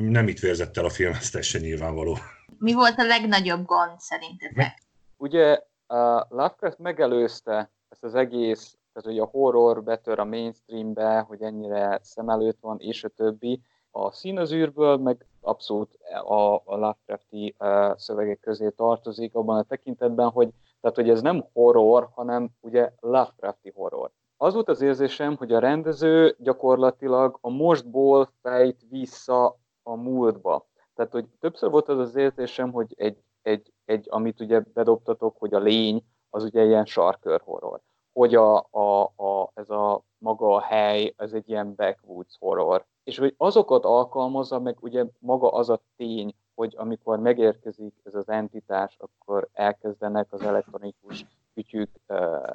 nem 0.00 0.28
itt 0.28 0.38
vérzett 0.38 0.76
el 0.76 0.84
a 0.84 0.90
film, 0.90 1.12
ez 1.12 1.30
teljesen 1.30 1.60
nyilvánvaló. 1.60 2.16
Mi 2.58 2.72
volt 2.72 2.98
a 2.98 3.04
legnagyobb 3.04 3.64
gond 3.64 3.98
szerintetek? 3.98 4.82
Ugye 5.16 5.58
uh, 5.88 6.20
Lovecraft 6.28 6.78
megelőzte 6.78 7.70
ezt 7.88 8.04
az 8.04 8.14
egész, 8.14 8.76
tehát 8.92 9.08
hogy 9.08 9.18
a 9.18 9.38
horror 9.38 9.82
betör 9.82 10.18
a 10.18 10.24
mainstreambe, 10.24 11.18
hogy 11.18 11.42
ennyire 11.42 12.00
szem 12.02 12.28
előtt 12.28 12.58
van, 12.60 12.78
és 12.80 13.04
a 13.04 13.08
többi. 13.08 13.62
A 13.90 14.12
színazűrből 14.12 14.96
meg 14.96 15.26
abszolút 15.40 15.98
a, 16.24 16.54
a 16.54 16.76
Lovecrafti 16.76 17.54
uh, 17.58 17.96
szövegek 17.96 18.40
közé 18.40 18.68
tartozik, 18.68 19.34
abban 19.34 19.58
a 19.58 19.62
tekintetben, 19.62 20.28
hogy, 20.28 20.48
tehát, 20.80 20.96
hogy 20.96 21.10
ez 21.10 21.20
nem 21.20 21.44
horror, 21.52 22.08
hanem 22.14 22.48
ugye 22.60 22.92
Lovecrafti 23.00 23.72
horror 23.74 24.10
az 24.42 24.54
volt 24.54 24.68
az 24.68 24.80
érzésem, 24.80 25.36
hogy 25.36 25.52
a 25.52 25.58
rendező 25.58 26.36
gyakorlatilag 26.38 27.38
a 27.40 27.50
mostból 27.50 28.32
fejt 28.40 28.80
vissza 28.90 29.58
a 29.82 29.94
múltba. 29.96 30.66
Tehát, 30.94 31.12
hogy 31.12 31.26
többször 31.40 31.70
volt 31.70 31.88
az 31.88 31.98
az 31.98 32.16
érzésem, 32.16 32.72
hogy 32.72 32.94
egy, 32.96 33.18
egy, 33.42 33.72
egy 33.84 34.06
amit 34.10 34.40
ugye 34.40 34.60
bedobtatok, 34.60 35.36
hogy 35.38 35.54
a 35.54 35.58
lény, 35.58 36.04
az 36.30 36.44
ugye 36.44 36.64
ilyen 36.64 36.84
sarkör 36.84 37.40
horror. 37.44 37.80
Hogy 38.12 38.34
a, 38.34 38.56
a, 38.70 39.02
a, 39.02 39.50
ez 39.54 39.70
a 39.70 40.02
maga 40.18 40.54
a 40.54 40.60
hely, 40.60 41.14
ez 41.16 41.32
egy 41.32 41.48
ilyen 41.48 41.74
backwoods 41.74 42.36
horror. 42.38 42.84
És 43.04 43.18
hogy 43.18 43.34
azokat 43.36 43.84
alkalmazza, 43.84 44.58
meg 44.58 44.76
ugye 44.80 45.04
maga 45.18 45.48
az 45.48 45.70
a 45.70 45.82
tény, 45.96 46.34
hogy 46.54 46.74
amikor 46.76 47.18
megérkezik 47.18 47.94
ez 48.04 48.14
az 48.14 48.28
entitás, 48.28 48.96
akkor 48.98 49.48
elkezdenek 49.52 50.32
az 50.32 50.42
elektronikus 50.42 51.26
kütyük 51.54 51.90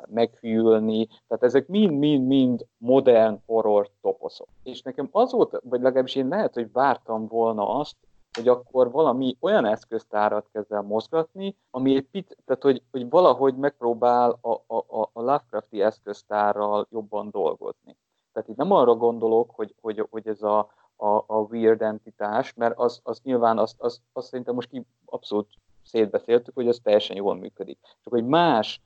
meghűlni, 0.07 1.07
tehát 1.27 1.43
ezek 1.43 1.67
mind-mind-mind 1.67 2.65
modern 2.77 3.41
horror 3.45 3.89
toposzok. 4.01 4.47
És 4.63 4.81
nekem 4.81 5.09
az 5.11 5.31
volt, 5.31 5.61
vagy 5.63 5.81
legalábbis 5.81 6.15
én 6.15 6.27
lehet, 6.27 6.53
hogy 6.53 6.71
vártam 6.71 7.27
volna 7.27 7.69
azt, 7.69 7.95
hogy 8.37 8.47
akkor 8.47 8.91
valami 8.91 9.37
olyan 9.39 9.65
eszköztárat 9.65 10.49
kezd 10.51 10.71
el 10.71 10.81
mozgatni, 10.81 11.55
ami 11.71 11.95
egy 11.95 12.07
picit, 12.11 12.37
tehát 12.45 12.63
hogy, 12.63 12.81
hogy 12.91 13.09
valahogy 13.09 13.55
megpróbál 13.55 14.37
a, 14.41 14.51
a, 14.51 14.99
a 15.13 15.21
Lovecrafti 15.21 15.81
eszköztárral 15.81 16.87
jobban 16.91 17.29
dolgozni. 17.31 17.97
Tehát 18.33 18.49
itt 18.49 18.55
nem 18.55 18.71
arra 18.71 18.95
gondolok, 18.95 19.51
hogy, 19.55 19.75
hogy, 19.81 20.07
hogy 20.09 20.27
ez 20.27 20.41
a, 20.41 20.59
a, 20.95 21.23
a 21.27 21.37
weird 21.49 21.81
entitás, 21.81 22.53
mert 22.53 22.77
az, 22.77 22.99
az 23.03 23.19
nyilván 23.23 23.57
azt, 23.57 23.75
az, 23.77 24.01
az 24.13 24.25
szerintem 24.25 24.55
most 24.55 24.69
ki 24.69 24.85
abszolút 25.05 25.47
szétbeszéltük, 25.83 26.53
hogy 26.53 26.67
ez 26.67 26.79
teljesen 26.83 27.15
jól 27.15 27.35
működik. 27.35 27.79
Csak 28.03 28.13
hogy 28.13 28.25
más 28.25 28.81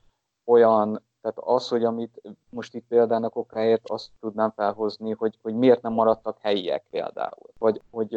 olyan, 0.46 1.02
tehát 1.22 1.38
az, 1.40 1.68
hogy 1.68 1.84
amit 1.84 2.22
most 2.50 2.76
itt 2.76 2.86
példának 2.88 3.36
okáért 3.36 3.90
azt 3.90 4.10
tudnám 4.20 4.52
felhozni, 4.56 5.12
hogy, 5.12 5.38
hogy 5.42 5.54
miért 5.54 5.82
nem 5.82 5.94
maradtak 5.94 6.38
helyiek 6.40 6.84
például. 6.90 7.50
Vagy 7.58 7.82
hogy 7.92 8.16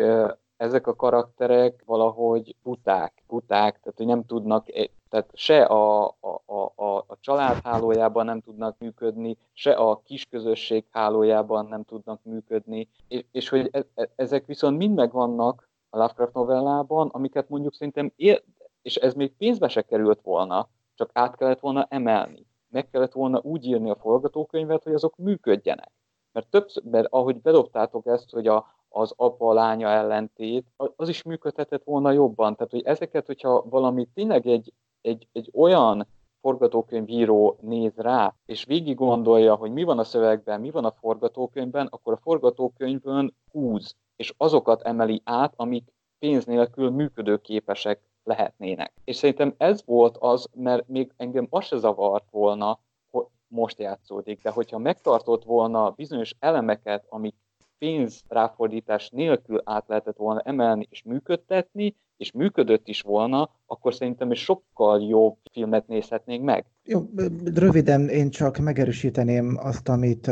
ezek 0.56 0.86
a 0.86 0.96
karakterek 0.96 1.82
valahogy 1.86 2.56
puták, 2.62 3.22
puták, 3.26 3.80
tehát 3.80 3.96
hogy 3.96 4.06
nem 4.06 4.26
tudnak, 4.26 4.66
tehát 5.08 5.30
se 5.32 5.62
a, 5.62 6.04
a, 6.20 6.72
a, 6.74 6.96
a 6.96 7.16
család 7.20 7.60
hálójában 7.64 8.24
nem 8.24 8.40
tudnak 8.40 8.78
működni, 8.78 9.36
se 9.52 9.72
a 9.72 10.00
kisközösség 10.04 10.84
hálójában 10.90 11.66
nem 11.66 11.82
tudnak 11.82 12.20
működni, 12.22 12.88
és, 13.08 13.24
és 13.30 13.48
hogy 13.48 13.68
e, 13.72 13.86
e, 13.94 14.08
ezek 14.16 14.46
viszont 14.46 14.78
mind 14.78 14.94
megvannak 14.94 15.68
a 15.90 15.96
Lovecraft 15.96 16.32
novellában, 16.32 17.08
amiket 17.12 17.48
mondjuk 17.48 17.74
szerintem, 17.74 18.12
él, 18.16 18.42
és 18.82 18.96
ez 18.96 19.14
még 19.14 19.32
pénzbe 19.36 19.68
se 19.68 19.82
került 19.82 20.20
volna, 20.22 20.68
csak 20.94 21.10
át 21.12 21.36
kellett 21.36 21.60
volna 21.60 21.86
emelni. 21.90 22.46
Meg 22.68 22.88
kellett 22.88 23.12
volna 23.12 23.40
úgy 23.42 23.66
írni 23.66 23.90
a 23.90 23.96
forgatókönyvet, 23.96 24.82
hogy 24.82 24.94
azok 24.94 25.16
működjenek. 25.16 25.92
Mert, 26.32 26.48
többször, 26.48 26.82
mert 26.90 27.06
ahogy 27.10 27.40
bedobtátok 27.40 28.06
ezt, 28.06 28.30
hogy 28.30 28.46
a, 28.46 28.66
az 28.88 29.12
apa-lánya 29.16 29.88
ellentét, 29.88 30.66
az 30.96 31.08
is 31.08 31.22
működhetett 31.22 31.84
volna 31.84 32.10
jobban. 32.10 32.54
Tehát, 32.54 32.72
hogy 32.72 32.82
ezeket, 32.82 33.26
hogyha 33.26 33.64
valami 33.68 34.08
tényleg 34.14 34.46
egy, 34.46 34.72
egy, 35.00 35.28
egy 35.32 35.50
olyan 35.54 36.06
forgatókönyvíró 36.40 37.58
néz 37.60 37.96
rá, 37.96 38.34
és 38.46 38.64
végig 38.64 38.96
gondolja, 38.96 39.54
hogy 39.54 39.72
mi 39.72 39.82
van 39.82 39.98
a 39.98 40.04
szövegben, 40.04 40.60
mi 40.60 40.70
van 40.70 40.84
a 40.84 40.90
forgatókönyvben, 40.90 41.86
akkor 41.86 42.12
a 42.12 42.20
forgatókönyvön 42.22 43.34
húz, 43.50 43.96
és 44.16 44.34
azokat 44.36 44.82
emeli 44.82 45.20
át, 45.24 45.52
amik 45.56 45.92
pénz 46.18 46.44
nélkül 46.44 46.90
működőképesek 46.90 48.00
lehetnének. 48.24 48.92
És 49.04 49.16
szerintem 49.16 49.54
ez 49.56 49.82
volt 49.84 50.16
az, 50.20 50.46
mert 50.54 50.88
még 50.88 51.12
engem 51.16 51.46
az 51.50 51.64
se 51.64 51.76
zavart 51.76 52.30
volna, 52.30 52.80
hogy 53.10 53.24
most 53.46 53.78
játszódik, 53.78 54.42
de 54.42 54.50
hogyha 54.50 54.78
megtartott 54.78 55.44
volna 55.44 55.90
bizonyos 55.90 56.34
elemeket, 56.38 57.04
amik 57.08 57.34
pénzráfordítás 57.78 59.10
nélkül 59.10 59.60
át 59.64 59.84
lehetett 59.88 60.16
volna 60.16 60.40
emelni 60.40 60.86
és 60.90 61.02
működtetni, 61.02 61.94
és 62.16 62.32
működött 62.32 62.88
is 62.88 63.00
volna, 63.00 63.50
akkor 63.66 63.94
szerintem 63.94 64.30
is 64.30 64.40
sokkal 64.42 65.02
jobb 65.02 65.36
filmet 65.52 65.86
nézhetnénk 65.86 66.44
meg. 66.44 66.66
Jó, 66.84 67.00
röviden 67.54 68.08
én 68.08 68.30
csak 68.30 68.58
megerősíteném 68.58 69.58
azt, 69.62 69.88
amit 69.88 70.30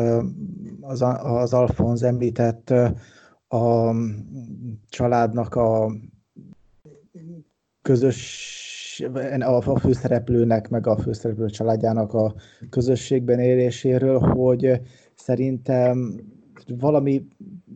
az, 0.80 1.03
az 1.22 1.55
Alfonz 1.55 2.03
említett 2.03 2.70
a 3.49 3.95
családnak 4.88 5.55
a 5.55 5.93
közös, 7.83 8.61
a 9.41 9.78
főszereplőnek, 9.78 10.68
meg 10.68 10.87
a 10.87 10.97
főszereplő 10.97 11.47
családjának 11.47 12.14
a 12.14 12.35
közösségben 12.70 13.39
éléséről, 13.39 14.18
hogy 14.18 14.80
szerintem 15.14 16.20
valami 16.78 17.26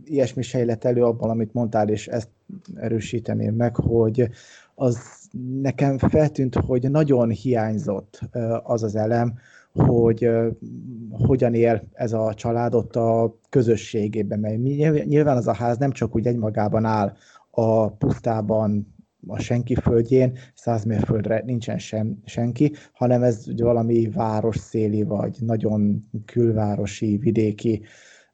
ilyesmi 0.04 0.42
sejlett 0.42 0.84
elő 0.84 1.02
abban, 1.02 1.30
amit 1.30 1.52
mondtál, 1.52 1.88
és 1.88 2.08
ezt 2.08 2.28
erősíteném 2.74 3.54
meg, 3.54 3.76
hogy 3.76 4.28
az 4.74 4.98
nekem 5.62 5.98
feltűnt, 5.98 6.54
hogy 6.54 6.90
nagyon 6.90 7.30
hiányzott 7.30 8.20
az 8.62 8.82
az 8.82 8.96
elem, 8.96 9.34
hogy 9.72 10.30
hogyan 11.10 11.54
él 11.54 11.82
ez 11.92 12.12
a 12.12 12.34
család 12.34 12.74
ott 12.74 12.96
a 12.96 13.38
közösségében, 13.48 14.38
mert 14.38 14.62
nyilván 15.04 15.36
az 15.36 15.46
a 15.46 15.54
ház 15.54 15.78
nem 15.78 15.90
csak 15.90 16.16
úgy 16.16 16.26
egymagában 16.26 16.84
áll 16.84 17.12
a 17.50 17.88
pusztában, 17.88 18.95
a 19.26 19.38
senki 19.38 19.74
földjén, 19.74 20.38
száz 20.54 20.84
mérföldre 20.84 21.42
nincsen 21.44 21.78
sem, 21.78 22.18
senki, 22.24 22.72
hanem 22.92 23.22
ez 23.22 23.48
ugye 23.48 23.64
valami 23.64 24.08
város 24.08 24.56
széli, 24.56 25.02
vagy 25.02 25.36
nagyon 25.40 26.08
külvárosi, 26.24 27.16
vidéki 27.16 27.80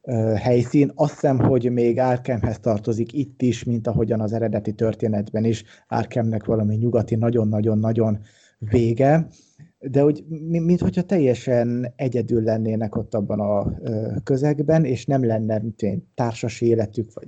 uh, 0.01 0.33
helyszín. 0.33 0.91
Azt 0.95 1.13
hiszem, 1.13 1.39
hogy 1.39 1.71
még 1.71 1.99
Arkhamhez 1.99 2.59
tartozik 2.59 3.13
itt 3.13 3.41
is, 3.41 3.63
mint 3.63 3.87
ahogyan 3.87 4.21
az 4.21 4.33
eredeti 4.33 4.73
történetben 4.73 5.43
is. 5.43 5.63
Arkhamnek 5.87 6.45
valami 6.45 6.75
nyugati, 6.75 7.15
nagyon-nagyon-nagyon 7.15 8.19
vége, 8.59 9.27
de 9.79 10.01
hogy 10.01 10.23
mint 10.39 10.79
hogyha 10.79 11.01
teljesen 11.01 11.93
egyedül 11.95 12.43
lennének 12.43 12.95
ott 12.95 13.13
abban 13.13 13.39
a 13.39 13.73
közegben, 14.23 14.85
és 14.85 15.05
nem 15.05 15.25
lenne 15.25 15.59
mint 15.59 16.03
társas 16.15 16.61
életük, 16.61 17.13
vagy 17.13 17.27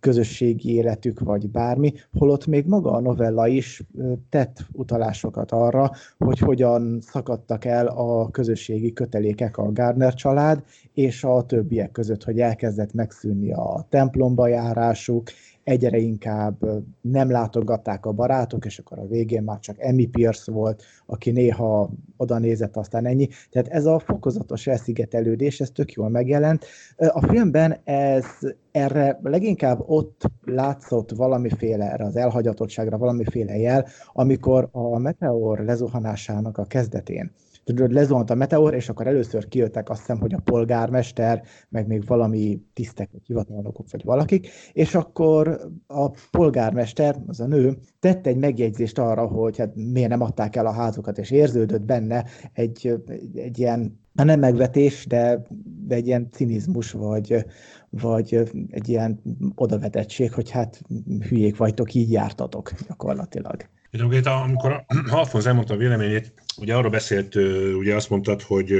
közösségi 0.00 0.74
életük, 0.74 1.20
vagy 1.20 1.50
bármi, 1.50 1.92
holott 2.18 2.46
még 2.46 2.66
maga 2.66 2.90
a 2.92 3.00
novella 3.00 3.46
is 3.46 3.82
tett 4.28 4.66
utalásokat 4.72 5.52
arra, 5.52 5.90
hogy 6.18 6.38
hogyan 6.38 6.98
szakadtak 7.00 7.64
el 7.64 7.86
a 7.86 8.30
közösségi 8.30 8.92
kötelékek 8.92 9.56
a 9.56 9.72
Gardner 9.72 10.14
család 10.14 10.62
és 10.92 11.24
a 11.24 11.42
többiek 11.42 11.90
között, 11.90 12.24
hogy 12.24 12.40
elkezdett 12.40 12.92
megszűnni 12.92 13.52
a 13.52 13.86
templomba 13.88 14.46
járásuk, 14.46 15.30
egyre 15.68 15.96
inkább 15.96 16.56
nem 17.00 17.30
látogatták 17.30 18.06
a 18.06 18.12
barátok, 18.12 18.64
és 18.64 18.78
akkor 18.78 18.98
a 18.98 19.06
végén 19.06 19.42
már 19.42 19.58
csak 19.58 19.76
Emmy 19.78 20.06
Pierce 20.06 20.52
volt, 20.52 20.82
aki 21.06 21.30
néha 21.30 21.90
oda 22.16 22.38
nézett, 22.38 22.76
aztán 22.76 23.06
ennyi. 23.06 23.28
Tehát 23.50 23.68
ez 23.68 23.86
a 23.86 23.98
fokozatos 23.98 24.66
elszigetelődés, 24.66 25.60
ez 25.60 25.70
tök 25.70 25.92
jól 25.92 26.08
megjelent. 26.08 26.66
A 26.96 27.26
filmben 27.26 27.76
ez 27.84 28.24
erre 28.70 29.18
leginkább 29.22 29.82
ott 29.86 30.22
látszott 30.44 31.10
valamiféle, 31.10 31.92
erre 31.92 32.04
az 32.04 32.16
elhagyatottságra 32.16 32.98
valamiféle 32.98 33.56
jel, 33.56 33.86
amikor 34.12 34.68
a 34.72 34.98
meteor 34.98 35.58
lezuhanásának 35.58 36.58
a 36.58 36.64
kezdetén 36.64 37.32
tudod, 37.74 37.92
lezuhant 37.92 38.30
a 38.30 38.34
meteor, 38.34 38.74
és 38.74 38.88
akkor 38.88 39.06
először 39.06 39.48
kijöttek 39.48 39.90
azt 39.90 40.00
hiszem, 40.00 40.18
hogy 40.18 40.34
a 40.34 40.40
polgármester, 40.44 41.42
meg 41.68 41.86
még 41.86 42.06
valami 42.06 42.62
tisztek, 42.72 43.08
vagy 43.12 43.20
hivatalnokok, 43.24 43.90
vagy 43.90 44.04
valakik, 44.04 44.48
és 44.72 44.94
akkor 44.94 45.60
a 45.86 46.10
polgármester, 46.30 47.16
az 47.26 47.40
a 47.40 47.46
nő, 47.46 47.78
tett 48.00 48.26
egy 48.26 48.36
megjegyzést 48.36 48.98
arra, 48.98 49.26
hogy 49.26 49.58
hát 49.58 49.74
miért 49.74 50.08
nem 50.08 50.22
adták 50.22 50.56
el 50.56 50.66
a 50.66 50.72
házukat, 50.72 51.18
és 51.18 51.30
érződött 51.30 51.82
benne 51.82 52.24
egy, 52.52 52.86
egy, 53.06 53.38
egy 53.38 53.58
ilyen, 53.58 54.00
nem 54.12 54.40
megvetés, 54.40 55.06
de, 55.06 55.42
de 55.86 55.94
egy 55.94 56.06
ilyen 56.06 56.28
cinizmus, 56.30 56.90
vagy, 56.92 57.44
vagy 57.90 58.34
egy 58.70 58.88
ilyen 58.88 59.20
odavetettség, 59.54 60.32
hogy 60.32 60.50
hát 60.50 60.82
hülyék 61.28 61.56
vagytok, 61.56 61.94
így 61.94 62.10
jártatok 62.10 62.72
gyakorlatilag. 62.88 63.68
Itt, 63.90 64.26
amikor 64.26 64.84
Alfonz 65.10 65.46
elmondta 65.46 65.74
a 65.74 65.76
véleményét, 65.76 66.32
ugye 66.56 66.74
arról 66.74 66.90
beszélt, 66.90 67.34
ugye 67.78 67.94
azt 67.94 68.10
mondtad, 68.10 68.42
hogy, 68.42 68.72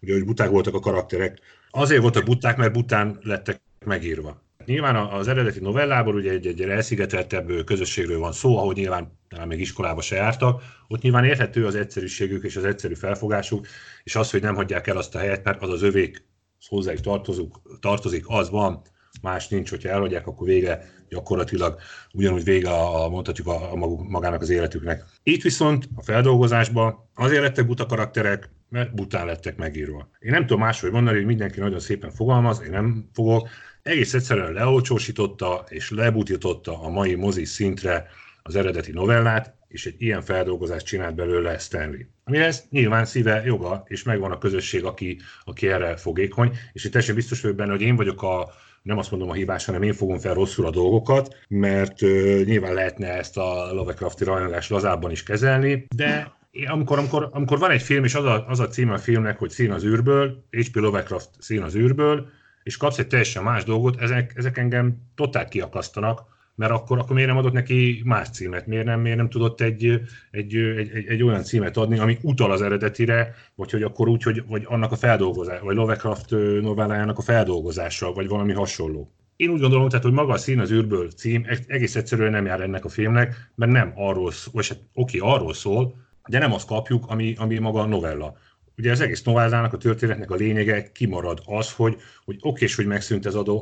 ugye, 0.00 0.12
hogy 0.12 0.24
buták 0.24 0.50
voltak 0.50 0.74
a 0.74 0.80
karakterek. 0.80 1.38
Azért 1.70 2.00
voltak 2.00 2.24
buták, 2.24 2.56
mert 2.56 2.72
bután 2.72 3.18
lettek 3.22 3.60
megírva. 3.84 4.42
Nyilván 4.64 4.96
az 4.96 5.28
eredeti 5.28 5.60
novellából 5.60 6.14
ugye 6.14 6.30
egy, 6.30 6.46
egy 6.46 6.60
elszigeteltebb 6.60 7.64
közösségről 7.64 8.18
van 8.18 8.32
szó, 8.32 8.58
ahogy 8.58 8.76
nyilván 8.76 9.18
talán 9.28 9.48
még 9.48 9.60
iskolába 9.60 10.00
se 10.00 10.16
jártak, 10.16 10.62
ott 10.88 11.02
nyilván 11.02 11.24
érthető 11.24 11.66
az 11.66 11.74
egyszerűségük 11.74 12.44
és 12.44 12.56
az 12.56 12.64
egyszerű 12.64 12.94
felfogásuk, 12.94 13.66
és 14.04 14.16
az, 14.16 14.30
hogy 14.30 14.42
nem 14.42 14.54
hagyják 14.54 14.86
el 14.86 14.96
azt 14.96 15.14
a 15.14 15.18
helyet, 15.18 15.44
mert 15.44 15.62
az 15.62 15.70
az 15.70 15.82
övék, 15.82 16.24
hozzájuk 16.68 17.00
tartozik, 17.00 17.52
tartozik, 17.80 18.24
az 18.28 18.50
van, 18.50 18.82
más 19.22 19.48
nincs, 19.48 19.70
hogyha 19.70 19.88
elhagyják, 19.88 20.26
akkor 20.26 20.46
vége 20.46 20.90
gyakorlatilag 21.12 21.78
ugyanúgy 22.12 22.44
vége 22.44 22.70
a, 22.70 23.04
a 23.04 23.08
mondhatjuk 23.08 23.46
a, 23.46 23.72
a 23.72 23.76
magának 24.08 24.40
az 24.40 24.50
életüknek. 24.50 25.04
Itt 25.22 25.42
viszont 25.42 25.88
a 25.94 26.02
feldolgozásban 26.02 27.08
azért 27.14 27.42
lettek 27.42 27.66
buta 27.66 27.86
karakterek, 27.86 28.50
mert 28.68 28.94
bután 28.94 29.26
lettek 29.26 29.56
megírva. 29.56 30.08
Én 30.18 30.30
nem 30.30 30.46
tudom 30.46 30.60
máshogy 30.60 30.90
mondani, 30.90 31.16
hogy 31.16 31.26
mindenki 31.26 31.60
nagyon 31.60 31.80
szépen 31.80 32.10
fogalmaz, 32.10 32.62
én 32.62 32.70
nem 32.70 33.08
fogok. 33.12 33.48
Egész 33.82 34.14
egyszerűen 34.14 34.52
leolcsósította 34.52 35.64
és 35.68 35.90
lebutította 35.90 36.82
a 36.82 36.88
mai 36.88 37.14
mozi 37.14 37.44
szintre 37.44 38.06
az 38.42 38.56
eredeti 38.56 38.92
novellát, 38.92 39.54
és 39.68 39.86
egy 39.86 39.94
ilyen 39.98 40.22
feldolgozást 40.22 40.86
csinált 40.86 41.14
belőle 41.14 41.58
Stanley. 41.58 42.00
Amihez 42.24 42.66
nyilván 42.70 43.04
szíve 43.04 43.42
joga, 43.44 43.82
és 43.86 44.02
megvan 44.02 44.30
a 44.30 44.38
közösség, 44.38 44.84
aki, 44.84 45.20
aki 45.44 45.68
erre 45.68 45.96
fogékony, 45.96 46.56
és 46.72 46.84
itt 46.84 46.90
teljesen 46.90 47.14
biztos 47.14 47.40
vagyok 47.40 47.56
benne, 47.56 47.70
hogy 47.70 47.80
én 47.80 47.96
vagyok 47.96 48.22
a, 48.22 48.48
nem 48.82 48.98
azt 48.98 49.10
mondom 49.10 49.30
a 49.30 49.32
hibás, 49.32 49.64
hanem 49.64 49.82
én 49.82 49.92
fogom 49.92 50.18
fel 50.18 50.34
rosszul 50.34 50.66
a 50.66 50.70
dolgokat, 50.70 51.36
mert 51.48 52.00
nyilván 52.44 52.74
lehetne 52.74 53.08
ezt 53.08 53.36
a 53.36 53.72
Lovecrafti 53.72 54.24
rajongást 54.24 54.70
lazábban 54.70 55.10
is 55.10 55.22
kezelni, 55.22 55.86
de 55.96 56.32
amikor, 56.66 56.98
amikor, 56.98 57.28
amikor 57.32 57.58
van 57.58 57.70
egy 57.70 57.82
film, 57.82 58.04
és 58.04 58.14
az 58.14 58.24
a, 58.24 58.46
az 58.48 58.60
a 58.60 58.68
cím 58.68 58.90
a 58.90 58.98
filmnek, 58.98 59.38
hogy 59.38 59.50
Szín 59.50 59.70
az 59.70 59.84
űrből, 59.84 60.44
H.P. 60.50 60.76
Lovecraft 60.76 61.28
Szín 61.38 61.62
az 61.62 61.74
űrből, 61.74 62.28
és 62.62 62.76
kapsz 62.76 62.98
egy 62.98 63.06
teljesen 63.06 63.42
más 63.42 63.64
dolgot, 63.64 64.00
ezek, 64.00 64.32
ezek 64.36 64.58
engem 64.58 64.96
totál 65.14 65.48
kiakasztanak, 65.48 66.31
mert 66.54 66.72
akkor, 66.72 66.98
akkor 66.98 67.14
miért 67.14 67.28
nem 67.28 67.38
adott 67.38 67.52
neki 67.52 68.02
más 68.04 68.30
címet, 68.30 68.66
miért 68.66 68.84
nem, 68.84 69.00
miért 69.00 69.16
nem 69.16 69.28
tudott 69.28 69.60
egy, 69.60 70.00
egy, 70.30 70.54
egy, 70.56 70.90
egy, 70.94 71.06
egy 71.06 71.22
olyan 71.22 71.42
címet 71.42 71.76
adni, 71.76 71.98
ami 71.98 72.18
utal 72.22 72.52
az 72.52 72.62
eredetire, 72.62 73.34
vagy 73.54 73.70
hogy 73.70 73.82
akkor 73.82 74.08
úgy, 74.08 74.22
hogy 74.22 74.44
vagy 74.46 74.64
annak 74.66 74.92
a 74.92 74.96
feldolgozása, 74.96 75.64
vagy 75.64 75.76
Lovecraft 75.76 76.30
novellájának 76.60 77.18
a 77.18 77.22
feldolgozása, 77.22 78.12
vagy 78.12 78.28
valami 78.28 78.52
hasonló. 78.52 79.12
Én 79.36 79.50
úgy 79.50 79.60
gondolom, 79.60 79.88
tehát, 79.88 80.04
hogy 80.04 80.14
maga 80.14 80.32
a 80.32 80.36
szín 80.36 80.58
az 80.58 80.72
űrből 80.72 81.10
cím 81.10 81.46
egész 81.66 81.96
egyszerűen 81.96 82.30
nem 82.30 82.46
jár 82.46 82.60
ennek 82.60 82.84
a 82.84 82.88
filmnek, 82.88 83.50
mert 83.54 83.72
nem 83.72 83.92
arról 83.96 84.30
szól, 84.30 84.52
vagy 84.54 84.68
hát 84.68 84.80
oké, 84.94 85.18
arról 85.18 85.54
szól, 85.54 85.94
de 86.28 86.38
nem 86.38 86.52
azt 86.52 86.66
kapjuk, 86.66 87.04
ami, 87.08 87.34
ami 87.38 87.58
maga 87.58 87.80
a 87.80 87.86
novella 87.86 88.36
ugye 88.76 88.90
az 88.90 89.00
egész 89.00 89.22
novellának, 89.22 89.72
a 89.72 89.76
történetnek 89.76 90.30
a 90.30 90.34
lényege 90.34 90.92
kimarad 90.92 91.42
az, 91.44 91.72
hogy, 91.72 91.96
hogy 92.24 92.36
okés, 92.40 92.74
hogy 92.74 92.86
megszűnt 92.86 93.26
ez 93.26 93.34
a 93.34 93.42
do, 93.42 93.58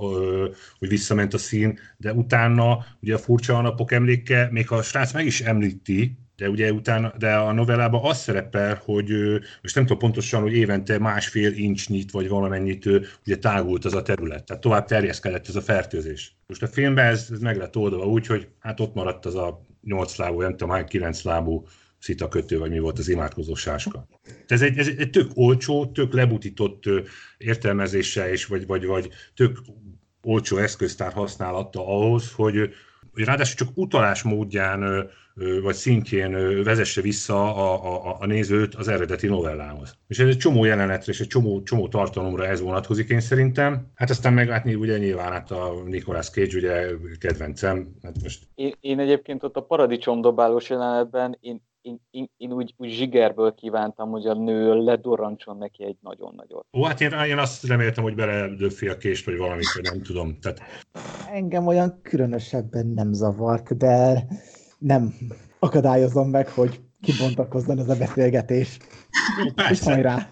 hogy 0.79 0.89
visszament 0.89 1.35
a 1.35 1.39
szín, 1.39 1.79
de 1.97 2.13
utána 2.13 2.85
ugye 3.01 3.15
a 3.15 3.19
furcsa 3.19 3.61
napok 3.61 3.93
emléke, 3.93 4.49
még 4.51 4.71
a 4.71 4.83
srác 4.83 5.13
meg 5.13 5.27
is 5.27 5.41
említi, 5.41 6.19
de 6.37 6.49
ugye 6.49 6.73
utána, 6.73 7.13
de 7.19 7.35
a 7.35 7.53
novellában 7.53 8.05
az 8.05 8.19
szerepel, 8.19 8.81
hogy 8.85 9.11
most 9.63 9.75
nem 9.75 9.85
tudom 9.85 9.99
pontosan, 9.99 10.43
hogy 10.43 10.53
évente 10.53 10.99
másfél 10.99 11.53
incsnyit, 11.53 12.11
vagy 12.11 12.29
valamennyit 12.29 12.87
ugye 13.27 13.37
tágult 13.39 13.85
az 13.85 13.95
a 13.95 14.03
terület, 14.03 14.45
tehát 14.45 14.63
tovább 14.63 14.85
terjeszkedett 14.85 15.49
ez 15.49 15.57
a 15.57 15.61
fertőzés. 15.61 16.37
Most 16.47 16.63
a 16.63 16.67
filmben 16.67 17.07
ez, 17.07 17.29
ez 17.33 17.39
meg 17.39 17.57
lett 17.57 17.77
oldva 17.77 18.07
úgy, 18.07 18.27
hogy 18.27 18.49
hát 18.59 18.81
ott 18.81 18.95
maradt 18.95 19.27
az 19.27 19.35
a 19.35 19.67
nyolc 19.83 20.17
lábú, 20.17 20.41
nem 20.41 20.51
tudom, 20.51 20.71
hány 20.71 20.85
kilenc 20.85 21.23
lábú 21.23 21.67
szita 22.01 22.29
kötő, 22.29 22.59
vagy 22.59 22.71
mi 22.71 22.79
volt 22.79 22.99
az 22.99 23.09
imádkozó 23.09 23.55
sáska. 23.55 24.09
Ez 24.47 24.63
egy, 24.63 24.79
ez 24.79 24.89
egy 24.99 25.11
tök 25.11 25.31
olcsó, 25.35 25.87
tök 25.87 26.13
lebutított 26.13 26.85
értelmezése, 27.39 28.31
és 28.31 28.47
vagy, 28.47 28.67
vagy, 28.67 28.87
vagy 28.87 29.09
tök 29.35 29.59
olcsó 30.23 30.57
eszköztár 30.57 31.13
használata 31.13 31.87
ahhoz, 31.87 32.33
hogy, 32.33 32.71
hogy 33.13 33.25
ráadásul 33.25 33.67
csak 33.67 33.77
utalás 33.77 34.23
módján 34.23 35.11
vagy 35.63 35.75
szintjén 35.75 36.63
vezesse 36.63 37.01
vissza 37.01 37.55
a, 37.55 37.95
a, 37.95 38.17
a 38.21 38.27
nézőt 38.27 38.75
az 38.75 38.89
eredeti 38.89 39.27
novellához. 39.27 39.97
És 40.07 40.19
ez 40.19 40.29
egy 40.29 40.37
csomó 40.37 40.65
jelenetre 40.65 41.13
és 41.13 41.21
egy 41.21 41.27
csomó, 41.27 41.63
csomó 41.63 41.89
tartalomra 41.89 42.47
ez 42.47 42.61
vonatkozik 42.61 43.09
én 43.09 43.21
szerintem. 43.21 43.91
Hát 43.95 44.11
aztán 44.11 44.33
meglátni 44.33 44.75
ugye 44.75 44.99
nyilván 44.99 45.33
hát 45.33 45.51
a 45.51 45.83
Nicolas 45.87 46.31
Cage 46.31 46.57
ugye 46.57 46.87
kedvencem. 47.19 47.97
Hát 48.03 48.23
most... 48.23 48.45
én, 48.55 48.75
én 48.81 48.99
egyébként 48.99 49.43
ott 49.43 49.57
a 49.57 49.61
paradicsomdobálós 49.61 50.69
jelenetben 50.71 51.37
én 51.41 51.69
én, 51.83 52.01
én, 52.11 52.31
én 52.37 52.53
úgy, 52.53 52.75
úgy 52.77 52.91
zsigerből 52.91 53.55
kívántam, 53.55 54.11
hogy 54.11 54.27
a 54.27 54.35
nő 54.35 54.75
ledorrancson 54.75 55.57
neki 55.57 55.85
egy 55.85 55.97
nagyon 56.01 56.35
nagyot. 56.37 56.67
Ó, 56.73 56.85
hát 56.85 57.01
én, 57.01 57.11
én 57.11 57.39
azt 57.39 57.67
reméltem, 57.67 58.05
hogy 58.05 58.15
beledöfi 58.15 58.89
a 58.89 58.97
kést, 58.97 59.25
vagy 59.25 59.37
valamit, 59.37 59.81
nem 59.83 60.03
tudom. 60.03 60.39
Tehát... 60.41 60.61
Engem 61.33 61.67
olyan 61.67 62.01
különösebben 62.03 62.87
nem 62.87 63.13
zavart, 63.13 63.77
de 63.77 64.27
nem 64.79 65.15
akadályozom 65.59 66.29
meg, 66.29 66.49
hogy 66.49 66.81
kibontakozzon 67.01 67.79
ez 67.79 67.89
a 67.89 67.97
beszélgetés. 67.97 68.79
Persze. 69.55 70.01
rá. 70.01 70.29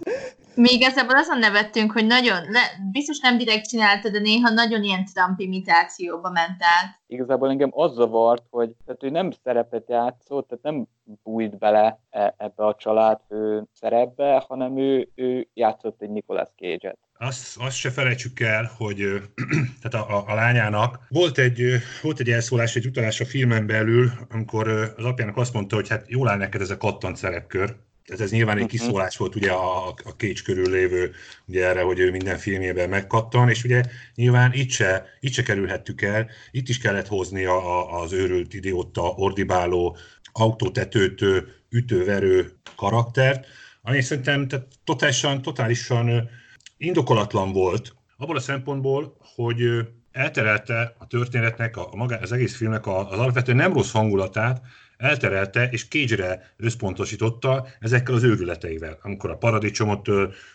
Még 0.60 0.82
ebből 0.82 1.16
azon 1.16 1.38
nevettünk, 1.38 1.92
hogy 1.92 2.06
nagyon, 2.06 2.50
le, 2.50 2.60
biztos 2.92 3.18
nem 3.18 3.38
direkt 3.38 3.68
csinálta, 3.68 4.10
de 4.10 4.18
néha 4.18 4.50
nagyon 4.50 4.82
ilyen 4.82 5.04
Trump 5.04 5.40
imitációba 5.40 6.30
ment 6.30 6.62
át. 6.62 7.00
Igazából 7.06 7.50
engem 7.50 7.70
az 7.72 7.94
zavart, 7.94 8.42
hogy 8.50 8.74
tehát 8.86 9.02
ő 9.02 9.10
nem 9.10 9.30
szerepet 9.44 9.88
játszott, 9.88 10.48
tehát 10.48 10.64
nem 10.64 10.86
bújt 11.22 11.58
bele 11.58 12.00
e, 12.10 12.34
ebbe 12.38 12.66
a 12.66 12.74
családfő 12.74 13.64
szerepbe, 13.72 14.44
hanem 14.48 14.78
ő, 14.78 15.08
ő 15.14 15.48
játszott 15.54 16.02
egy 16.02 16.10
Nicolas 16.10 16.48
Cage-et. 16.56 16.98
azt, 17.18 17.56
azt 17.60 17.76
se 17.76 17.90
felejtsük 17.90 18.40
el, 18.40 18.70
hogy 18.76 18.96
tehát 19.82 20.08
a, 20.08 20.16
a, 20.16 20.24
a 20.26 20.34
lányának 20.34 20.98
volt 21.08 21.38
egy, 21.38 21.60
volt 22.02 22.20
egy 22.20 22.30
elszólás, 22.30 22.76
egy 22.76 22.86
utalás 22.86 23.20
a 23.20 23.24
filmen 23.24 23.66
belül, 23.66 24.10
amikor 24.30 24.68
az 24.96 25.04
apjának 25.04 25.36
azt 25.36 25.52
mondta, 25.52 25.74
hogy 25.74 25.88
hát 25.88 26.08
jól 26.08 26.28
áll 26.28 26.38
neked 26.38 26.60
ez 26.60 26.70
a 26.70 26.76
kattant 26.76 27.16
szerepkör, 27.16 27.76
tehát 28.08 28.22
ez 28.22 28.30
nyilván 28.30 28.56
egy 28.56 28.62
mhm. 28.62 28.72
kiszólás 28.72 29.16
volt 29.16 29.34
ugye 29.34 29.50
a, 29.50 29.88
a 29.88 30.14
Cage 30.16 30.40
körül 30.44 30.70
lévő, 30.70 31.14
ugye 31.46 31.66
erre, 31.66 31.82
hogy 31.82 31.98
ő 31.98 32.10
minden 32.10 32.38
filmjében 32.38 32.88
megkattan, 32.88 33.48
és 33.48 33.64
ugye 33.64 33.82
nyilván 34.14 34.52
itt 34.52 34.70
se, 34.70 35.06
itt 35.20 35.32
se 35.32 35.42
kerülhettük 35.42 36.02
el, 36.02 36.30
itt 36.50 36.68
is 36.68 36.78
kellett 36.78 37.06
hozni 37.06 37.44
a, 37.44 37.78
a, 37.78 38.00
az 38.00 38.12
őrült 38.12 38.54
idióta, 38.54 39.02
ordibáló, 39.02 39.96
autótetőt 40.32 41.24
ütőverő 41.70 42.52
karaktert, 42.76 43.46
ami 43.82 44.00
szerintem 44.00 44.48
tehát 44.48 44.66
totálisan, 44.84 45.42
totálisan 45.42 46.28
indokolatlan 46.76 47.52
volt, 47.52 47.94
abból 48.16 48.36
a 48.36 48.40
szempontból, 48.40 49.16
hogy 49.34 49.88
elterelte 50.12 50.94
a 50.98 51.06
történetnek, 51.06 51.76
a, 51.76 51.88
a 51.92 51.96
maga, 51.96 52.16
az 52.16 52.32
egész 52.32 52.56
filmnek 52.56 52.86
az 52.86 53.06
alapvetően 53.18 53.56
nem 53.56 53.72
rossz 53.72 53.92
hangulatát, 53.92 54.62
elterelte 54.98 55.68
és 55.70 55.88
kégyre 55.88 56.52
összpontosította 56.56 57.66
ezekkel 57.80 58.14
az 58.14 58.22
őrületeivel. 58.22 58.98
Amikor 59.02 59.30
a 59.30 59.36
paradicsomot 59.36 60.08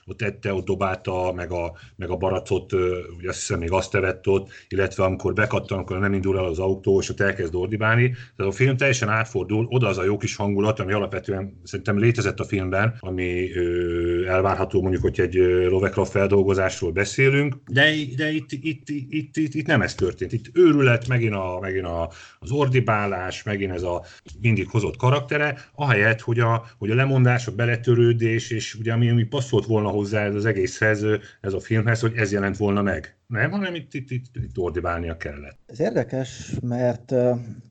ott 0.06 0.22
ette, 0.22 0.54
ott 0.54 0.66
dobálta, 0.66 1.32
meg 1.36 1.52
a, 1.52 1.74
meg 1.96 2.10
a 2.10 2.16
baracot, 2.16 2.74
ugye 3.18 3.30
azt 3.30 3.40
hiszem 3.40 3.60
még 3.60 3.72
azt 3.72 3.96
evett 3.96 4.28
ott, 4.28 4.50
illetve 4.68 5.04
amikor 5.04 5.34
bekattan, 5.34 5.78
amikor 5.78 6.00
nem 6.00 6.14
indul 6.14 6.38
el 6.38 6.46
az 6.46 6.60
autó, 6.60 7.00
és 7.00 7.10
ott 7.10 7.20
elkezd 7.20 7.56
ordibálni. 7.56 8.10
Tehát 8.10 8.52
a 8.52 8.56
film 8.56 8.78
teljesen 8.78 9.10
átfordul, 9.10 9.66
oda 9.70 9.88
az 9.88 9.98
a 9.98 10.04
jó 10.04 10.18
kis 10.18 10.36
hangulat, 10.36 10.80
ami 10.80 10.94
alapvetően 10.94 11.62
szerintem 11.64 11.98
létezett 11.98 12.40
a 12.40 12.44
filmben, 12.44 12.96
ami 13.00 13.52
ö, 13.56 14.26
elvárható 14.28 14.82
mondjuk, 14.82 15.02
hogy 15.02 15.20
egy 15.20 15.36
Lovecraft 15.70 16.12
feldolgozásról 16.12 16.92
beszélünk, 16.92 17.56
de, 17.68 17.92
de 18.16 18.32
itt, 18.32 18.52
itt, 18.52 18.90
itt, 18.90 19.36
itt, 19.38 19.56
itt, 19.56 19.68
nem 19.68 19.82
ez 19.82 19.96
történt. 19.96 20.34
Itt 20.34 20.46
őrület, 20.54 21.08
megint, 21.08 21.34
a, 21.34 21.58
megint 21.62 21.86
a, 21.86 22.12
az 22.40 22.52
ordibálás, 22.52 23.44
megint 23.44 23.72
ez 23.72 23.84
a 23.84 24.04
mindig 24.42 24.70
hozott 24.70 24.98
karaktere, 24.98 25.56
ahelyett, 25.76 26.22
hogy 26.22 26.40
a, 26.40 26.66
hogy 26.78 26.90
a 26.92 26.96
lemondás, 26.96 27.48
a 27.48 27.56
beletörődés, 27.56 28.52
és 28.52 28.76
ugye 28.76 28.94
ami, 28.94 29.10
ami 29.10 29.24
passzolt 29.24 29.66
volna 29.66 29.90
hozzá 29.90 30.24
ez 30.24 30.36
az 30.36 30.46
egészhez, 30.46 31.06
ez 31.42 31.54
a 31.54 31.60
filmhez, 31.60 32.00
hogy 32.00 32.14
ez 32.16 32.32
jelent 32.32 32.58
volna 32.58 32.82
meg. 32.82 33.18
Nem, 33.28 33.52
hanem 33.52 33.76
itt, 33.76 33.94
itt, 33.94 34.12
itt, 34.12 34.26
itt 34.36 34.58
ordibálnia 34.58 35.18
kellett. 35.18 35.58
Ez 35.66 35.80
érdekes, 35.80 36.52
mert 36.62 37.14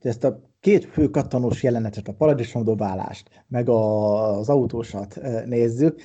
ezt 0.01 0.23
a 0.23 0.51
két 0.59 0.85
fő 0.85 1.09
kattanós 1.09 1.63
jelenetet, 1.63 2.07
a 2.07 2.13
paradicsomdobálást, 2.13 3.43
meg 3.47 3.69
a, 3.69 4.37
az 4.37 4.49
autósat 4.49 5.19
nézzük, 5.45 6.01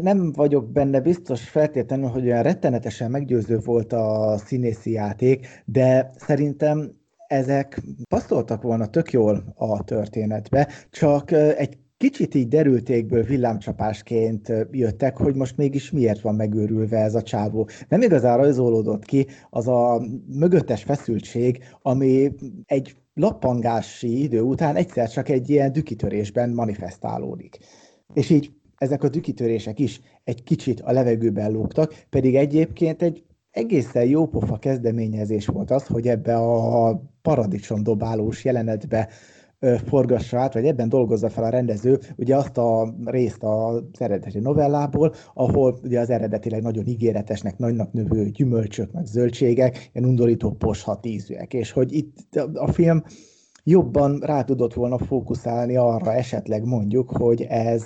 nem 0.00 0.32
vagyok 0.32 0.72
benne 0.72 1.00
biztos 1.00 1.48
feltétlenül, 1.48 2.08
hogy 2.08 2.24
olyan 2.24 2.42
rettenetesen 2.42 3.10
meggyőző 3.10 3.58
volt 3.58 3.92
a 3.92 4.38
színészi 4.38 4.90
játék, 4.90 5.46
de 5.64 6.10
szerintem 6.16 6.99
ezek 7.30 7.82
passzoltak 8.08 8.62
volna 8.62 8.86
tök 8.86 9.12
jól 9.12 9.52
a 9.56 9.84
történetbe, 9.84 10.68
csak 10.90 11.30
egy 11.32 11.78
kicsit 11.96 12.34
így 12.34 12.48
derültékből 12.48 13.22
villámcsapásként 13.22 14.52
jöttek, 14.70 15.16
hogy 15.16 15.34
most 15.34 15.56
mégis 15.56 15.90
miért 15.90 16.20
van 16.20 16.34
megőrülve 16.34 16.98
ez 16.98 17.14
a 17.14 17.22
csávó. 17.22 17.68
Nem 17.88 18.02
igazán 18.02 18.36
rajzolódott 18.36 19.04
ki 19.04 19.26
az 19.50 19.68
a 19.68 20.02
mögöttes 20.26 20.82
feszültség, 20.82 21.64
ami 21.82 22.34
egy 22.66 22.96
lappangási 23.14 24.22
idő 24.22 24.40
után 24.40 24.76
egyszer 24.76 25.10
csak 25.10 25.28
egy 25.28 25.50
ilyen 25.50 25.72
dükitörésben 25.72 26.50
manifestálódik. 26.50 27.58
És 28.12 28.30
így 28.30 28.50
ezek 28.76 29.02
a 29.02 29.08
dükitörések 29.08 29.78
is 29.78 30.00
egy 30.24 30.42
kicsit 30.42 30.80
a 30.80 30.92
levegőben 30.92 31.52
lógtak, 31.52 31.94
pedig 32.10 32.36
egyébként 32.36 33.02
egy 33.02 33.24
egészen 33.50 34.04
jópofa 34.04 34.58
kezdeményezés 34.58 35.46
volt 35.46 35.70
az, 35.70 35.86
hogy 35.86 36.08
ebbe 36.08 36.34
a 36.36 37.02
paradicsomdobálós 37.22 38.44
jelenetbe 38.44 39.08
forgassa 39.86 40.38
át, 40.38 40.54
vagy 40.54 40.66
ebben 40.66 40.88
dolgozza 40.88 41.28
fel 41.28 41.44
a 41.44 41.48
rendező 41.48 41.98
ugye 42.16 42.36
azt 42.36 42.58
a 42.58 42.94
részt 43.04 43.42
az 43.42 43.82
eredeti 43.98 44.38
novellából, 44.38 45.14
ahol 45.34 45.78
ugye 45.82 46.00
az 46.00 46.10
eredetileg 46.10 46.62
nagyon 46.62 46.86
ígéretesnek, 46.86 47.58
nagynak 47.58 47.92
növő 47.92 48.28
gyümölcsök, 48.28 48.92
meg 48.92 49.04
zöldségek, 49.04 49.90
ilyen 49.92 50.08
undorító 50.08 50.50
poshat 50.50 51.06
ízűek, 51.06 51.54
és 51.54 51.72
hogy 51.72 51.92
itt 51.92 52.36
a 52.54 52.72
film 52.72 53.02
jobban 53.70 54.18
rá 54.18 54.42
tudott 54.42 54.74
volna 54.74 54.98
fókuszálni 54.98 55.76
arra 55.76 56.12
esetleg 56.12 56.64
mondjuk, 56.64 57.10
hogy 57.10 57.42
ez 57.42 57.84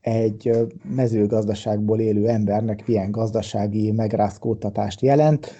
egy 0.00 0.50
mezőgazdaságból 0.94 2.00
élő 2.00 2.28
embernek 2.28 2.86
milyen 2.86 3.10
gazdasági 3.10 3.92
megrázkódtatást 3.92 5.00
jelent, 5.00 5.52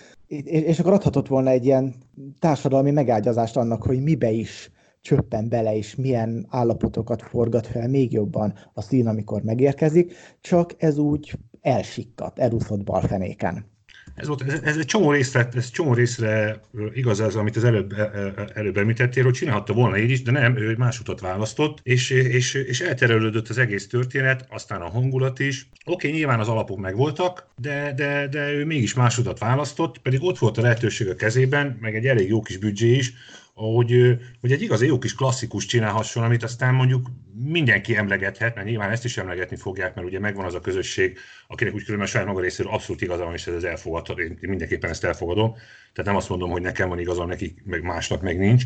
és 0.45 0.79
akkor 0.79 0.93
adhatott 0.93 1.29
volna 1.29 1.51
egy 1.51 1.64
ilyen 1.64 1.95
társadalmi 2.39 2.91
megágyazást 2.91 3.57
annak, 3.57 3.83
hogy 3.83 4.03
mibe 4.03 4.31
is 4.31 4.70
csöppen 5.01 5.49
bele, 5.49 5.77
és 5.77 5.95
milyen 5.95 6.47
állapotokat 6.51 7.22
forgat 7.22 7.66
fel 7.66 7.89
még 7.89 8.12
jobban 8.12 8.55
a 8.72 8.81
szín, 8.81 9.07
amikor 9.07 9.43
megérkezik, 9.43 10.12
csak 10.41 10.75
ez 10.79 10.99
úgy 10.99 11.33
elsikkat, 11.61 12.39
elúszott 12.39 12.85
balfenéken. 12.85 13.74
Ez, 14.14 14.26
volt, 14.26 14.42
ez, 14.42 14.60
ez 14.62 14.76
egy 14.76 14.86
csomó 14.86 15.12
részre, 15.12 15.48
ez 15.54 15.70
csomó 15.70 15.94
részre 15.94 16.60
igaz 16.94 17.20
ez, 17.20 17.34
amit 17.34 17.56
az 17.56 17.64
előbb, 17.64 17.92
e, 17.92 18.02
e, 18.02 18.48
előbb 18.54 18.76
említettél, 18.76 19.24
hogy 19.24 19.32
csinálhatta 19.32 19.72
volna 19.72 19.98
így 19.98 20.10
is, 20.10 20.22
de 20.22 20.30
nem, 20.30 20.56
ő 20.56 20.74
más 20.78 21.00
utat 21.00 21.20
választott, 21.20 21.78
és, 21.82 22.10
és, 22.10 22.54
és 22.54 22.80
elterelődött 22.80 23.48
az 23.48 23.58
egész 23.58 23.88
történet, 23.88 24.46
aztán 24.50 24.80
a 24.80 24.90
hangulat 24.90 25.38
is. 25.38 25.68
Oké, 25.84 26.10
nyilván 26.10 26.40
az 26.40 26.48
alapok 26.48 26.78
megvoltak, 26.78 27.46
de, 27.56 27.92
de, 27.96 28.28
de 28.28 28.52
ő 28.52 28.64
mégis 28.64 28.94
más 28.94 29.18
utat 29.18 29.38
választott, 29.38 29.98
pedig 29.98 30.22
ott 30.22 30.38
volt 30.38 30.58
a 30.58 30.62
lehetőség 30.62 31.08
a 31.08 31.14
kezében, 31.14 31.78
meg 31.80 31.96
egy 31.96 32.06
elég 32.06 32.28
jó 32.28 32.42
kis 32.42 32.56
büdzsé 32.56 32.96
is, 32.96 33.12
hogy, 33.55 34.18
hogy 34.40 34.52
egy 34.52 34.62
igazi 34.62 34.86
jó 34.86 34.98
kis 34.98 35.14
klasszikus 35.14 35.66
csinálhasson, 35.66 36.22
amit 36.22 36.42
aztán 36.42 36.74
mondjuk 36.74 37.11
mindenki 37.44 37.96
emlegethet, 37.96 38.55
mert 38.55 38.66
nyilván 38.66 38.90
ezt 38.90 39.05
is 39.05 39.16
emlegetni 39.16 39.57
fogják, 39.57 39.94
mert 39.94 40.07
ugye 40.07 40.18
megvan 40.18 40.44
az 40.44 40.55
a 40.55 40.61
közösség, 40.61 41.18
akinek 41.48 41.74
úgy 41.74 41.84
különben 41.84 42.09
saját 42.09 42.26
maga 42.26 42.40
részéről 42.40 42.72
abszolút 42.72 43.02
igaza 43.02 43.24
van, 43.24 43.32
és 43.32 43.46
ez 43.46 43.64
elfogadható, 43.64 44.20
én 44.20 44.38
mindenképpen 44.40 44.90
ezt 44.90 45.05
elfogadom. 45.05 45.52
Tehát 45.92 46.11
nem 46.11 46.16
azt 46.16 46.28
mondom, 46.28 46.50
hogy 46.50 46.62
nekem 46.62 46.88
van 46.88 46.98
igazam, 46.98 47.28
nekik 47.28 47.62
meg 47.64 47.82
másnak 47.82 48.22
meg 48.22 48.38
nincs. 48.38 48.64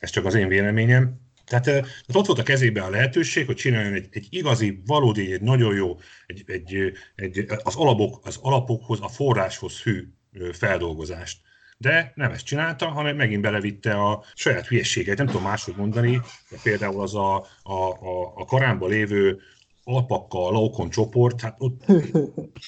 Ez 0.00 0.10
csak 0.10 0.24
az 0.24 0.34
én 0.34 0.48
véleményem. 0.48 1.20
Tehát, 1.46 1.64
tehát 1.64 1.86
ott 2.12 2.26
volt 2.26 2.38
a 2.38 2.42
kezében 2.42 2.84
a 2.84 2.90
lehetőség, 2.90 3.46
hogy 3.46 3.56
csináljon 3.56 3.92
egy, 3.92 4.08
egy 4.10 4.26
igazi, 4.30 4.82
valódi, 4.86 5.32
egy 5.32 5.40
nagyon 5.40 5.74
jó, 5.74 5.98
egy, 6.26 6.44
egy, 6.46 6.92
egy, 7.14 7.44
az, 7.62 7.76
alapok, 7.76 8.26
az 8.26 8.38
alapokhoz, 8.42 9.00
a 9.00 9.08
forráshoz 9.08 9.82
hű 9.82 10.08
feldolgozást 10.52 11.38
de 11.78 12.12
nem 12.14 12.30
ezt 12.30 12.44
csinálta, 12.44 12.88
hanem 12.88 13.16
megint 13.16 13.42
belevitte 13.42 13.94
a 13.94 14.24
saját 14.34 14.66
hülyességet, 14.66 15.16
nem 15.16 15.26
tudom 15.26 15.42
máshogy 15.42 15.74
mondani, 15.76 16.20
de 16.50 16.56
például 16.62 17.00
az 17.00 17.14
a, 17.14 17.36
a, 17.62 17.72
a, 17.72 18.32
a 18.34 18.44
karámba 18.44 18.86
lévő 18.86 19.40
alpakkal, 19.84 20.52
laukon 20.52 20.90
csoport, 20.90 21.40
hát 21.40 21.54
ott, 21.58 21.84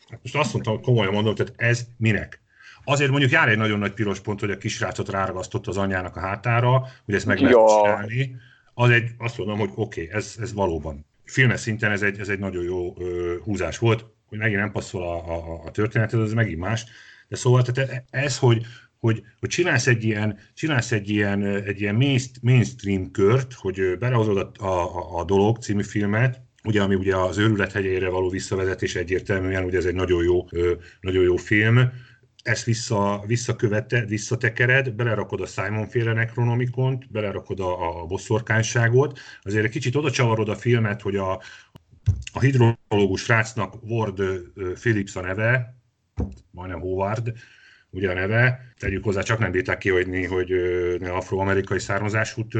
hát 0.08 0.20
most 0.22 0.36
azt 0.36 0.52
mondtam, 0.52 0.80
komolyan 0.80 1.12
mondom, 1.12 1.34
tehát 1.34 1.54
ez 1.56 1.86
minek? 1.96 2.42
Azért 2.84 3.10
mondjuk 3.10 3.30
jár 3.30 3.48
egy 3.48 3.56
nagyon 3.56 3.78
nagy 3.78 3.92
piros 3.92 4.20
pont, 4.20 4.40
hogy 4.40 4.50
a 4.50 4.56
kisrácot 4.56 5.08
ráragasztott 5.08 5.66
az 5.66 5.76
anyjának 5.76 6.16
a 6.16 6.20
hátára, 6.20 6.86
hogy 7.04 7.14
ezt 7.14 7.26
meg 7.26 7.40
lehet 7.40 7.68
csinálni. 7.68 8.36
Az 8.74 8.90
egy, 8.90 9.10
azt 9.18 9.38
mondom, 9.38 9.58
hogy 9.58 9.70
oké, 9.74 10.02
okay, 10.02 10.16
ez, 10.16 10.36
ez 10.40 10.52
valóban. 10.52 11.06
Filmes 11.24 11.60
szinten 11.60 11.90
ez 11.90 12.02
egy, 12.02 12.18
ez 12.18 12.28
egy 12.28 12.38
nagyon 12.38 12.62
jó 12.62 12.94
ö, 12.98 13.36
húzás 13.44 13.78
volt, 13.78 14.04
hogy 14.28 14.38
megint 14.38 14.60
nem 14.60 14.72
passzol 14.72 15.02
a, 15.02 15.32
a, 15.34 15.62
a 15.64 15.70
történethez, 15.70 16.20
ez 16.20 16.32
megint 16.32 16.58
más. 16.58 16.84
De 17.28 17.36
szóval 17.36 17.62
tehát 17.62 18.04
ez, 18.10 18.38
hogy, 18.38 18.66
hogy, 19.00 19.22
hogy 19.40 19.48
csinálsz 19.48 19.86
egy 19.86 20.04
ilyen, 20.04 20.38
csinálsz 20.54 20.92
egy 20.92 21.10
ilyen, 21.10 21.44
egy 21.44 21.80
ilyen 21.80 21.94
mainstream 22.42 23.10
kört, 23.10 23.52
hogy 23.52 23.98
belehozod 23.98 24.50
a, 24.58 24.64
a, 24.64 25.18
a 25.18 25.24
Dolog 25.24 25.58
című 25.58 25.82
filmet, 25.82 26.42
ugye, 26.64 26.82
ami 26.82 26.94
ugye 26.94 27.16
az 27.16 27.38
őrület 27.38 27.72
hegyére 27.72 28.08
való 28.08 28.28
visszavezetés 28.28 28.94
egyértelműen, 28.94 29.64
ugye 29.64 29.78
ez 29.78 29.84
egy 29.84 29.94
nagyon 29.94 30.24
jó, 30.24 30.48
nagyon 31.00 31.22
jó 31.22 31.36
film, 31.36 31.90
ezt 32.42 32.64
vissza, 32.64 33.22
visszakövette, 33.26 34.04
visszatekered, 34.04 34.92
belerakod 34.92 35.40
a 35.40 35.46
Simon 35.46 35.86
féle 35.88 36.12
nekronomikont, 36.12 37.10
belerakod 37.10 37.60
a, 37.60 38.00
a 38.02 38.06
bosszorkányságot, 38.06 39.18
azért 39.42 39.64
egy 39.64 39.70
kicsit 39.70 39.96
oda 39.96 40.10
csavarod 40.10 40.48
a 40.48 40.56
filmet, 40.56 41.02
hogy 41.02 41.16
a, 41.16 41.40
a 42.32 42.40
hidrológus 42.40 43.28
rácnak 43.28 43.74
Ward 43.82 44.22
Phillips 44.74 45.16
a 45.16 45.20
neve, 45.20 45.76
majdnem 46.50 46.80
Howard, 46.80 47.32
ugye 47.90 48.10
a 48.10 48.14
neve, 48.14 48.60
tegyük 48.78 49.04
hozzá, 49.04 49.20
csak 49.20 49.38
nem 49.38 49.50
bírták 49.50 49.78
kihagyni, 49.78 50.24
hogy 50.24 50.52
ne 51.00 51.10
afroamerikai 51.10 51.78
származásút 51.78 52.52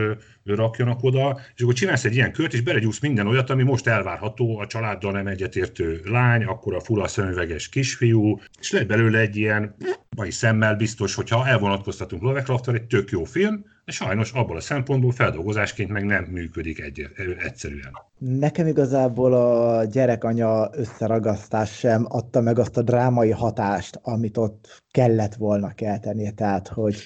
rakjanak 0.44 1.02
oda, 1.02 1.40
és 1.56 1.62
akkor 1.62 1.74
csinálsz 1.74 2.04
egy 2.04 2.14
ilyen 2.14 2.32
kört, 2.32 2.52
és 2.52 2.60
belegyúsz 2.60 3.00
minden 3.00 3.26
olyat, 3.26 3.50
ami 3.50 3.62
most 3.62 3.86
elvárható, 3.86 4.58
a 4.58 4.66
családdal 4.66 5.12
nem 5.12 5.26
egyetértő 5.26 6.00
lány, 6.04 6.44
akkor 6.44 6.74
a 6.74 6.80
fura 6.80 7.08
szemüveges 7.08 7.68
kisfiú, 7.68 8.40
és 8.60 8.70
lehet 8.70 8.88
belőle 8.88 9.18
egy 9.18 9.36
ilyen 9.36 9.76
mai 10.16 10.30
szemmel 10.30 10.74
biztos, 10.74 11.14
hogyha 11.14 11.46
elvonatkoztatunk 11.46 12.22
Lovecraft 12.22 12.68
egy 12.68 12.86
tök 12.86 13.10
jó 13.10 13.24
film, 13.24 13.64
sajnos 13.90 14.32
abból 14.32 14.56
a 14.56 14.60
szempontból 14.60 15.12
feldolgozásként 15.12 15.90
meg 15.90 16.04
nem 16.04 16.24
működik 16.24 16.80
egy, 16.80 17.06
egyszerűen. 17.44 17.92
Nekem 18.18 18.66
igazából 18.66 19.32
a 19.32 19.84
gyerekanya 19.84 20.70
összeragasztás 20.72 21.78
sem 21.78 22.06
adta 22.08 22.40
meg 22.40 22.58
azt 22.58 22.76
a 22.76 22.82
drámai 22.82 23.30
hatást, 23.30 23.98
amit 24.02 24.36
ott 24.36 24.82
kellett 24.90 25.34
volna 25.34 25.74
kelteni, 25.74 26.34
tehát 26.34 26.68
hogy, 26.68 26.96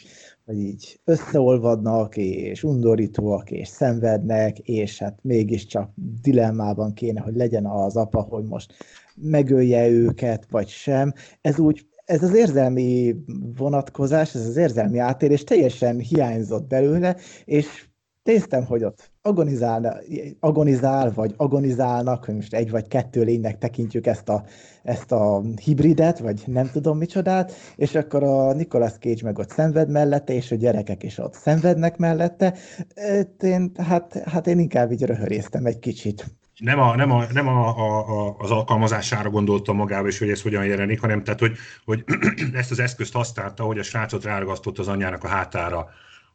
hogy 0.45 0.59
így 0.59 1.01
összeolvadnak, 1.05 2.17
és 2.17 2.63
undorítóak, 2.63 3.51
és 3.51 3.69
szenvednek, 3.69 4.59
és 4.59 4.99
hát 4.99 5.19
mégiscsak 5.23 5.91
dilemmában 6.23 6.93
kéne, 6.93 7.21
hogy 7.21 7.35
legyen 7.35 7.67
az 7.67 7.97
apa, 7.97 8.21
hogy 8.21 8.45
most 8.45 8.73
megölje 9.15 9.89
őket, 9.89 10.47
vagy 10.51 10.69
sem. 10.69 11.13
Ez 11.41 11.59
úgy 11.59 11.87
ez 12.05 12.23
az 12.23 12.35
érzelmi 12.35 13.15
vonatkozás, 13.57 14.35
ez 14.35 14.47
az 14.47 14.57
érzelmi 14.57 14.99
átérés 14.99 15.45
teljesen 15.45 15.99
hiányzott 15.99 16.67
belőle, 16.67 17.17
és 17.45 17.87
néztem, 18.23 18.65
hogy 18.65 18.85
ott 18.85 19.13
agonizál, 19.23 20.03
agonizál, 20.41 21.13
vagy 21.13 21.35
agonizálnak, 21.37 22.25
hogy 22.25 22.35
most 22.35 22.55
egy 22.55 22.71
vagy 22.71 22.89
kettő 22.89 23.23
lénynek 23.23 23.59
tekintjük 23.59 24.07
ezt 24.07 24.29
a, 24.29 24.45
ezt 24.83 25.13
a 25.13 25.43
hibridet, 25.65 26.19
vagy 26.19 26.43
nem 26.47 26.71
tudom 26.71 26.99
micsodát, 26.99 27.53
és 27.77 27.95
akkor 27.95 28.23
a 28.23 28.53
Nicolas 28.53 28.93
Cage 28.93 29.21
meg 29.23 29.39
ott 29.39 29.51
szenved 29.51 29.91
mellette, 29.91 30.33
és 30.33 30.53
a 30.53 30.57
gyerekek 30.57 31.03
is 31.03 31.19
ott 31.19 31.35
szenvednek 31.35 31.97
mellette. 31.97 32.55
Én, 33.41 33.71
hát, 33.77 34.13
hát 34.13 34.47
én 34.47 34.59
inkább 34.59 34.93
így 34.93 35.03
röhöréztem 35.03 35.67
egy 35.67 35.79
kicsit 35.79 36.25
nem, 36.59 36.81
a, 36.81 36.97
nem, 36.97 37.11
a, 37.11 37.25
nem 37.33 37.49
a, 37.49 37.69
a, 37.69 38.35
az 38.39 38.51
alkalmazására 38.51 39.31
gondoltam 39.31 39.77
magába, 39.77 40.07
és 40.07 40.19
hogy 40.19 40.31
ez 40.31 40.43
hogyan 40.43 40.67
jelenik, 40.67 41.01
hanem 41.01 41.25
tehát, 41.25 41.41
hogy, 41.41 41.57
hogy 41.85 42.05
ezt 42.53 42.71
az 42.71 42.79
eszközt 42.79 43.13
használta, 43.13 43.63
hogy 43.65 43.79
a 43.79 43.83
srácot 43.83 44.25
ráragasztott 44.25 44.79
az 44.79 44.89
anyjának 44.89 45.25
a 45.25 45.29
hátára, 45.29 45.89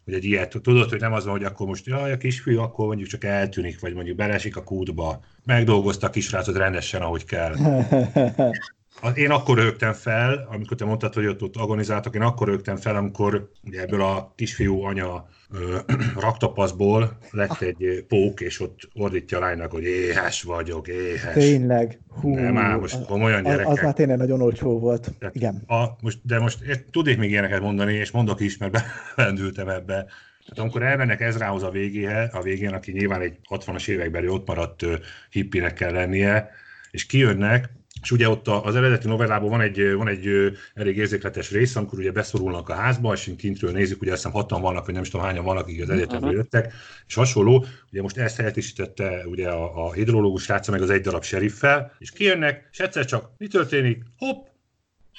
hogy 0.05 0.13
egy 0.13 0.26
ilyet, 0.26 0.57
tudod, 0.61 0.89
hogy 0.89 0.99
nem 0.99 1.13
az 1.13 1.24
van, 1.24 1.34
hogy 1.34 1.43
akkor 1.43 1.67
most 1.67 1.86
jaj, 1.86 2.11
a 2.11 2.17
kisfiú, 2.17 2.59
akkor 2.59 2.86
mondjuk 2.86 3.09
csak 3.09 3.24
eltűnik, 3.24 3.80
vagy 3.80 3.93
mondjuk 3.93 4.17
belesik 4.17 4.57
a 4.57 4.63
kútba. 4.63 5.20
Megdolgozta 5.45 6.07
a 6.07 6.09
kisrácot 6.09 6.57
rendesen, 6.57 7.01
ahogy 7.01 7.26
kell. 7.26 7.55
Én 9.16 9.32
akkor 9.32 9.58
rögtem 9.58 9.93
fel, 9.93 10.47
amikor 10.52 10.78
te 10.78 10.86
mondtad, 10.86 11.14
hogy 11.14 11.26
ott, 11.26 11.41
ott 11.41 11.56
agonizáltak, 11.56 12.16
én 12.16 12.22
akkor 12.22 12.47
rögtem 12.47 12.76
fel, 12.76 12.95
amikor 12.95 13.52
ugye 13.64 13.82
ebből 13.82 14.02
a 14.02 14.34
kisfiú 14.36 14.82
anya 14.82 15.28
ö, 15.52 15.78
raktapaszból 16.20 17.18
lett 17.32 17.62
egy 17.62 18.06
pók, 18.08 18.41
és 18.41 18.62
ott 18.62 18.89
ordítja 18.93 19.38
a 19.38 19.41
lánynak, 19.41 19.72
hogy 19.72 19.84
éhes 19.84 20.41
vagyok, 20.41 20.88
éhes. 20.88 21.34
Tényleg. 21.34 22.00
Hú, 22.22 22.34
Nem 22.34 22.54
már 22.54 22.78
most 22.78 23.06
komolyan 23.06 23.43
gyerekek. 23.43 23.68
Az, 23.68 23.82
már 23.82 23.93
tényleg 23.93 24.18
nagyon 24.18 24.41
olcsó 24.41 24.80
volt. 24.80 25.12
De, 25.20 25.30
Igen. 25.34 25.64
A, 25.68 25.86
most, 26.02 26.20
de 26.24 26.39
most 26.39 26.86
tudnék 26.91 27.18
még 27.18 27.30
ilyeneket 27.30 27.62
mondani, 27.62 27.93
és 27.93 28.12
mondok 28.12 28.39
is, 28.39 28.58
mert 28.58 28.78
belendültem 29.16 29.68
ebbe. 29.68 30.06
Tehát 30.45 30.60
amikor 30.64 30.84
elmennek 30.84 31.22
Ezrához 31.22 31.64
a 31.64 31.70
végéhez, 31.70 32.34
a 32.34 32.41
végén, 32.41 32.74
aki 32.74 32.91
nyilván 32.91 33.22
egy 33.22 33.38
60-as 33.50 33.88
évekbeli 33.88 34.28
ott 34.28 34.47
maradt 34.47 34.86
hippinek 35.30 35.74
kell 35.74 35.91
lennie, 35.91 36.50
és 36.91 37.06
kijönnek, 37.06 37.70
és 38.02 38.12
ugye 38.12 38.30
ott 38.30 38.47
az 38.47 38.76
eredeti 38.76 39.08
novellában 39.08 39.50
van 39.50 39.62
egy, 39.62 39.93
van 39.93 40.08
egy 40.08 40.28
elég 40.74 40.97
érzékletes 40.97 41.52
rész, 41.52 41.76
amikor 41.76 42.00
ugye 42.00 42.12
beszorulnak 42.12 42.70
a 42.70 42.74
házba, 42.74 43.14
és 43.14 43.32
kintről 43.38 43.72
nézzük, 43.72 44.02
ugye 44.02 44.12
azt 44.12 44.24
hiszem 44.24 44.39
hatan 44.39 44.62
vannak, 44.62 44.86
vagy 44.86 44.93
nem 44.93 45.04
is 45.04 45.10
tudom 45.10 45.26
hányan 45.26 45.43
vannak, 45.43 45.64
akik 45.64 45.82
az 45.82 45.89
egyetemről 45.89 46.34
jöttek, 46.34 46.74
és 47.08 47.14
hasonló, 47.14 47.66
ugye 47.91 48.02
most 48.02 48.18
ezt 48.18 48.38
helyettesítette 48.38 49.28
ugye 49.28 49.50
a, 49.50 49.86
a 49.86 49.93
hidrológus 49.93 50.43
sráca 50.43 50.72
meg 50.72 50.82
az 50.82 50.89
egy 50.89 51.02
darab 51.02 51.24
seriffel, 51.24 51.91
és 51.97 52.12
kijönnek, 52.12 52.68
és 52.72 52.80
egyszer 52.80 53.06
csak 53.06 53.32
mi 53.38 53.47
történik? 53.47 54.04
Hopp, 54.18 54.47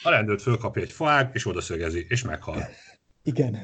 a 0.02 0.10
rendőrt 0.10 0.42
fölkapja 0.42 0.82
egy 0.82 0.92
faág, 0.92 1.30
és 1.32 1.46
oda 1.46 1.60
szögezi, 1.60 2.06
és 2.08 2.22
meghal. 2.22 2.68
Igen. 3.22 3.58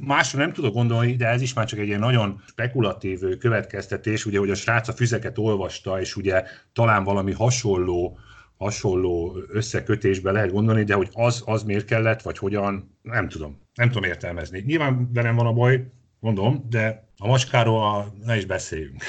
Másra 0.00 0.38
nem 0.38 0.52
tudok 0.52 0.74
gondolni, 0.74 1.16
de 1.16 1.26
ez 1.26 1.42
is 1.42 1.52
már 1.52 1.66
csak 1.66 1.78
egy 1.78 1.86
ilyen 1.86 2.00
nagyon 2.00 2.42
spekulatív 2.46 3.20
következtetés, 3.38 4.26
ugye, 4.26 4.38
hogy 4.38 4.50
a 4.50 4.54
srác 4.54 4.88
a 4.88 4.92
füzeket 4.92 5.38
olvasta, 5.38 6.00
és 6.00 6.16
ugye 6.16 6.42
talán 6.72 7.04
valami 7.04 7.32
hasonló 7.32 8.18
hasonló 8.64 9.36
összekötésbe 9.48 10.30
lehet 10.30 10.52
gondolni, 10.52 10.84
de 10.84 10.94
hogy 10.94 11.08
az, 11.12 11.42
az 11.46 11.62
miért 11.62 11.84
kellett, 11.84 12.22
vagy 12.22 12.38
hogyan, 12.38 12.98
nem 13.02 13.28
tudom. 13.28 13.60
Nem 13.74 13.88
tudom 13.88 14.04
értelmezni. 14.04 14.62
Nyilván 14.66 15.10
velem 15.12 15.36
van 15.36 15.46
a 15.46 15.52
baj, 15.52 15.90
mondom, 16.18 16.66
de 16.68 17.08
a 17.18 17.26
macskáról 17.26 17.82
a, 17.84 18.14
ne 18.24 18.36
is 18.36 18.44
beszéljünk. 18.44 19.02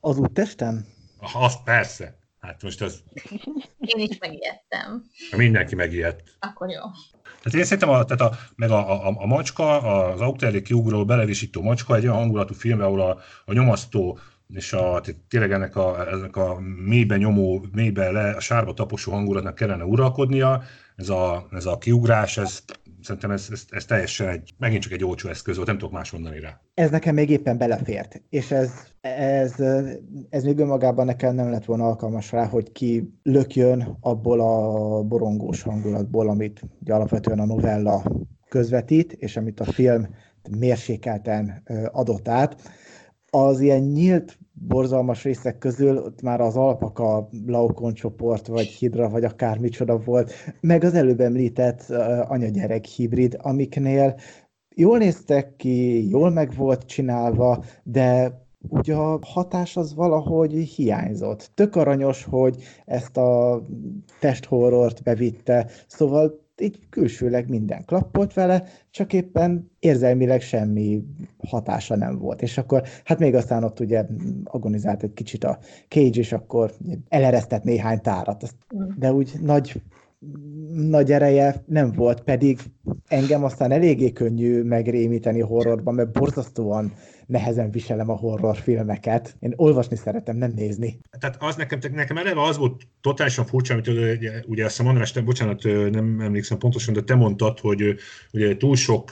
Az 0.00 0.18
úttestem? 0.18 0.86
Az 1.34 1.62
persze. 1.64 2.18
Hát 2.40 2.62
most 2.62 2.82
az... 2.82 3.02
Én 3.78 4.06
is 4.10 4.18
megijedtem. 4.18 5.04
Mindenki 5.36 5.74
megijedt. 5.74 6.22
Akkor 6.40 6.68
jó. 6.70 6.80
Tehát 7.22 7.58
én 7.58 7.64
szerintem 7.64 7.88
a, 7.88 8.04
tehát 8.04 8.32
a, 8.32 8.38
meg 8.56 8.70
a, 8.70 9.06
a, 9.06 9.14
a 9.16 9.26
macska, 9.26 9.80
az 9.80 10.20
Auterli 10.20 10.62
kiugró 10.62 11.04
belevisító 11.04 11.62
macska 11.62 11.96
egy 11.96 12.02
olyan 12.02 12.16
hangulatú 12.16 12.54
film, 12.54 12.80
ahol 12.80 13.00
a, 13.00 13.18
a 13.44 13.52
nyomasztó 13.52 14.18
és 14.54 14.72
a, 14.72 15.00
tényleg 15.28 15.52
ennek 15.52 15.76
a, 15.76 16.10
ennek 16.10 16.36
a 16.36 16.60
mélyben 16.86 17.18
nyomó, 17.18 17.66
mélyben 17.72 18.12
le, 18.12 18.30
a 18.30 18.40
sárba 18.40 18.74
taposó 18.74 19.12
hangulatnak 19.12 19.54
kellene 19.54 19.84
uralkodnia, 19.84 20.62
ez 20.96 21.08
a, 21.08 21.46
ez 21.50 21.66
a 21.66 21.78
kiugrás, 21.78 22.38
ez 22.38 22.62
szerintem 23.02 23.30
ez, 23.30 23.48
ez, 23.50 23.64
ez 23.70 23.84
teljesen 23.84 24.28
egy, 24.28 24.54
megint 24.58 24.82
csak 24.82 24.92
egy 24.92 25.04
olcsó 25.04 25.28
eszköz 25.28 25.56
volt, 25.56 25.68
nem 25.68 25.78
tudok 25.78 25.94
más 25.94 26.10
mondani 26.10 26.40
rá. 26.40 26.60
Ez 26.74 26.90
nekem 26.90 27.14
még 27.14 27.30
éppen 27.30 27.58
belefért, 27.58 28.22
és 28.28 28.50
ez, 28.50 28.70
ez, 29.00 29.54
ez 30.30 30.44
még 30.44 30.58
önmagában 30.58 31.06
nekem 31.06 31.34
nem 31.34 31.50
lett 31.50 31.64
volna 31.64 31.86
alkalmas 31.86 32.32
rá, 32.32 32.46
hogy 32.46 32.72
ki 32.72 33.14
lökjön 33.22 33.96
abból 34.00 34.40
a 34.40 35.02
borongós 35.02 35.62
hangulatból, 35.62 36.28
amit 36.28 36.62
ugye 36.80 36.94
alapvetően 36.94 37.38
a 37.38 37.46
novella 37.46 38.04
közvetít, 38.48 39.12
és 39.12 39.36
amit 39.36 39.60
a 39.60 39.64
film 39.64 40.08
mérsékelten 40.58 41.62
adott 41.92 42.28
át. 42.28 42.56
Az 43.34 43.60
ilyen 43.60 43.80
nyílt 43.82 44.38
borzalmas 44.52 45.22
részek 45.22 45.58
közül 45.58 45.96
ott 45.96 46.22
már 46.22 46.40
az 46.40 46.56
alpaka 46.56 47.28
laukon 47.46 47.94
csoport, 47.94 48.46
vagy 48.46 48.66
hidra, 48.66 49.08
vagy 49.08 49.24
akár 49.24 49.58
micsoda 49.58 49.98
volt, 49.98 50.32
meg 50.60 50.84
az 50.84 50.94
előbb 50.94 51.20
említett 51.20 51.84
uh, 51.88 52.30
anyagyerek 52.30 52.84
hibrid, 52.84 53.36
amiknél 53.42 54.18
jól 54.74 54.98
néztek 54.98 55.56
ki, 55.56 56.08
jól 56.08 56.30
meg 56.30 56.54
volt 56.56 56.82
csinálva, 56.86 57.64
de 57.82 58.40
ugye 58.68 58.94
a 58.94 59.18
hatás 59.22 59.76
az 59.76 59.94
valahogy 59.94 60.52
hiányzott. 60.52 61.50
Tök 61.54 61.76
aranyos, 61.76 62.24
hogy 62.24 62.62
ezt 62.84 63.16
a 63.16 63.62
testhorrort 64.20 65.02
bevitte, 65.02 65.70
szóval 65.86 66.41
így 66.62 66.78
külsőleg 66.90 67.48
minden 67.48 67.84
klappott 67.84 68.32
vele, 68.32 68.64
csak 68.90 69.12
éppen 69.12 69.70
érzelmileg 69.78 70.40
semmi 70.40 71.04
hatása 71.48 71.96
nem 71.96 72.18
volt. 72.18 72.42
És 72.42 72.58
akkor, 72.58 72.82
hát 73.04 73.18
még 73.18 73.34
aztán 73.34 73.64
ott 73.64 73.80
ugye 73.80 74.06
agonizált 74.44 75.02
egy 75.02 75.12
kicsit 75.12 75.44
a 75.44 75.58
Cage, 75.88 76.20
és 76.20 76.32
akkor 76.32 76.72
eleresztett 77.08 77.62
néhány 77.62 78.00
tárat. 78.00 78.54
Mm. 78.76 78.88
De 78.98 79.12
úgy 79.12 79.32
nagy 79.40 79.82
nagy 80.74 81.12
ereje 81.12 81.62
nem 81.66 81.92
volt, 81.92 82.20
pedig 82.20 82.58
engem 83.08 83.44
aztán 83.44 83.70
eléggé 83.70 84.12
könnyű 84.12 84.62
megrémíteni 84.62 85.40
horrorban, 85.40 85.94
mert 85.94 86.12
borzasztóan 86.12 86.92
nehezen 87.26 87.70
viselem 87.70 88.10
a 88.10 88.16
horrorfilmeket. 88.16 89.36
Én 89.40 89.52
olvasni 89.56 89.96
szeretem, 89.96 90.36
nem 90.36 90.52
nézni. 90.56 90.98
Tehát 91.18 91.36
az 91.38 91.56
nekem, 91.56 91.78
nekem 91.92 92.16
eleve 92.16 92.42
az 92.42 92.56
volt 92.56 92.82
totálisan 93.00 93.46
furcsa, 93.46 93.72
amit 93.72 93.88
ugye, 93.88 94.42
ugye 94.46 94.64
azt 94.64 94.80
a 94.80 94.84
András, 94.84 95.12
te, 95.12 95.20
bocsánat, 95.20 95.62
nem 95.90 96.20
emlékszem 96.20 96.58
pontosan, 96.58 96.94
de 96.94 97.02
te 97.02 97.14
mondtad, 97.14 97.58
hogy 97.58 97.94
ugye 98.32 98.56
túl 98.56 98.76
sok, 98.76 99.10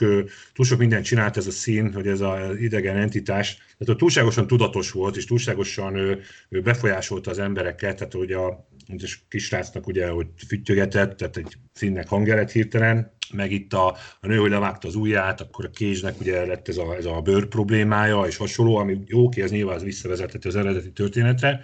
túl 0.53 0.65
sok 0.65 0.79
mindent 0.79 1.05
csinált 1.05 1.37
ez 1.37 1.47
a 1.47 1.51
szín, 1.51 1.93
hogy 1.93 2.07
ez 2.07 2.21
az 2.21 2.57
idegen 2.59 2.97
entitás, 2.97 3.57
tehát 3.77 3.97
túlságosan 3.97 4.47
tudatos 4.47 4.91
volt, 4.91 5.15
és 5.15 5.25
túlságosan 5.25 6.19
befolyásolta 6.49 7.31
az 7.31 7.39
embereket, 7.39 7.95
tehát 7.95 8.13
ugye 8.13 8.37
a 8.37 8.69
és 8.87 9.19
kisrácnak 9.29 9.87
ugye, 9.87 10.09
hogy 10.09 10.27
füttyögetett, 10.47 11.17
tehát 11.17 11.37
egy 11.37 11.57
színnek 11.73 12.07
hangja 12.07 12.35
lett 12.35 12.51
hirtelen, 12.51 13.11
meg 13.33 13.51
itt 13.51 13.73
a, 13.73 13.87
a 14.19 14.27
nő, 14.27 14.37
hogy 14.37 14.49
levágta 14.49 14.87
az 14.87 14.95
ujját, 14.95 15.41
akkor 15.41 15.65
a 15.65 15.69
kéznek 15.69 16.19
ugye 16.19 16.45
lett 16.45 16.67
ez 16.67 16.77
a, 16.77 16.95
ez 16.95 17.05
a 17.05 17.21
bőr 17.21 17.47
problémája, 17.47 18.21
és 18.21 18.37
hasonló, 18.37 18.75
ami 18.75 18.99
jó, 19.05 19.29
ki, 19.29 19.41
ez 19.41 19.51
nyilván 19.51 19.79
visszavezethető 19.79 20.49
az 20.49 20.55
eredeti 20.55 20.91
történetre, 20.91 21.61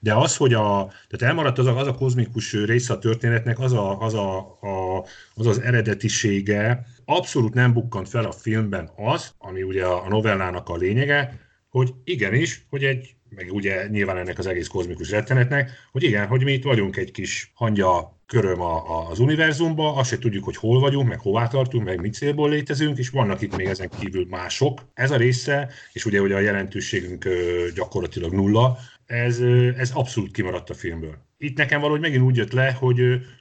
de 0.00 0.14
az, 0.14 0.36
hogy 0.36 0.54
a, 0.54 0.92
tehát 1.08 1.22
elmaradt 1.34 1.58
az 1.58 1.66
a, 1.66 1.76
az 1.76 1.86
a 1.86 1.94
kozmikus 1.94 2.52
része 2.52 2.92
a 2.92 2.98
történetnek, 2.98 3.58
az, 3.58 3.72
a, 3.72 4.00
az, 4.00 4.14
a, 4.14 4.38
a, 4.60 5.04
az 5.34 5.46
az 5.46 5.60
eredetisége, 5.60 6.86
abszolút 7.04 7.54
nem 7.54 7.72
bukkant 7.72 8.08
fel 8.08 8.24
a 8.24 8.32
filmben 8.32 8.90
az, 8.96 9.34
ami 9.38 9.62
ugye 9.62 9.84
a 9.84 10.08
novellának 10.08 10.68
a 10.68 10.76
lényege, 10.76 11.40
hogy 11.68 11.94
igenis, 12.04 12.66
hogy 12.70 12.84
egy 12.84 13.16
meg 13.30 13.52
ugye 13.52 13.86
nyilván 13.88 14.16
ennek 14.16 14.38
az 14.38 14.46
egész 14.46 14.66
kozmikus 14.66 15.10
rettenetnek, 15.10 15.70
hogy 15.92 16.02
igen, 16.02 16.26
hogy 16.26 16.44
mi 16.44 16.52
itt 16.52 16.64
vagyunk 16.64 16.96
egy 16.96 17.10
kis 17.10 17.50
hangya 17.54 18.16
köröm 18.26 18.60
a, 18.60 18.98
a, 18.98 19.10
az 19.10 19.18
univerzumba, 19.18 19.94
azt 19.94 20.10
se 20.10 20.18
tudjuk, 20.18 20.44
hogy 20.44 20.56
hol 20.56 20.80
vagyunk, 20.80 21.08
meg 21.08 21.20
hová 21.20 21.46
tartunk, 21.46 21.84
meg 21.84 22.00
mit 22.00 22.14
célból 22.14 22.50
létezünk, 22.50 22.98
és 22.98 23.10
vannak 23.10 23.40
itt 23.40 23.56
még 23.56 23.66
ezen 23.66 23.90
kívül 23.98 24.26
mások. 24.28 24.80
Ez 24.94 25.10
a 25.10 25.16
része, 25.16 25.70
és 25.92 26.04
ugye, 26.04 26.20
ugye 26.20 26.34
a 26.34 26.40
jelentőségünk 26.40 27.28
gyakorlatilag 27.74 28.32
nulla, 28.32 28.78
ez, 29.06 29.40
ez 29.76 29.90
abszolút 29.94 30.32
kimaradt 30.32 30.70
a 30.70 30.74
filmből. 30.74 31.26
Itt 31.38 31.56
nekem 31.56 31.80
valahogy 31.80 32.00
megint 32.00 32.22
úgy 32.22 32.36
jött 32.36 32.52
le, 32.52 32.72
hogy, 32.72 32.98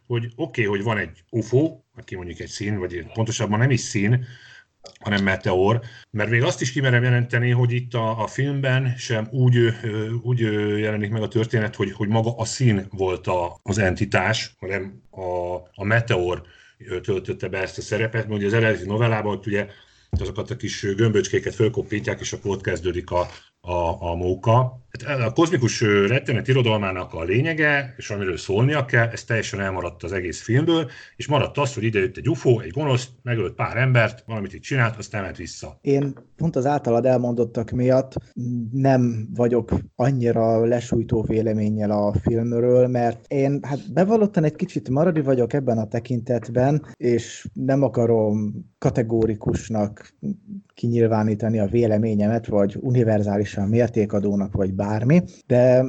hogy 0.07 0.25
oké, 0.35 0.65
okay, 0.65 0.65
hogy 0.65 0.83
van 0.83 0.97
egy 0.97 1.23
UFO, 1.29 1.79
aki 1.95 2.15
mondjuk 2.15 2.39
egy 2.39 2.47
szín, 2.47 2.77
vagy 2.79 3.05
pontosabban 3.13 3.59
nem 3.59 3.71
is 3.71 3.79
szín, 3.79 4.25
hanem 4.99 5.23
meteor, 5.23 5.81
mert 6.11 6.29
még 6.29 6.43
azt 6.43 6.61
is 6.61 6.71
kimerem 6.71 7.03
jelenteni, 7.03 7.51
hogy 7.51 7.71
itt 7.71 7.93
a, 7.93 8.23
a 8.23 8.27
filmben 8.27 8.93
sem 8.97 9.27
úgy, 9.31 9.57
úgy 10.21 10.39
jelenik 10.79 11.11
meg 11.11 11.21
a 11.21 11.27
történet, 11.27 11.75
hogy, 11.75 11.91
hogy 11.91 12.07
maga 12.07 12.35
a 12.35 12.45
szín 12.45 12.87
volt 12.89 13.27
a, 13.27 13.59
az 13.63 13.77
entitás, 13.77 14.55
hanem 14.59 15.01
a, 15.11 15.55
a 15.73 15.83
meteor 15.83 16.41
töltötte 17.01 17.47
be 17.47 17.61
ezt 17.61 17.77
a 17.77 17.81
szerepet, 17.81 18.27
mert 18.27 18.39
ugye 18.39 18.47
az 18.47 18.53
eredeti 18.53 18.85
novellában 18.85 19.39
ugye 19.45 19.67
azokat 20.09 20.51
a 20.51 20.55
kis 20.55 20.81
gömböcskéket 20.95 21.55
fölkoppintják, 21.55 22.19
és 22.19 22.33
akkor 22.33 22.51
ott 22.51 22.61
kezdődik 22.61 23.11
a, 23.11 23.27
a, 23.59 24.01
a 24.01 24.15
móka. 24.15 24.86
Hát 25.05 25.19
a 25.19 25.31
kozmikus 25.31 25.81
rettenet 25.81 26.47
irodalmának 26.47 27.13
a 27.13 27.23
lényege, 27.23 27.93
és 27.97 28.09
amiről 28.09 28.37
szólnia 28.37 28.85
kell, 28.85 29.07
ez 29.07 29.23
teljesen 29.23 29.59
elmaradt 29.59 30.03
az 30.03 30.11
egész 30.11 30.41
filmből, 30.41 30.89
és 31.15 31.27
maradt 31.27 31.57
az, 31.57 31.73
hogy 31.73 31.83
idejött 31.83 32.17
egy 32.17 32.29
UFO, 32.29 32.59
egy 32.59 32.71
gonosz, 32.71 33.07
megölt 33.23 33.53
pár 33.53 33.77
embert, 33.77 34.23
valamit 34.25 34.53
itt 34.53 34.61
csinált, 34.61 34.97
aztán 34.97 35.21
ment 35.21 35.37
vissza. 35.37 35.77
Én 35.81 36.13
pont 36.35 36.55
az 36.55 36.65
általad 36.65 37.05
elmondottak 37.05 37.71
miatt 37.71 38.13
nem 38.71 39.27
vagyok 39.35 39.71
annyira 39.95 40.65
lesújtó 40.65 41.21
véleménnyel 41.21 41.91
a 41.91 42.13
filmről, 42.21 42.87
mert 42.87 43.25
én 43.27 43.59
hát 43.61 43.93
bevallottan 43.93 44.43
egy 44.43 44.55
kicsit 44.55 44.89
maradi 44.89 45.21
vagyok 45.21 45.53
ebben 45.53 45.77
a 45.77 45.87
tekintetben, 45.87 46.85
és 46.97 47.47
nem 47.53 47.83
akarom 47.83 48.65
kategórikusnak 48.77 50.13
kinyilvánítani 50.73 51.59
a 51.59 51.65
véleményemet, 51.65 52.47
vagy 52.47 52.77
univerzálisan 52.81 53.67
mértékadónak, 53.67 54.53
vagy 54.53 54.73
bármi, 54.87 55.23
de 55.47 55.85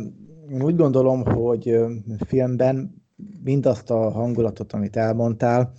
úgy 0.61 0.77
gondolom, 0.77 1.25
hogy 1.25 1.79
filmben 2.27 3.03
mindazt 3.45 3.91
a 3.91 4.11
hangulatot, 4.11 4.73
amit 4.73 4.97
elmondtál, 4.97 5.73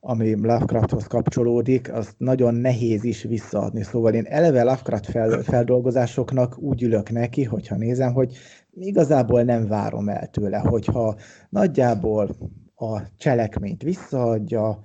ami 0.00 0.34
Lovecrafthoz 0.34 1.06
kapcsolódik, 1.06 1.92
az 1.92 2.14
nagyon 2.18 2.54
nehéz 2.54 3.04
is 3.04 3.22
visszaadni. 3.22 3.82
Szóval 3.82 4.14
én 4.14 4.24
eleve 4.28 4.62
Lovecraft 4.62 5.06
fel, 5.06 5.42
feldolgozásoknak 5.42 6.58
úgy 6.58 6.82
ülök 6.82 7.10
neki, 7.10 7.44
hogyha 7.44 7.76
nézem, 7.76 8.12
hogy 8.12 8.36
igazából 8.74 9.42
nem 9.42 9.66
várom 9.66 10.08
el 10.08 10.26
tőle, 10.26 10.58
hogyha 10.58 11.16
nagyjából 11.50 12.28
a 12.74 13.00
cselekményt 13.16 13.82
visszaadja, 13.82 14.78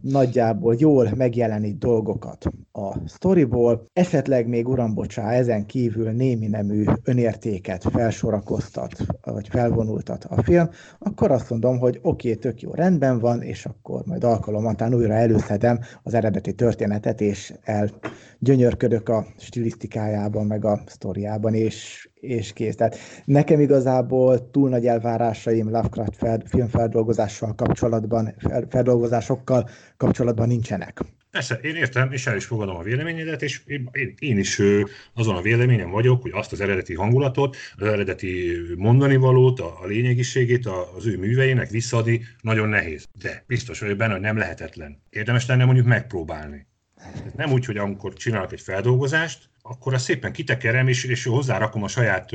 nagyjából 0.00 0.74
jól 0.78 1.08
megjelenít 1.16 1.78
dolgokat 1.78 2.46
a 2.72 3.08
sztoriból, 3.08 3.86
esetleg 3.92 4.48
még 4.48 4.68
uram 4.68 4.94
bocsá, 4.94 5.30
ezen 5.30 5.66
kívül 5.66 6.10
némi 6.10 6.46
nemű 6.46 6.84
önértéket 7.02 7.84
felsorakoztat, 7.90 9.06
vagy 9.22 9.48
felvonultat 9.48 10.24
a 10.24 10.42
film, 10.42 10.68
akkor 10.98 11.30
azt 11.30 11.50
mondom, 11.50 11.78
hogy 11.78 11.98
oké, 12.02 12.28
okay, 12.28 12.40
tök 12.40 12.60
jó, 12.60 12.70
rendben 12.70 13.18
van, 13.18 13.42
és 13.42 13.66
akkor 13.66 14.02
majd 14.04 14.24
alkalomatán 14.24 14.94
újra 14.94 15.14
előszedem 15.14 15.78
az 16.02 16.14
eredeti 16.14 16.52
történetet, 16.52 17.20
és 17.20 17.54
elgyönyörködök 17.62 19.08
a 19.08 19.26
stilisztikájában, 19.38 20.46
meg 20.46 20.64
a 20.64 20.82
sztoriában, 20.86 21.54
és 21.54 22.08
és 22.24 22.52
kész. 22.52 22.74
Tehát 22.74 22.96
nekem 23.24 23.60
igazából 23.60 24.50
túl 24.50 24.68
nagy 24.68 24.86
elvárásaim 24.86 25.70
Lovecraft 25.70 26.16
fel, 26.16 26.42
filmfeldolgozással 26.46 27.54
kapcsolatban, 27.54 28.34
fel, 28.38 28.66
feldolgozásokkal 28.70 29.68
kapcsolatban 29.96 30.48
nincsenek. 30.48 31.00
Persze, 31.34 31.54
én 31.54 31.74
értem, 31.74 32.12
és 32.12 32.26
el 32.26 32.36
is 32.36 32.44
fogadom 32.44 32.76
a 32.76 32.82
véleményedet, 32.82 33.42
és 33.42 33.60
én, 33.66 33.90
én, 34.18 34.38
is 34.38 34.60
azon 35.14 35.36
a 35.36 35.40
véleményem 35.40 35.90
vagyok, 35.90 36.22
hogy 36.22 36.30
azt 36.34 36.52
az 36.52 36.60
eredeti 36.60 36.94
hangulatot, 36.94 37.56
az 37.76 37.86
eredeti 37.86 38.56
mondani 38.76 39.16
valót, 39.16 39.60
a, 39.60 39.78
a 39.82 39.86
lényegiségét 39.86 40.66
az 40.96 41.06
ő 41.06 41.18
műveinek 41.18 41.70
visszaadni 41.70 42.20
nagyon 42.40 42.68
nehéz. 42.68 43.08
De 43.22 43.44
biztos 43.46 43.80
vagyok 43.80 43.96
benne, 43.96 44.12
hogy 44.12 44.20
nem 44.20 44.36
lehetetlen. 44.36 45.02
Érdemes 45.10 45.46
lenne 45.46 45.64
mondjuk 45.64 45.86
megpróbálni. 45.86 46.66
Nem 47.36 47.52
úgy, 47.52 47.64
hogy 47.64 47.76
amikor 47.76 48.12
csinálok 48.12 48.52
egy 48.52 48.60
feldolgozást, 48.60 49.48
akkor 49.66 49.94
azt 49.94 50.04
szépen 50.04 50.32
kitekerem, 50.32 50.88
és, 50.88 51.04
és 51.04 51.24
hozzárakom 51.24 51.82
a 51.82 51.88
saját 51.88 52.30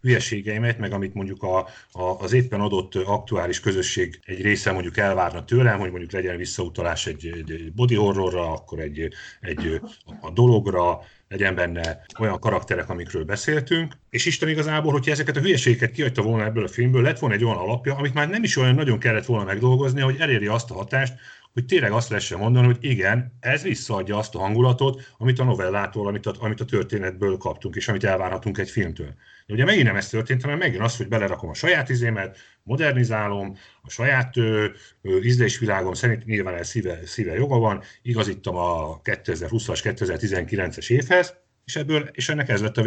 hülyeségeimet, 0.00 0.78
meg 0.78 0.92
amit 0.92 1.14
mondjuk 1.14 1.42
a, 1.42 1.58
a, 1.92 2.02
az 2.02 2.32
éppen 2.32 2.60
adott 2.60 2.94
aktuális 2.94 3.60
közösség 3.60 4.20
egy 4.24 4.42
része 4.42 4.72
mondjuk 4.72 4.96
elvárna 4.96 5.44
tőlem, 5.44 5.78
hogy 5.78 5.90
mondjuk 5.90 6.12
legyen 6.12 6.36
visszautalás 6.36 7.06
egy, 7.06 7.26
egy 7.26 7.72
body 7.72 7.94
horrorra, 7.94 8.52
akkor 8.52 8.78
egy, 8.78 9.08
egy 9.40 9.80
a 10.20 10.30
dologra, 10.30 11.00
legyen 11.28 11.54
benne 11.54 12.04
olyan 12.18 12.38
karakterek, 12.38 12.88
amikről 12.88 13.24
beszéltünk, 13.24 13.96
és 14.10 14.26
Isten 14.26 14.48
igazából, 14.48 14.92
hogyha 14.92 15.10
ezeket 15.10 15.36
a 15.36 15.40
hülyeségeket 15.40 15.90
kiadta 15.90 16.22
volna 16.22 16.44
ebből 16.44 16.64
a 16.64 16.68
filmből, 16.68 17.02
lett 17.02 17.18
volna 17.18 17.34
egy 17.34 17.44
olyan 17.44 17.56
alapja, 17.56 17.94
amit 17.94 18.14
már 18.14 18.28
nem 18.28 18.42
is 18.42 18.56
olyan 18.56 18.74
nagyon 18.74 18.98
kellett 18.98 19.26
volna 19.26 19.44
megdolgozni, 19.44 20.00
hogy 20.00 20.16
eléri 20.18 20.46
azt 20.46 20.70
a 20.70 20.74
hatást, 20.74 21.14
hogy 21.54 21.64
tényleg 21.66 21.92
azt 21.92 22.08
lehessen 22.08 22.38
mondani, 22.38 22.66
hogy 22.66 22.76
igen, 22.80 23.36
ez 23.40 23.62
visszaadja 23.62 24.18
azt 24.18 24.34
a 24.34 24.38
hangulatot, 24.38 25.02
amit 25.18 25.38
a 25.38 25.44
novellától, 25.44 26.06
amit 26.06 26.26
a, 26.26 26.34
amit 26.38 26.60
a 26.60 26.64
történetből 26.64 27.36
kaptunk, 27.36 27.74
és 27.76 27.88
amit 27.88 28.04
elvárhatunk 28.04 28.58
egy 28.58 28.70
filmtől. 28.70 29.14
De 29.46 29.54
ugye 29.54 29.64
megint 29.64 29.86
nem 29.86 29.96
ez 29.96 30.08
történt, 30.08 30.42
hanem 30.42 30.58
megint 30.58 30.82
az, 30.82 30.96
hogy 30.96 31.08
belerakom 31.08 31.48
a 31.50 31.54
saját 31.54 31.88
izémet, 31.88 32.36
modernizálom, 32.62 33.56
a 33.82 33.90
saját 33.90 34.36
ö, 34.36 34.66
ö, 35.02 35.20
ízlésvilágom 35.20 35.92
szerint 35.92 36.24
nyilván 36.24 36.54
ez 36.54 36.68
szíve, 36.68 37.06
szíve 37.06 37.34
joga 37.34 37.58
van, 37.58 37.82
igazítom 38.02 38.56
a 38.56 39.00
2020-as, 39.00 39.80
2019-es 39.82 40.90
évhez, 40.90 41.34
és, 41.64 41.76
ebből, 41.76 42.08
és 42.12 42.28
ennek 42.28 42.48
ez 42.48 42.62
lett 42.62 42.76
a 42.76 42.82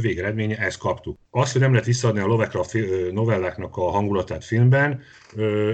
végeredménye, 0.00 0.56
ezt 0.56 0.78
kaptuk. 0.78 1.18
Azt, 1.30 1.52
hogy 1.52 1.60
nem 1.60 1.70
lehet 1.70 1.86
visszaadni 1.86 2.20
a 2.20 2.26
Lovecraft 2.26 2.76
novelláknak 3.12 3.76
a 3.76 3.90
hangulatát 3.90 4.44
filmben, 4.44 5.00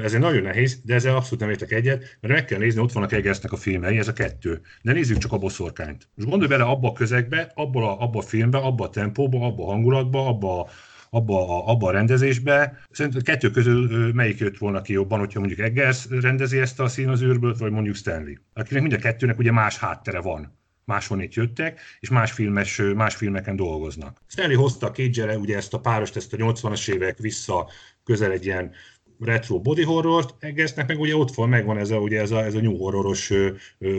ez 0.03 0.15
egy 0.15 0.21
nagyon 0.21 0.43
nehéz, 0.43 0.81
de 0.85 0.95
ezzel 0.95 1.17
abszolút 1.17 1.41
nem 1.41 1.51
értek 1.51 1.73
egyet, 1.73 2.19
mert 2.21 2.35
meg 2.35 2.45
kell 2.45 2.59
nézni, 2.59 2.81
ott 2.81 2.93
vannak 2.93 3.13
Egersznek 3.13 3.53
a 3.53 3.57
filmei, 3.57 3.99
ez 3.99 4.09
a 4.09 4.13
kettő. 4.13 4.61
De 4.83 4.93
nézzük 4.93 5.19
csak 5.19 5.33
a 5.33 5.39
boszorkányt. 5.39 6.09
Most 6.15 6.29
gondolj 6.29 6.51
bele 6.51 6.65
abba 6.65 6.89
a 6.89 6.93
közegbe, 6.93 7.53
abba 7.55 7.99
a, 7.99 8.03
abba 8.03 8.19
a 8.19 8.23
filmbe, 8.23 8.59
abba 8.59 8.85
a 8.85 8.91
tempóba, 8.91 9.47
abba 9.47 9.67
a 9.67 9.71
hangulatba, 9.71 10.27
abba 10.27 10.61
a 10.61 10.69
abba 11.11 11.49
a, 11.49 11.71
abba 11.71 11.89
a 11.89 11.91
rendezésbe. 11.91 12.79
Szerintem 12.91 13.23
kettő 13.23 13.51
közül 13.51 14.13
melyik 14.13 14.39
jött 14.39 14.59
volna 14.59 14.83
ki 14.83 14.93
jobban, 14.93 15.19
hogyha 15.19 15.39
mondjuk 15.39 15.61
Eggers 15.61 16.07
rendezi 16.09 16.59
ezt 16.59 16.81
a 16.81 16.89
szín 16.89 17.09
az 17.09 17.23
űrből, 17.23 17.55
vagy 17.59 17.71
mondjuk 17.71 17.97
Stanley. 17.97 18.35
Akinek 18.53 18.83
mind 18.83 18.95
a 18.95 18.99
kettőnek 18.99 19.39
ugye 19.39 19.53
más 19.53 19.79
háttere 19.79 20.21
van 20.21 20.56
máshonnét 20.87 21.35
jöttek, 21.35 21.81
és 22.01 22.09
más, 22.09 22.33
filmes, 22.33 22.83
más 22.95 23.15
filmeken 23.15 23.57
dolgoznak. 23.57 24.21
Stanley 24.27 24.57
hozta 24.57 24.87
a 24.87 24.91
cage 24.91 25.39
ugye 25.39 25.57
ezt 25.57 25.75
a 25.75 25.81
párost, 25.81 26.17
ezt 26.17 26.33
a 26.33 26.37
80-as 26.37 26.89
évek 26.89 27.19
vissza 27.19 27.71
közel 28.05 28.33
egy 28.33 28.45
ilyen 28.45 28.73
retro 29.21 29.61
body 29.61 29.83
horrort, 29.83 30.35
Eggersznek 30.39 30.87
meg 30.87 31.01
ugye 31.01 31.17
ott 31.17 31.35
van, 31.35 31.49
megvan 31.49 31.79
ez 31.79 31.91
a, 31.91 31.97
ugye 31.97 32.21
ez 32.21 32.31
a, 32.31 32.45
ez 32.45 32.55
a 32.55 32.61
new 32.61 32.77
horroros 32.77 33.33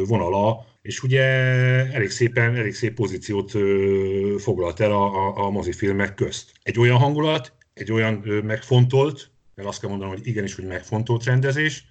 vonala, 0.07 0.65
és 0.81 1.03
ugye 1.03 1.23
elég 1.93 2.09
szépen, 2.09 2.55
elég 2.55 2.73
szép 2.73 2.93
pozíciót 2.93 3.51
foglalt 4.41 4.79
el 4.79 4.91
a, 4.91 5.27
a, 5.27 5.45
a 5.45 5.49
mozifilmek 5.49 6.13
közt. 6.13 6.51
Egy 6.63 6.79
olyan 6.79 6.97
hangulat, 6.97 7.53
egy 7.73 7.91
olyan 7.91 8.13
megfontolt, 8.43 9.31
mert 9.55 9.67
azt 9.67 9.79
kell 9.79 9.89
mondanom, 9.89 10.13
hogy 10.13 10.27
igenis, 10.27 10.55
hogy 10.55 10.65
megfontolt 10.65 11.23
rendezés, 11.23 11.85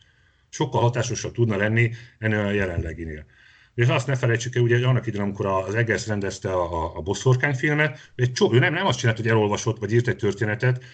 sokkal 0.49 0.81
hatásosabb 0.81 1.33
tudna 1.33 1.57
lenni 1.57 1.91
ennél 2.19 2.39
a 2.39 2.51
jelenleginél. 2.51 3.25
És 3.77 3.87
azt 3.87 4.07
ne 4.07 4.17
felejtsük 4.17 4.57
el, 4.57 4.63
ugye 4.63 4.87
annak 4.87 5.07
idején, 5.07 5.25
amikor 5.27 5.47
az 5.47 5.75
Eggers 5.75 6.07
rendezte 6.07 6.53
a, 6.53 6.97
a 6.97 7.01
bosszorkány 7.01 7.55
filmet, 7.55 8.13
egy 8.15 8.33
csó, 8.33 8.53
ő 8.53 8.59
nem, 8.59 8.73
nem 8.73 8.87
azt 8.87 8.99
csinált, 8.99 9.17
hogy 9.17 9.29
elolvasott, 9.29 9.79
vagy 9.79 9.93
írt 9.93 10.09
egy 10.09 10.17
történetet, 10.17 10.85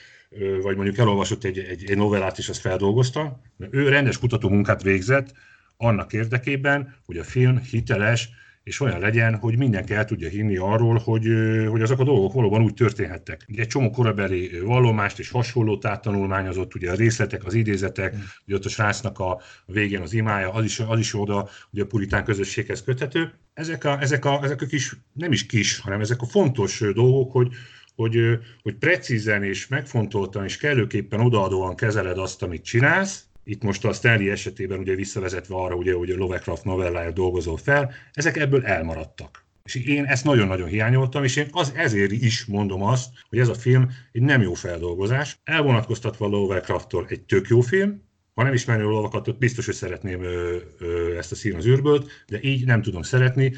vagy 0.62 0.76
mondjuk 0.76 0.98
elolvasott 0.98 1.44
egy, 1.44 1.58
egy, 1.58 1.90
egy 1.90 1.96
novellát, 1.96 2.38
és 2.38 2.48
azt 2.48 2.60
feldolgozta. 2.60 3.40
Ő 3.70 3.88
rendes 3.88 4.18
kutató 4.18 4.48
munkát 4.48 4.82
végzett 4.82 5.32
annak 5.76 6.12
érdekében, 6.12 6.96
hogy 7.04 7.16
a 7.16 7.24
film 7.24 7.58
hiteles, 7.58 8.30
és 8.62 8.80
olyan 8.80 9.00
legyen, 9.00 9.36
hogy 9.36 9.58
mindenki 9.58 9.94
el 9.94 10.04
tudja 10.04 10.28
hinni 10.28 10.56
arról, 10.56 10.98
hogy, 11.04 11.26
hogy 11.68 11.82
azok 11.82 11.98
a 11.98 12.04
dolgok 12.04 12.32
valóban 12.32 12.62
úgy 12.62 12.74
történhettek. 12.74 13.46
Egy 13.54 13.66
csomó 13.66 13.90
korabeli 13.90 14.60
vallomást 14.60 15.18
és 15.18 15.30
hasonlót 15.30 15.84
áttanulmányozott, 15.84 16.74
ugye 16.74 16.90
a 16.90 16.94
részletek, 16.94 17.44
az 17.44 17.54
idézetek, 17.54 18.16
mm. 18.16 18.20
ugye 18.46 18.56
ott 18.56 18.64
a 18.64 18.68
srácnak 18.68 19.18
a 19.18 19.40
végén 19.66 20.00
az 20.00 20.12
imája, 20.12 20.52
az 20.52 20.64
is, 20.64 20.80
az 20.80 20.98
is 20.98 21.14
oda 21.14 21.48
ugye 21.70 21.82
a 21.82 21.86
puritán 21.86 22.24
közösséghez 22.24 22.82
köthető. 22.82 23.32
Ezek 23.54 23.84
a, 23.84 24.00
ezek, 24.00 24.24
a, 24.24 24.40
ezek 24.42 24.62
a 24.62 24.66
kis, 24.66 24.96
nem 25.12 25.32
is 25.32 25.46
kis, 25.46 25.78
hanem 25.78 26.00
ezek 26.00 26.20
a 26.20 26.26
fontos 26.26 26.78
dolgok, 26.94 27.32
hogy, 27.32 27.48
hogy, 27.94 28.38
hogy 28.62 28.74
precízen 28.74 29.42
és 29.42 29.68
megfontoltan 29.68 30.44
és 30.44 30.56
kellőképpen 30.56 31.20
odaadóan 31.20 31.76
kezeled 31.76 32.18
azt, 32.18 32.42
amit 32.42 32.64
csinálsz, 32.64 33.24
itt 33.44 33.62
most 33.62 33.84
a 33.84 33.92
Stanley 33.92 34.30
esetében 34.30 34.78
ugye 34.78 34.94
visszavezetve 34.94 35.54
arra, 35.54 35.74
ugye, 35.74 35.94
hogy 35.94 36.10
a 36.10 36.16
Lovecraft 36.16 36.64
novellája 36.64 37.10
dolgozol 37.10 37.56
fel, 37.56 37.92
ezek 38.12 38.36
ebből 38.36 38.64
elmaradtak. 38.64 39.44
És 39.64 39.74
én 39.74 40.04
ezt 40.04 40.24
nagyon-nagyon 40.24 40.68
hiányoltam, 40.68 41.24
és 41.24 41.36
én 41.36 41.48
az 41.50 41.72
ezért 41.76 42.12
is 42.12 42.44
mondom 42.44 42.82
azt, 42.82 43.08
hogy 43.28 43.38
ez 43.38 43.48
a 43.48 43.54
film 43.54 43.90
egy 44.12 44.22
nem 44.22 44.42
jó 44.42 44.54
feldolgozás. 44.54 45.40
Elvonatkoztatva 45.44 46.26
Lovecrafttól 46.26 47.06
egy 47.08 47.20
tök 47.20 47.48
jó 47.48 47.60
film, 47.60 48.02
ha 48.34 48.42
nem 48.42 48.52
ismerni 48.52 48.82
a 48.82 48.88
lovakat, 48.88 49.38
biztos, 49.38 49.66
hogy 49.66 49.74
szeretném 49.74 50.22
ö, 50.22 50.56
ö, 50.78 51.16
ezt 51.16 51.32
a 51.32 51.34
szín 51.34 51.54
az 51.54 51.66
űrbölt, 51.66 52.10
de 52.26 52.38
így 52.42 52.64
nem 52.66 52.82
tudom 52.82 53.02
szeretni. 53.02 53.52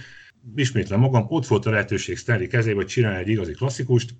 Ismétlem 0.56 1.00
magam, 1.00 1.26
ott 1.28 1.46
volt 1.46 1.66
a 1.66 1.70
lehetőség 1.70 2.16
Stanley 2.16 2.46
kezébe, 2.46 2.76
hogy 2.76 2.86
csinálj 2.86 3.16
egy 3.16 3.28
igazi 3.28 3.52
klasszikust, 3.52 4.14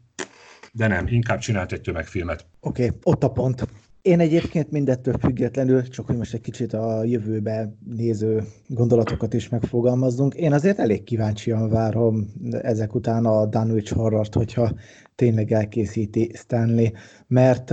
de 0.73 0.87
nem, 0.87 1.07
inkább 1.07 1.39
csinált 1.39 1.73
egy 1.73 1.81
tömegfilmet. 1.81 2.47
Oké, 2.61 2.85
okay, 2.85 2.99
ott 3.03 3.23
a 3.23 3.31
pont. 3.31 3.67
Én 4.05 4.21
egyébként 4.21 4.71
mindettől 4.71 5.15
függetlenül, 5.19 5.89
csak 5.89 6.07
hogy 6.07 6.17
most 6.17 6.35
egy 6.35 6.41
kicsit 6.41 6.73
a 6.73 7.05
jövőbe 7.05 7.75
néző 7.97 8.43
gondolatokat 8.67 9.35
is 9.35 9.49
megfogalmazzunk, 9.49 10.35
én 10.35 10.53
azért 10.53 10.79
elég 10.79 11.03
kíváncsian 11.03 11.69
várom 11.69 12.33
ezek 12.51 12.95
után 12.95 13.25
a 13.25 13.47
Dunwich 13.47 13.93
horrort, 13.93 14.35
hogyha 14.35 14.73
tényleg 15.15 15.53
elkészíti 15.53 16.31
Stanley, 16.35 16.87
mert 17.27 17.71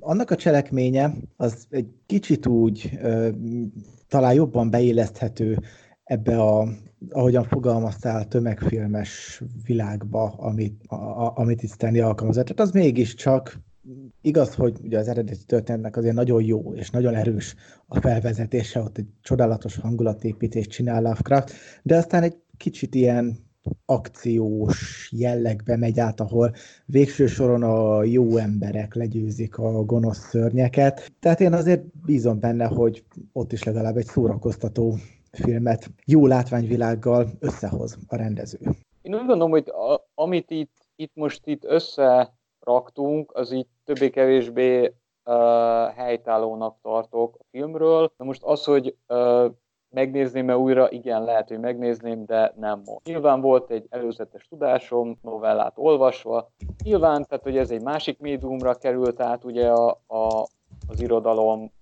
annak 0.00 0.30
a 0.30 0.36
cselekménye 0.36 1.14
az 1.36 1.66
egy 1.70 1.88
kicsit 2.06 2.46
úgy 2.46 2.98
uh, 3.02 3.28
talán 4.08 4.34
jobban 4.34 4.70
beilleszthető 4.70 5.58
ebbe 6.04 6.40
a, 6.42 6.68
ahogyan 7.10 7.44
fogalmaztál, 7.44 8.28
tömegfilmes 8.28 9.42
világba, 9.64 10.34
amit, 10.36 10.86
a, 10.86 11.32
amit 11.38 11.62
itt 11.62 11.72
Stanley 11.72 12.04
alkalmazott. 12.04 12.44
Tehát 12.44 12.60
az 12.60 12.70
mégiscsak 12.70 13.62
igaz, 14.20 14.54
hogy 14.54 14.78
ugye 14.82 14.98
az 14.98 15.08
eredeti 15.08 15.44
történetnek 15.46 15.96
azért 15.96 16.14
nagyon 16.14 16.42
jó 16.42 16.74
és 16.74 16.90
nagyon 16.90 17.14
erős 17.14 17.54
a 17.86 18.00
felvezetése, 18.00 18.80
ott 18.80 18.98
egy 18.98 19.06
csodálatos 19.22 19.76
hangulatépítést 19.76 20.70
csinál 20.70 21.02
Lovecraft, 21.02 21.52
de 21.82 21.96
aztán 21.96 22.22
egy 22.22 22.36
kicsit 22.56 22.94
ilyen 22.94 23.38
akciós 23.86 25.08
jellegbe 25.12 25.76
megy 25.76 26.00
át, 26.00 26.20
ahol 26.20 26.54
végső 26.86 27.26
soron 27.26 27.62
a 27.62 28.04
jó 28.04 28.36
emberek 28.36 28.94
legyőzik 28.94 29.58
a 29.58 29.84
gonosz 29.84 30.28
szörnyeket. 30.28 31.12
Tehát 31.20 31.40
én 31.40 31.52
azért 31.52 31.82
bízom 32.04 32.40
benne, 32.40 32.64
hogy 32.64 33.04
ott 33.32 33.52
is 33.52 33.62
legalább 33.62 33.96
egy 33.96 34.06
szórakoztató 34.06 34.96
filmet 35.32 35.90
jó 36.06 36.26
látványvilággal 36.26 37.30
összehoz 37.38 37.98
a 38.06 38.16
rendező. 38.16 38.58
Én 39.02 39.14
úgy 39.14 39.26
gondolom, 39.26 39.50
hogy 39.50 39.68
a, 39.68 40.08
amit 40.14 40.50
itt, 40.50 40.72
itt 40.96 41.12
most 41.14 41.40
itt 41.44 41.64
összeraktunk, 42.64 43.32
az 43.34 43.50
itt 43.50 43.70
többé-kevésbé 43.84 44.94
uh, 45.24 45.34
helytállónak 45.96 46.76
tartok 46.82 47.36
a 47.38 47.44
filmről. 47.50 48.12
Na 48.16 48.24
most 48.24 48.42
az, 48.42 48.64
hogy 48.64 48.96
uh, 49.08 49.50
megnézném-e 49.90 50.56
újra, 50.56 50.90
igen, 50.90 51.24
lehet, 51.24 51.48
hogy 51.48 51.58
megnézném, 51.60 52.24
de 52.24 52.52
nem 52.56 52.82
most. 52.84 53.06
Nyilván 53.06 53.40
volt 53.40 53.70
egy 53.70 53.86
előzetes 53.90 54.46
tudásom, 54.48 55.18
novellát 55.22 55.72
olvasva. 55.76 56.50
Nyilván, 56.84 57.24
tehát 57.24 57.44
hogy 57.44 57.56
ez 57.56 57.70
egy 57.70 57.82
másik 57.82 58.18
médiumra 58.18 58.74
került 58.74 59.20
át 59.20 59.44
ugye 59.44 59.70
a, 59.70 59.88
a, 60.06 60.46
az 60.88 61.00
irodalom, 61.00 61.72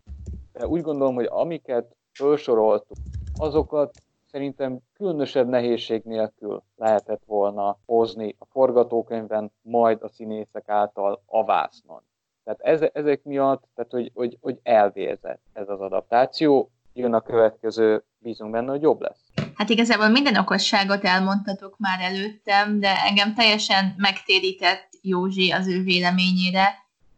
de 0.52 0.66
úgy 0.66 0.80
gondolom, 0.80 1.14
hogy 1.14 1.28
amiket 1.30 1.96
felsoroltuk, 2.12 2.96
azokat 3.38 3.90
szerintem 4.32 4.78
különösebb 4.94 5.48
nehézség 5.48 6.02
nélkül 6.04 6.62
lehetett 6.76 7.22
volna 7.26 7.78
hozni 7.86 8.36
a 8.38 8.44
forgatókönyvben, 8.44 9.52
majd 9.62 10.02
a 10.02 10.08
színészek 10.08 10.68
által 10.68 11.22
a 11.26 11.44
vásznon. 11.44 12.02
Tehát 12.44 12.90
ezek 12.94 13.22
miatt, 13.24 13.68
tehát 13.74 13.90
hogy, 13.90 14.10
hogy, 14.14 14.38
hogy 14.40 14.58
elvérzett 14.62 15.40
ez 15.52 15.68
az 15.68 15.80
adaptáció, 15.80 16.70
jön 16.92 17.14
a 17.14 17.20
következő, 17.20 18.04
bízunk 18.18 18.50
benne, 18.50 18.70
hogy 18.70 18.82
jobb 18.82 19.00
lesz. 19.00 19.20
Hát 19.54 19.68
igazából 19.68 20.08
minden 20.08 20.36
okosságot 20.36 21.04
elmondtatok 21.04 21.78
már 21.78 22.00
előttem, 22.00 22.80
de 22.80 22.94
engem 23.06 23.34
teljesen 23.34 23.94
megtérített 23.96 24.88
Józsi 25.02 25.50
az 25.50 25.68
ő 25.68 25.82
véleményére, 25.82 26.68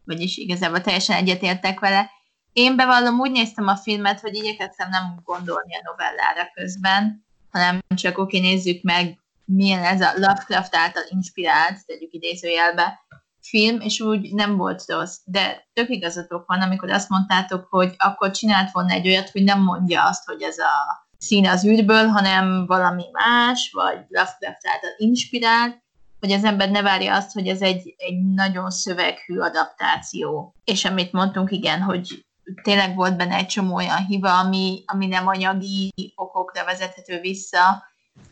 vagyis 0.05 0.37
igazából 0.37 0.81
teljesen 0.81 1.15
egyetértek 1.15 1.79
vele. 1.79 2.09
Én 2.55 2.75
bevallom, 2.75 3.19
úgy 3.19 3.31
néztem 3.31 3.67
a 3.67 3.75
filmet, 3.75 4.19
hogy 4.19 4.35
igyekeztem 4.35 4.89
nem 4.89 5.19
gondolni 5.23 5.75
a 5.75 5.81
novellára 5.83 6.49
közben, 6.53 7.25
hanem 7.51 7.79
csak 7.95 8.17
oké, 8.17 8.39
nézzük 8.39 8.81
meg, 8.81 9.19
milyen 9.45 9.83
ez 9.83 10.01
a 10.01 10.11
Lovecraft 10.15 10.75
által 10.75 11.03
inspirált, 11.09 11.85
tegyük 11.85 12.13
idézőjelbe, 12.13 12.99
film, 13.41 13.79
és 13.79 13.99
úgy 13.99 14.33
nem 14.33 14.57
volt 14.57 14.83
rossz. 14.87 15.17
De 15.25 15.67
tök 15.73 15.89
igazatok 15.89 16.47
van, 16.47 16.61
amikor 16.61 16.89
azt 16.89 17.09
mondtátok, 17.09 17.67
hogy 17.69 17.93
akkor 17.97 18.31
csinált 18.31 18.71
volna 18.71 18.93
egy 18.93 19.07
olyat, 19.07 19.29
hogy 19.29 19.43
nem 19.43 19.61
mondja 19.61 20.03
azt, 20.03 20.25
hogy 20.25 20.41
ez 20.41 20.57
a 20.57 21.07
szín 21.17 21.47
az 21.47 21.65
űrből, 21.65 22.07
hanem 22.07 22.65
valami 22.65 23.03
más, 23.11 23.71
vagy 23.73 23.97
Lovecraft 24.09 24.67
által 24.67 24.91
inspirált, 24.97 25.83
hogy 26.19 26.31
az 26.31 26.43
ember 26.43 26.69
ne 26.69 26.81
várja 26.81 27.15
azt, 27.15 27.31
hogy 27.31 27.47
ez 27.47 27.61
egy, 27.61 27.95
egy 27.97 28.21
nagyon 28.33 28.69
szöveghű 28.69 29.37
adaptáció. 29.37 30.55
És 30.63 30.85
amit 30.85 31.11
mondtunk, 31.11 31.51
igen, 31.51 31.81
hogy 31.81 32.25
tényleg 32.63 32.95
volt 32.95 33.17
benne 33.17 33.35
egy 33.35 33.47
csomó 33.47 33.75
olyan 33.75 34.05
hiba, 34.05 34.39
ami, 34.39 34.83
ami 34.85 35.07
nem 35.07 35.27
anyagi 35.27 35.93
okokra 36.15 36.65
vezethető 36.65 37.19
vissza, 37.19 37.83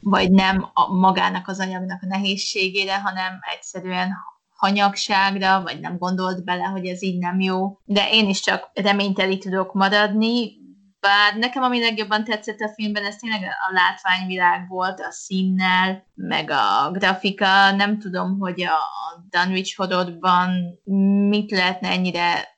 vagy 0.01 0.31
nem 0.31 0.69
a, 0.73 0.93
magának 0.93 1.47
az 1.47 1.59
anyagnak 1.59 2.01
a 2.01 2.07
nehézségére, 2.07 2.99
hanem 2.99 3.39
egyszerűen 3.55 4.13
hanyagságra, 4.55 5.61
vagy 5.61 5.79
nem 5.79 5.97
gondolt 5.97 6.43
bele, 6.43 6.63
hogy 6.63 6.85
ez 6.85 7.03
így 7.03 7.17
nem 7.17 7.39
jó. 7.39 7.79
De 7.85 8.09
én 8.11 8.29
is 8.29 8.39
csak 8.39 8.69
reményteli 8.73 9.37
tudok 9.37 9.73
maradni, 9.73 10.61
bár 10.99 11.35
nekem 11.35 11.63
ami 11.63 11.79
legjobban 11.79 12.23
tetszett 12.23 12.59
a 12.59 12.73
filmben, 12.75 13.05
ez 13.05 13.15
tényleg 13.15 13.41
a 13.41 13.73
látványvilág 13.73 14.67
volt, 14.67 14.99
a 14.99 15.11
színnel, 15.11 16.05
meg 16.15 16.49
a 16.49 16.91
grafika. 16.91 17.71
Nem 17.71 17.99
tudom, 17.99 18.39
hogy 18.39 18.61
a 18.61 18.79
Dunwich 19.29 19.77
Horrorban 19.77 20.79
mit 21.29 21.51
lehetne 21.51 21.89
ennyire 21.89 22.52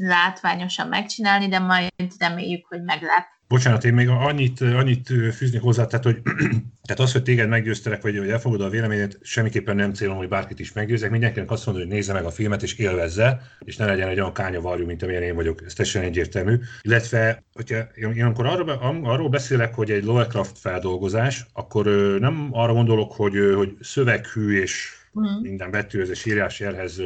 látványosan 0.00 0.88
megcsinálni, 0.88 1.48
de 1.48 1.58
majd 1.58 1.90
reméljük, 2.18 2.66
hogy 2.66 2.82
meglep. 2.82 3.26
Bocsánat, 3.48 3.84
én 3.84 3.94
még 3.94 4.08
annyit, 4.08 4.60
annyit 4.60 5.12
fűznék 5.36 5.60
hozzá, 5.60 5.86
tehát, 5.86 6.04
hogy 6.04 6.22
tehát 6.86 7.02
az, 7.02 7.12
hogy 7.12 7.22
téged 7.22 7.48
meggyőztelek, 7.48 8.02
vagy 8.02 8.18
hogy 8.18 8.28
elfogadod 8.28 8.66
a 8.66 8.70
véleményet, 8.70 9.18
semmiképpen 9.22 9.76
nem 9.76 9.92
célom, 9.92 10.16
hogy 10.16 10.28
bárkit 10.28 10.60
is 10.60 10.72
meggyőzek. 10.72 11.10
Mindenkinek 11.10 11.50
azt 11.50 11.66
mondom, 11.66 11.84
hogy 11.84 11.92
nézze 11.92 12.12
meg 12.12 12.24
a 12.24 12.30
filmet, 12.30 12.62
és 12.62 12.74
élvezze, 12.74 13.40
és 13.64 13.76
ne 13.76 13.86
legyen 13.86 14.08
egy 14.08 14.20
olyan 14.20 14.32
kánya 14.32 14.60
varjú, 14.60 14.86
mint 14.86 15.02
amilyen 15.02 15.22
én 15.22 15.34
vagyok. 15.34 15.62
Ez 15.66 15.72
teljesen 15.72 16.02
egyértelmű. 16.02 16.58
Illetve, 16.82 17.42
hogyha 17.52 17.76
én 17.78 18.24
amikor 18.24 18.46
arról, 18.46 18.70
arról 19.02 19.28
beszélek, 19.28 19.74
hogy 19.74 19.90
egy 19.90 20.04
Lovecraft 20.04 20.58
feldolgozás, 20.58 21.46
akkor 21.52 21.84
nem 22.20 22.48
arra 22.52 22.72
gondolok, 22.72 23.12
hogy, 23.12 23.52
hogy 23.56 23.76
szöveghű 23.80 24.60
és 24.60 24.98
uh-huh. 25.12 25.42
minden 25.42 25.70
betűhöz 25.70 26.26
írás 26.26 26.60
jelhez 26.60 27.00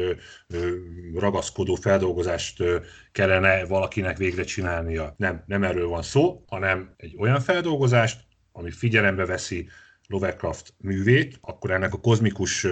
ragaszkodó 1.15 1.75
feldolgozást 1.75 2.63
kellene 3.11 3.65
valakinek 3.65 4.17
végre 4.17 4.43
csinálnia. 4.43 5.13
Nem, 5.17 5.43
nem 5.45 5.63
erről 5.63 5.87
van 5.87 6.01
szó, 6.01 6.43
hanem 6.47 6.93
egy 6.97 7.15
olyan 7.17 7.39
feldolgozást, 7.39 8.21
ami 8.51 8.71
figyelembe 8.71 9.25
veszi 9.25 9.69
Lovecraft 10.07 10.73
művét, 10.77 11.37
akkor 11.41 11.71
ennek 11.71 11.93
a 11.93 11.99
kozmikus 11.99 12.67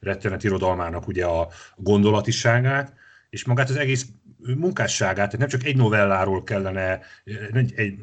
rettenet 0.00 0.44
irodalmának 0.44 1.06
ugye 1.06 1.24
a 1.24 1.48
gondolatiságát, 1.76 2.94
és 3.30 3.44
magát 3.44 3.70
az 3.70 3.76
egész 3.76 4.06
munkásságát, 4.56 5.14
tehát 5.14 5.38
nem 5.38 5.48
csak 5.48 5.64
egy 5.64 5.76
novelláról 5.76 6.42
kellene, 6.42 7.00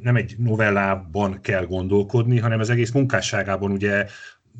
nem 0.01 0.15
egy 0.15 0.35
novellában 0.37 1.41
kell 1.41 1.65
gondolkodni, 1.65 2.39
hanem 2.39 2.59
az 2.59 2.69
egész 2.69 2.91
munkásságában 2.91 3.71
ugye 3.71 4.05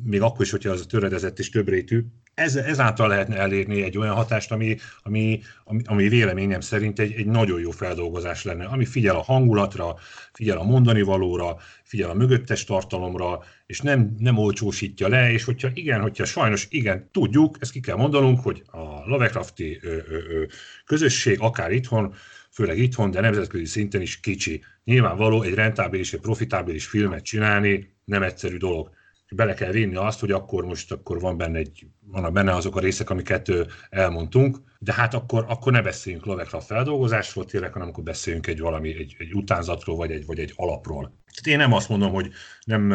még 0.04 0.20
akkor 0.20 0.40
is, 0.44 0.50
hogyha 0.50 0.70
az 0.70 0.86
töredezett 0.88 1.38
és 1.38 1.50
többrétű, 1.50 2.04
ez, 2.34 2.56
ezáltal 2.56 3.08
lehetne 3.08 3.36
elérni 3.36 3.82
egy 3.82 3.98
olyan 3.98 4.14
hatást, 4.14 4.52
ami, 4.52 4.76
ami, 5.02 5.40
ami, 5.64 5.82
ami 5.84 6.08
véleményem 6.08 6.60
szerint 6.60 6.98
egy, 6.98 7.12
egy 7.12 7.26
nagyon 7.26 7.60
jó 7.60 7.70
feldolgozás 7.70 8.44
lenne, 8.44 8.64
ami 8.64 8.84
figyel 8.84 9.16
a 9.16 9.22
hangulatra, 9.22 9.96
figyel 10.32 10.58
a 10.58 10.62
mondani 10.62 11.02
valóra, 11.02 11.56
figyel 11.82 12.10
a 12.10 12.14
mögöttes 12.14 12.64
tartalomra, 12.64 13.42
és 13.66 13.80
nem, 13.80 14.14
nem 14.18 14.38
olcsósítja 14.38 15.08
le, 15.08 15.32
és 15.32 15.44
hogyha 15.44 15.68
igen, 15.74 16.00
hogyha 16.00 16.24
sajnos 16.24 16.66
igen, 16.70 17.08
tudjuk, 17.12 17.56
ezt 17.60 17.72
ki 17.72 17.80
kell 17.80 17.96
mondanunk, 17.96 18.40
hogy 18.40 18.62
a 18.66 19.08
Lovecrafti 19.08 19.78
ö, 19.82 19.88
ö, 19.88 20.16
ö, 20.16 20.44
közösség, 20.84 21.40
akár 21.40 21.72
itthon, 21.72 22.14
főleg 22.50 22.78
itthon, 22.78 23.10
de 23.10 23.20
nemzetközi 23.20 23.64
szinten 23.64 24.00
is 24.00 24.20
kicsi. 24.20 24.64
Nyilvánvaló 24.84 25.42
egy 25.42 25.54
rentábilis, 25.54 26.12
egy 26.12 26.20
profitábilis 26.20 26.86
filmet 26.86 27.24
csinálni 27.24 27.94
nem 28.04 28.22
egyszerű 28.22 28.56
dolog 28.56 28.90
bele 29.34 29.54
kell 29.54 29.70
vinni 29.70 29.96
azt, 29.96 30.20
hogy 30.20 30.30
akkor 30.30 30.64
most 30.64 30.92
akkor 30.92 31.20
van 31.20 31.36
benne 31.36 31.58
egy, 31.58 31.86
vannak 32.06 32.32
benne 32.32 32.52
azok 32.52 32.76
a 32.76 32.80
részek, 32.80 33.10
amiket 33.10 33.52
elmondtunk, 33.90 34.58
de 34.84 34.92
hát 34.92 35.14
akkor, 35.14 35.44
akkor 35.48 35.72
ne 35.72 35.82
beszéljünk 35.82 36.26
Lovecraft 36.26 36.66
feldolgozásról 36.66 37.44
tényleg, 37.44 37.72
hanem 37.72 37.88
akkor 37.88 38.04
beszéljünk 38.04 38.46
egy 38.46 38.60
valami, 38.60 38.96
egy, 38.96 39.16
egy 39.18 39.34
utánzatról, 39.34 39.96
vagy 39.96 40.10
egy, 40.10 40.26
vagy 40.26 40.38
egy 40.38 40.52
alapról. 40.56 41.02
Tehát 41.02 41.46
én 41.46 41.56
nem 41.56 41.72
azt 41.72 41.88
mondom, 41.88 42.12
hogy 42.12 42.32
nem, 42.64 42.92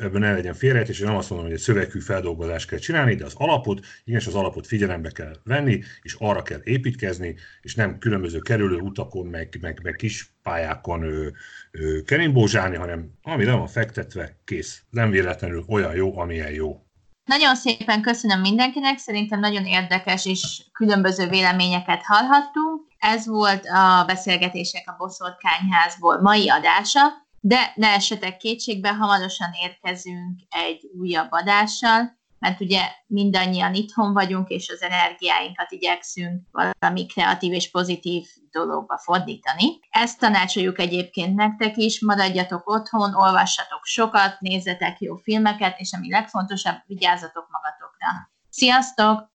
ebben 0.00 0.20
ne 0.20 0.32
legyen 0.32 0.54
félrejtés, 0.54 0.98
és 0.98 1.04
nem 1.04 1.16
azt 1.16 1.30
mondom, 1.30 1.46
hogy 1.48 1.56
egy 1.56 1.62
szövegű 1.62 2.00
feldolgozást 2.00 2.68
kell 2.68 2.78
csinálni, 2.78 3.14
de 3.14 3.24
az 3.24 3.34
alapot, 3.36 3.86
igenis 4.04 4.26
az 4.26 4.34
alapot 4.34 4.66
figyelembe 4.66 5.10
kell 5.10 5.36
venni, 5.44 5.82
és 6.02 6.16
arra 6.18 6.42
kell 6.42 6.60
építkezni, 6.64 7.34
és 7.60 7.74
nem 7.74 7.98
különböző 7.98 8.38
kerülő 8.38 8.78
utakon, 8.78 9.26
meg, 9.26 9.58
meg, 9.60 9.80
meg 9.82 9.94
kis 9.94 10.34
pályákon 10.42 11.02
ö, 11.02 11.28
ö, 11.70 12.02
kerimbózsálni, 12.02 12.76
hanem 12.76 13.10
ami 13.22 13.44
le 13.44 13.52
van 13.52 13.66
fektetve, 13.66 14.38
kész. 14.44 14.82
Nem 14.90 15.10
véletlenül 15.10 15.64
olyan 15.68 15.94
jó, 15.94 16.18
amilyen 16.18 16.52
jó. 16.52 16.85
Nagyon 17.26 17.56
szépen 17.56 18.02
köszönöm 18.02 18.40
mindenkinek, 18.40 18.98
szerintem 18.98 19.40
nagyon 19.40 19.64
érdekes 19.64 20.26
és 20.26 20.62
különböző 20.72 21.28
véleményeket 21.28 22.02
hallhattunk. 22.04 22.86
Ez 22.98 23.26
volt 23.26 23.66
a 23.66 24.04
Beszélgetések 24.06 24.90
a 24.90 24.94
Boszorkányházból 24.98 26.20
mai 26.20 26.50
adása, 26.50 27.00
de 27.40 27.72
ne 27.74 27.88
esetek 27.88 28.36
kétségbe, 28.36 28.94
hamarosan 28.94 29.50
érkezünk 29.62 30.40
egy 30.48 30.90
újabb 30.98 31.28
adással, 31.30 32.18
mert 32.46 32.60
ugye 32.60 32.80
mindannyian 33.06 33.74
itthon 33.74 34.12
vagyunk, 34.12 34.48
és 34.48 34.68
az 34.68 34.82
energiáinkat 34.82 35.70
igyekszünk 35.70 36.42
valami 36.50 37.06
kreatív 37.06 37.52
és 37.52 37.70
pozitív 37.70 38.26
dologba 38.50 38.98
fordítani. 38.98 39.78
Ezt 39.90 40.18
tanácsoljuk 40.18 40.78
egyébként 40.78 41.34
nektek 41.34 41.76
is, 41.76 42.00
maradjatok 42.00 42.68
otthon, 42.68 43.14
olvassatok 43.14 43.84
sokat, 43.84 44.40
nézzetek 44.40 45.00
jó 45.00 45.16
filmeket, 45.16 45.78
és 45.78 45.92
ami 45.92 46.10
legfontosabb, 46.10 46.76
vigyázzatok 46.86 47.46
magatokra. 47.50 48.30
Sziasztok! 48.50 49.34